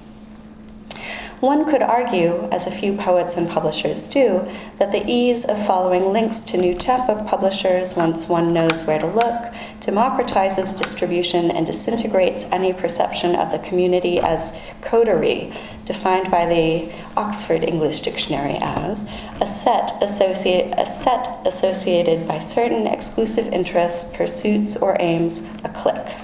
One 1.41 1.67
could 1.67 1.83
argue, 1.83 2.49
as 2.51 2.67
a 2.67 2.71
few 2.71 2.97
poets 2.97 3.37
and 3.37 3.47
publishers 3.47 4.09
do, 4.09 4.49
that 4.79 4.91
the 4.91 5.05
ease 5.07 5.45
of 5.49 5.67
following 5.67 6.11
links 6.11 6.41
to 6.47 6.57
new 6.57 6.75
chapbook 6.75 7.27
publishers 7.27 7.95
once 7.95 8.27
one 8.27 8.55
knows 8.55 8.87
where 8.87 8.99
to 8.99 9.07
look 9.07 9.53
democratizes 9.81 10.79
distribution 10.79 11.51
and 11.51 11.67
disintegrates 11.67 12.51
any 12.53 12.73
perception 12.73 13.37
of 13.37 13.53
the 13.53 13.59
community 13.59 14.19
as 14.19 14.59
coterie, 14.81 15.53
defined 15.85 16.31
by 16.31 16.47
the 16.47 16.91
Oxford 17.19 17.63
English 17.63 18.01
Dictionary 18.01 18.57
as 18.63 19.07
a 19.41 19.47
set, 19.47 19.93
associate, 20.03 20.73
a 20.79 20.87
set 20.87 21.27
associated 21.47 22.27
by 22.27 22.41
certain 22.41 22.87
exclusive 22.87 23.53
interests, 23.53 24.17
pursuits, 24.17 24.77
or 24.77 24.97
aims, 25.01 25.49
a 25.65 25.69
clique. 25.69 26.15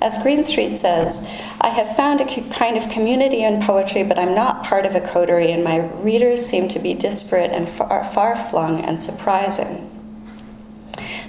As 0.00 0.22
Greenstreet 0.22 0.76
says, 0.76 1.30
I 1.60 1.68
have 1.68 1.96
found 1.96 2.20
a 2.20 2.42
kind 2.50 2.76
of 2.76 2.90
community 2.90 3.42
in 3.42 3.62
poetry, 3.62 4.04
but 4.04 4.18
I'm 4.18 4.34
not 4.34 4.64
part 4.64 4.84
of 4.84 4.94
a 4.94 5.00
coterie, 5.00 5.50
and 5.50 5.64
my 5.64 5.78
readers 6.02 6.44
seem 6.44 6.68
to 6.68 6.78
be 6.78 6.94
disparate 6.94 7.52
and 7.52 7.68
far 7.68 8.36
flung 8.36 8.80
and 8.80 9.02
surprising. 9.02 9.90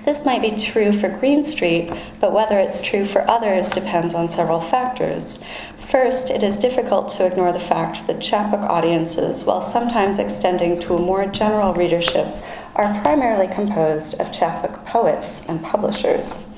This 0.03 0.25
might 0.25 0.41
be 0.41 0.55
true 0.55 0.93
for 0.93 1.09
Greenstreet, 1.09 1.91
but 2.19 2.31
whether 2.31 2.59
it's 2.59 2.85
true 2.85 3.05
for 3.05 3.29
others 3.29 3.71
depends 3.71 4.13
on 4.13 4.29
several 4.29 4.59
factors. 4.59 5.43
First, 5.87 6.31
it 6.31 6.41
is 6.41 6.57
difficult 6.57 7.09
to 7.09 7.27
ignore 7.27 7.51
the 7.51 7.59
fact 7.59 8.07
that 8.07 8.19
chapbook 8.19 8.61
audiences, 8.61 9.45
while 9.45 9.61
sometimes 9.61 10.17
extending 10.17 10.79
to 10.79 10.95
a 10.95 10.99
more 10.99 11.27
general 11.27 11.75
readership, 11.75 12.25
are 12.73 12.99
primarily 13.01 13.47
composed 13.47 14.19
of 14.19 14.33
chapbook 14.33 14.83
poets 14.87 15.47
and 15.47 15.63
publishers. 15.63 16.57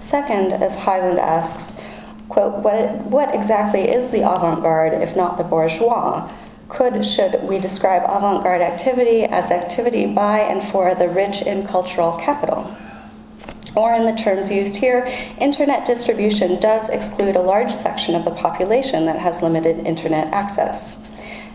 Second, 0.00 0.54
as 0.54 0.78
Hyland 0.80 1.18
asks, 1.18 1.86
quote, 2.30 2.54
what, 2.64 3.04
what 3.04 3.34
exactly 3.34 3.82
is 3.82 4.10
the 4.10 4.22
avant 4.22 4.62
garde 4.62 4.94
if 4.94 5.14
not 5.14 5.36
the 5.36 5.44
bourgeois? 5.44 6.32
Could, 6.70 7.04
should 7.04 7.42
we 7.42 7.58
describe 7.58 8.04
avant 8.04 8.42
garde 8.42 8.62
activity 8.62 9.24
as 9.24 9.50
activity 9.50 10.06
by 10.06 10.38
and 10.40 10.62
for 10.72 10.94
the 10.94 11.10
rich 11.10 11.42
in 11.42 11.66
cultural 11.66 12.12
capital? 12.12 12.74
Or, 13.74 13.94
in 13.94 14.04
the 14.04 14.20
terms 14.20 14.52
used 14.52 14.76
here, 14.76 15.06
internet 15.38 15.86
distribution 15.86 16.60
does 16.60 16.94
exclude 16.94 17.36
a 17.36 17.40
large 17.40 17.72
section 17.72 18.14
of 18.14 18.24
the 18.24 18.30
population 18.30 19.06
that 19.06 19.18
has 19.18 19.42
limited 19.42 19.86
internet 19.86 20.32
access. 20.32 21.02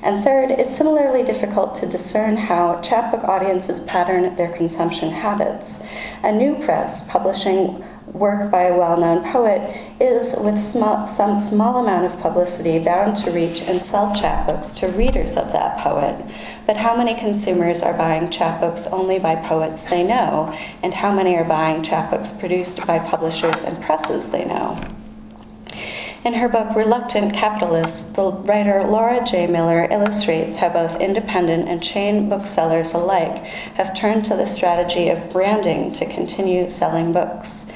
And 0.03 0.23
third, 0.23 0.51
it's 0.51 0.75
similarly 0.75 1.23
difficult 1.23 1.75
to 1.75 1.87
discern 1.87 2.37
how 2.37 2.81
chapbook 2.81 3.23
audiences 3.23 3.85
pattern 3.85 4.35
their 4.35 4.51
consumption 4.51 5.11
habits. 5.11 5.91
A 6.23 6.31
new 6.31 6.55
press 6.55 7.11
publishing 7.11 7.83
work 8.13 8.51
by 8.51 8.63
a 8.63 8.77
well 8.77 8.97
known 8.97 9.23
poet 9.31 9.61
is, 9.99 10.39
with 10.43 10.61
small, 10.61 11.07
some 11.07 11.35
small 11.35 11.83
amount 11.83 12.05
of 12.05 12.19
publicity, 12.21 12.83
bound 12.83 13.15
to 13.17 13.31
reach 13.31 13.67
and 13.67 13.79
sell 13.79 14.15
chapbooks 14.15 14.77
to 14.79 14.87
readers 14.87 15.37
of 15.37 15.51
that 15.51 15.77
poet. 15.79 16.25
But 16.65 16.77
how 16.77 16.95
many 16.95 17.15
consumers 17.15 17.83
are 17.83 17.97
buying 17.97 18.29
chapbooks 18.29 18.91
only 18.91 19.19
by 19.19 19.35
poets 19.35 19.85
they 19.85 20.03
know, 20.03 20.57
and 20.83 20.93
how 20.93 21.13
many 21.13 21.35
are 21.35 21.43
buying 21.43 21.83
chapbooks 21.83 22.39
produced 22.39 22.85
by 22.87 22.99
publishers 22.99 23.63
and 23.63 23.81
presses 23.83 24.31
they 24.31 24.45
know? 24.45 24.83
In 26.27 26.33
her 26.33 26.49
book 26.49 26.75
Reluctant 26.75 27.33
Capitalists, 27.33 28.11
the 28.11 28.31
writer 28.31 28.83
Laura 28.83 29.23
J. 29.23 29.47
Miller 29.47 29.87
illustrates 29.89 30.57
how 30.57 30.67
both 30.67 30.99
independent 30.99 31.69
and 31.69 31.81
chain 31.81 32.27
booksellers 32.27 32.93
alike 32.93 33.45
have 33.77 33.95
turned 33.95 34.25
to 34.25 34.35
the 34.35 34.45
strategy 34.45 35.07
of 35.07 35.29
branding 35.29 35.93
to 35.93 36.05
continue 36.05 36.69
selling 36.69 37.13
books. 37.13 37.71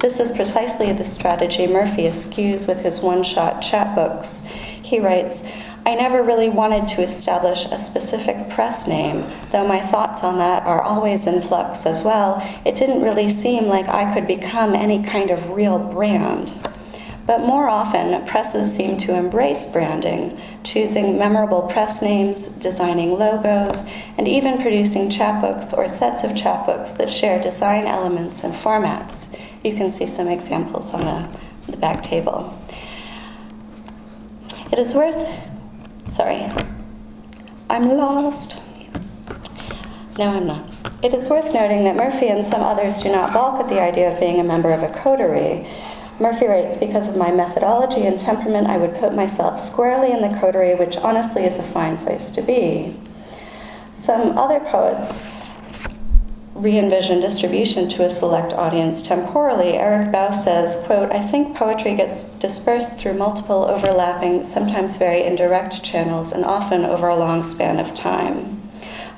This 0.00 0.20
is 0.20 0.36
precisely 0.36 0.92
the 0.92 1.06
strategy 1.06 1.66
Murphy 1.66 2.06
eschews 2.06 2.66
with 2.68 2.82
his 2.82 3.00
one 3.00 3.22
shot 3.22 3.62
chapbooks. 3.62 4.46
He 4.46 5.00
writes, 5.00 5.58
I 5.86 5.94
never 5.94 6.22
really 6.22 6.50
wanted 6.50 6.88
to 6.88 7.02
establish 7.02 7.64
a 7.64 7.78
specific 7.78 8.50
press 8.50 8.86
name, 8.86 9.24
though 9.52 9.66
my 9.66 9.80
thoughts 9.80 10.22
on 10.22 10.36
that 10.36 10.64
are 10.64 10.82
always 10.82 11.26
in 11.26 11.40
flux 11.40 11.86
as 11.86 12.04
well. 12.04 12.46
It 12.66 12.74
didn't 12.74 13.00
really 13.00 13.30
seem 13.30 13.68
like 13.68 13.88
I 13.88 14.12
could 14.12 14.26
become 14.26 14.74
any 14.74 15.02
kind 15.02 15.30
of 15.30 15.48
real 15.48 15.78
brand. 15.78 16.52
But 17.26 17.40
more 17.40 17.68
often, 17.68 18.24
presses 18.24 18.74
seem 18.74 18.98
to 18.98 19.16
embrace 19.16 19.72
branding, 19.72 20.38
choosing 20.62 21.18
memorable 21.18 21.62
press 21.62 22.00
names, 22.00 22.58
designing 22.60 23.18
logos, 23.18 23.92
and 24.16 24.28
even 24.28 24.62
producing 24.62 25.10
chapbooks 25.10 25.76
or 25.76 25.88
sets 25.88 26.22
of 26.22 26.30
chapbooks 26.32 26.96
that 26.98 27.10
share 27.10 27.42
design 27.42 27.86
elements 27.86 28.44
and 28.44 28.54
formats. 28.54 29.40
You 29.64 29.74
can 29.74 29.90
see 29.90 30.06
some 30.06 30.28
examples 30.28 30.94
on 30.94 31.00
the, 31.00 31.72
the 31.72 31.76
back 31.76 32.04
table. 32.04 32.56
It 34.72 34.78
is 34.78 34.94
worth, 34.94 35.28
sorry, 36.04 36.46
I'm 37.68 37.88
lost. 37.88 38.62
No, 40.16 40.30
I'm 40.30 40.46
not. 40.46 40.76
It 41.02 41.12
is 41.12 41.28
worth 41.28 41.52
noting 41.52 41.84
that 41.84 41.96
Murphy 41.96 42.28
and 42.28 42.44
some 42.44 42.62
others 42.62 43.02
do 43.02 43.10
not 43.10 43.32
balk 43.34 43.60
at 43.60 43.68
the 43.68 43.80
idea 43.80 44.12
of 44.12 44.20
being 44.20 44.40
a 44.40 44.44
member 44.44 44.72
of 44.72 44.82
a 44.82 44.88
coterie. 44.88 45.66
Murphy 46.18 46.46
writes, 46.46 46.78
because 46.78 47.10
of 47.10 47.18
my 47.18 47.30
methodology 47.30 48.06
and 48.06 48.18
temperament, 48.18 48.66
I 48.66 48.78
would 48.78 48.94
put 48.96 49.14
myself 49.14 49.58
squarely 49.58 50.12
in 50.12 50.22
the 50.22 50.38
coterie, 50.40 50.74
which 50.74 50.96
honestly 50.96 51.44
is 51.44 51.58
a 51.58 51.62
fine 51.62 51.98
place 51.98 52.32
to 52.32 52.42
be. 52.42 52.96
Some 53.92 54.38
other 54.38 54.60
poets 54.60 55.36
re 56.54 56.78
envision 56.78 57.20
distribution 57.20 57.88
to 57.90 58.04
a 58.04 58.10
select 58.10 58.52
audience 58.54 59.06
temporally. 59.06 59.74
Eric 59.74 60.08
Baus 60.08 60.36
says, 60.36 60.84
quote, 60.86 61.12
I 61.12 61.20
think 61.20 61.54
poetry 61.54 61.94
gets 61.94 62.32
dispersed 62.38 62.98
through 62.98 63.14
multiple 63.14 63.66
overlapping, 63.66 64.42
sometimes 64.42 64.96
very 64.96 65.22
indirect 65.22 65.84
channels, 65.84 66.32
and 66.32 66.44
often 66.44 66.84
over 66.84 67.08
a 67.08 67.16
long 67.16 67.44
span 67.44 67.78
of 67.78 67.94
time. 67.94 68.65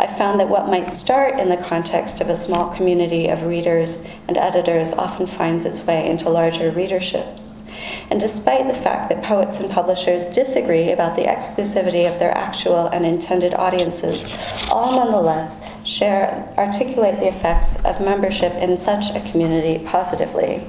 I 0.01 0.07
found 0.07 0.39
that 0.39 0.49
what 0.49 0.69
might 0.69 0.93
start 0.93 1.41
in 1.41 1.49
the 1.49 1.57
context 1.57 2.21
of 2.21 2.29
a 2.29 2.37
small 2.37 2.75
community 2.75 3.29
of 3.29 3.43
readers 3.43 4.09
and 4.29 4.37
editors 4.37 4.93
often 4.93 5.27
finds 5.27 5.65
its 5.65 5.85
way 5.87 6.09
into 6.09 6.31
larger 6.31 6.71
readerships. 6.71 7.69
And 8.11 8.21
despite 8.21 8.69
the 8.69 8.75
fact 8.75 9.11
that 9.11 9.25
poets 9.25 9.61
and 9.61 9.71
publishers 9.71 10.31
disagree 10.31 10.93
about 10.93 11.17
the 11.17 11.25
exclusivity 11.25 12.11
of 12.11 12.19
their 12.19 12.31
actual 12.31 12.87
and 12.87 13.05
intended 13.05 13.55
audiences, 13.55 14.37
all 14.71 14.97
nonetheless 14.97 15.65
share 15.85 16.53
articulate 16.57 17.19
the 17.19 17.29
effects 17.29 17.85
of 17.85 18.01
membership 18.01 18.53
in 18.55 18.77
such 18.77 19.11
a 19.17 19.31
community 19.31 19.85
positively. 19.85 20.67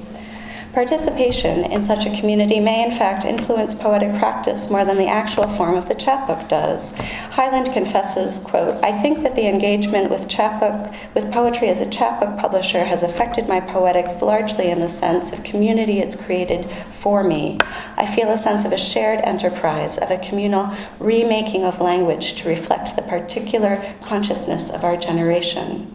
Participation 0.72 1.64
in 1.72 1.82
such 1.82 2.06
a 2.06 2.16
community 2.20 2.60
may, 2.60 2.84
in 2.84 2.92
fact, 2.92 3.24
influence 3.24 3.74
poetic 3.74 4.16
practice 4.20 4.70
more 4.70 4.84
than 4.84 4.98
the 4.98 5.08
actual 5.08 5.48
form 5.48 5.74
of 5.74 5.88
the 5.88 5.96
chapbook 5.96 6.48
does. 6.48 6.96
Hyland 7.32 7.72
confesses, 7.72 8.38
quote, 8.44 8.78
I 8.84 8.92
think 8.92 9.24
that 9.24 9.34
the 9.34 9.48
engagement 9.48 10.10
with 10.10 10.28
chapbook, 10.28 10.94
with 11.12 11.32
poetry 11.32 11.68
as 11.70 11.80
a 11.80 11.90
chapbook 11.90 12.38
publisher 12.38 12.84
has 12.84 13.02
affected 13.02 13.48
my 13.48 13.58
poetics 13.58 14.22
largely 14.22 14.70
in 14.70 14.78
the 14.78 14.88
sense 14.88 15.36
of 15.36 15.44
community 15.44 15.98
it's 15.98 16.24
created 16.24 16.70
for 16.70 17.24
me. 17.24 17.58
I 17.96 18.06
feel 18.06 18.30
a 18.30 18.36
sense 18.36 18.64
of 18.64 18.70
a 18.70 18.78
shared 18.78 19.18
enterprise, 19.24 19.98
of 19.98 20.12
a 20.12 20.18
communal 20.18 20.72
remaking 21.00 21.64
of 21.64 21.80
language 21.80 22.34
to 22.34 22.48
reflect 22.48 22.94
the 22.94 23.02
particular 23.02 23.82
consciousness 24.02 24.72
of 24.72 24.84
our 24.84 24.96
generation. 24.96 25.92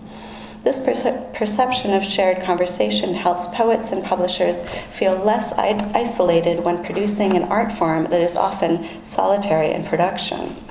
This 0.66 0.84
perce- 0.84 1.32
perception 1.36 1.94
of 1.94 2.04
shared 2.04 2.42
conversation 2.42 3.14
helps 3.14 3.46
poets 3.56 3.92
and 3.92 4.04
publishers 4.04 4.68
feel 4.68 5.16
less 5.16 5.54
I- 5.60 5.92
isolated 5.94 6.66
when 6.66 6.84
producing 6.84 7.36
an 7.36 7.44
art 7.44 7.72
form 7.72 8.06
that 8.06 8.20
is 8.20 8.36
often 8.36 8.84
solitary 9.04 9.72
in 9.72 9.84
production. 9.84 10.65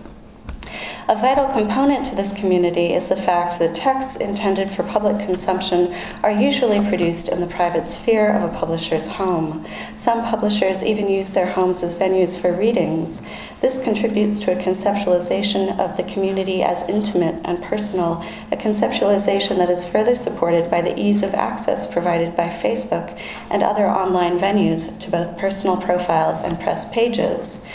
A 1.06 1.14
vital 1.16 1.48
component 1.48 2.06
to 2.06 2.14
this 2.14 2.40
community 2.40 2.94
is 2.94 3.10
the 3.10 3.16
fact 3.16 3.58
that 3.58 3.74
texts 3.74 4.16
intended 4.16 4.70
for 4.70 4.84
public 4.84 5.18
consumption 5.26 5.94
are 6.22 6.30
usually 6.30 6.80
produced 6.88 7.30
in 7.30 7.42
the 7.42 7.46
private 7.46 7.86
sphere 7.86 8.34
of 8.34 8.42
a 8.42 8.58
publisher's 8.58 9.06
home. 9.06 9.66
Some 9.96 10.24
publishers 10.24 10.82
even 10.82 11.10
use 11.10 11.32
their 11.32 11.52
homes 11.52 11.82
as 11.82 11.98
venues 11.98 12.40
for 12.40 12.56
readings. 12.56 13.30
This 13.60 13.84
contributes 13.84 14.38
to 14.40 14.52
a 14.52 14.62
conceptualization 14.62 15.78
of 15.78 15.98
the 15.98 16.04
community 16.04 16.62
as 16.62 16.88
intimate 16.88 17.38
and 17.44 17.62
personal, 17.62 18.24
a 18.50 18.56
conceptualization 18.56 19.58
that 19.58 19.68
is 19.68 19.90
further 19.90 20.14
supported 20.14 20.70
by 20.70 20.80
the 20.80 20.98
ease 20.98 21.22
of 21.22 21.34
access 21.34 21.92
provided 21.92 22.34
by 22.34 22.48
Facebook 22.48 23.20
and 23.50 23.62
other 23.62 23.86
online 23.86 24.38
venues 24.38 24.98
to 25.00 25.10
both 25.10 25.36
personal 25.36 25.76
profiles 25.76 26.42
and 26.42 26.58
press 26.60 26.90
pages. 26.94 27.70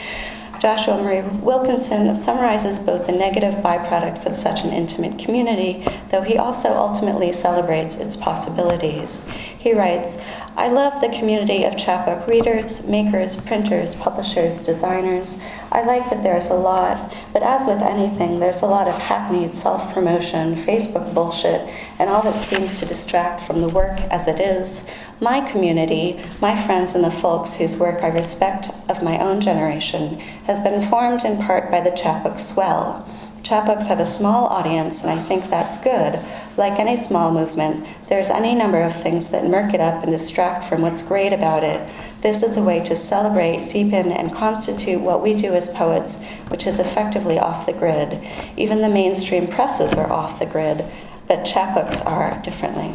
Joshua 0.59 1.01
Marie 1.01 1.21
Wilkinson 1.21 2.13
summarizes 2.15 2.85
both 2.85 3.05
the 3.07 3.13
negative 3.13 3.55
byproducts 3.55 4.25
of 4.25 4.35
such 4.35 4.65
an 4.65 4.71
intimate 4.71 5.17
community, 5.17 5.85
though 6.09 6.21
he 6.21 6.37
also 6.37 6.73
ultimately 6.73 7.31
celebrates 7.31 8.01
its 8.01 8.17
possibilities. 8.17 9.31
He 9.59 9.73
writes, 9.73 10.29
I 10.57 10.67
love 10.67 10.99
the 10.99 11.15
community 11.17 11.63
of 11.63 11.77
chapbook 11.77 12.27
readers, 12.27 12.89
makers, 12.89 13.45
printers, 13.45 13.95
publishers, 13.95 14.65
designers. 14.65 15.47
I 15.71 15.83
like 15.83 16.09
that 16.09 16.23
there's 16.23 16.49
a 16.49 16.55
lot, 16.55 17.15
but 17.31 17.43
as 17.43 17.65
with 17.65 17.81
anything, 17.81 18.39
there's 18.39 18.61
a 18.61 18.67
lot 18.67 18.89
of 18.89 18.97
hackneyed 18.97 19.53
self 19.53 19.93
promotion, 19.93 20.55
Facebook 20.55 21.13
bullshit, 21.13 21.61
and 21.99 22.09
all 22.09 22.21
that 22.23 22.35
seems 22.35 22.79
to 22.79 22.85
distract 22.85 23.41
from 23.41 23.61
the 23.61 23.69
work 23.69 23.99
as 24.11 24.27
it 24.27 24.41
is. 24.41 24.93
My 25.21 25.41
community, 25.41 26.17
my 26.39 26.55
friends 26.55 26.95
and 26.95 27.03
the 27.03 27.11
folks 27.11 27.59
whose 27.59 27.77
work 27.77 28.01
I 28.01 28.07
respect 28.07 28.69
of 28.87 29.03
my 29.03 29.19
own 29.19 29.41
generation, 29.41 30.17
has 30.45 30.61
been 30.61 30.81
formed 30.81 31.25
in 31.25 31.37
part 31.37 31.69
by 31.69 31.81
the 31.81 31.91
chapbook 31.91 32.39
swell. 32.39 33.05
Chapbooks 33.43 33.87
have 33.87 33.99
a 33.99 34.05
small 34.05 34.47
audience, 34.47 35.03
and 35.03 35.19
I 35.19 35.21
think 35.21 35.49
that's 35.49 35.83
good. 35.83 36.19
Like 36.55 36.79
any 36.79 36.95
small 36.95 37.33
movement, 37.33 37.85
there's 38.07 38.29
any 38.29 38.55
number 38.55 38.79
of 38.79 38.95
things 38.95 39.31
that 39.31 39.49
murk 39.49 39.73
it 39.73 39.81
up 39.81 40.03
and 40.03 40.11
distract 40.11 40.63
from 40.63 40.81
what's 40.81 41.05
great 41.05 41.33
about 41.33 41.65
it. 41.65 41.89
This 42.21 42.41
is 42.41 42.57
a 42.57 42.63
way 42.63 42.81
to 42.85 42.95
celebrate, 42.95 43.69
deepen, 43.69 44.13
and 44.13 44.31
constitute 44.31 45.01
what 45.01 45.21
we 45.21 45.33
do 45.33 45.53
as 45.53 45.75
poets, 45.75 46.31
which 46.47 46.65
is 46.65 46.79
effectively 46.79 47.39
off 47.39 47.65
the 47.65 47.73
grid. 47.73 48.25
Even 48.55 48.81
the 48.81 48.87
mainstream 48.87 49.47
presses 49.47 49.95
are 49.95 50.11
off 50.11 50.39
the 50.39 50.45
grid, 50.45 50.85
but 51.27 51.45
chapbooks 51.45 52.05
are 52.05 52.41
differently. 52.41 52.93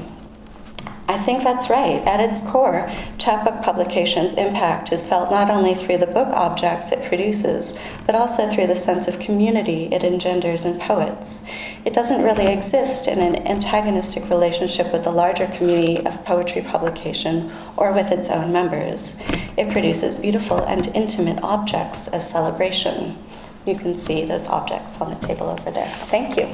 I 1.07 1.19
think 1.19 1.43
that's 1.43 1.69
right. 1.69 2.03
At 2.07 2.21
its 2.21 2.51
core, 2.51 2.89
chapbook 3.19 3.63
publication's 3.63 4.35
impact 4.39 4.91
is 4.91 5.07
felt 5.07 5.31
not 5.31 5.51
only 5.51 5.75
through 5.75 5.99
the 5.99 6.07
book 6.07 6.29
objects 6.29 6.93
it 6.93 7.07
produces, 7.09 7.79
but 8.07 8.15
also 8.15 8.49
through 8.49 8.69
the 8.69 8.77
sense 8.77 9.07
of 9.07 9.19
community 9.19 9.85
it 9.93 10.03
engenders 10.03 10.65
in 10.65 10.81
poets. 10.81 11.51
It 11.85 11.93
doesn't 11.93 12.25
really 12.25 12.47
exist 12.47 13.07
in 13.07 13.19
an 13.19 13.47
antagonistic 13.47 14.31
relationship 14.31 14.93
with 14.93 15.05
the 15.05 15.11
larger 15.11 15.47
community 15.49 16.05
of 16.07 16.25
poetry 16.25 16.63
publication 16.63 17.53
or 17.77 17.93
with 17.93 18.11
its 18.11 18.31
own 18.31 18.51
members. 18.51 19.23
It 19.59 19.71
produces 19.71 20.23
beautiful 20.23 20.65
and 20.65 20.87
intimate 20.89 21.43
objects 21.43 22.09
as 22.09 22.31
celebration. 22.31 23.19
You 23.67 23.77
can 23.77 23.95
see 23.95 24.25
those 24.25 24.49
objects 24.49 24.99
on 25.03 25.11
the 25.11 25.27
table 25.27 25.51
over 25.51 25.71
there. 25.71 25.87
Thank 25.87 26.39
you. 26.39 26.49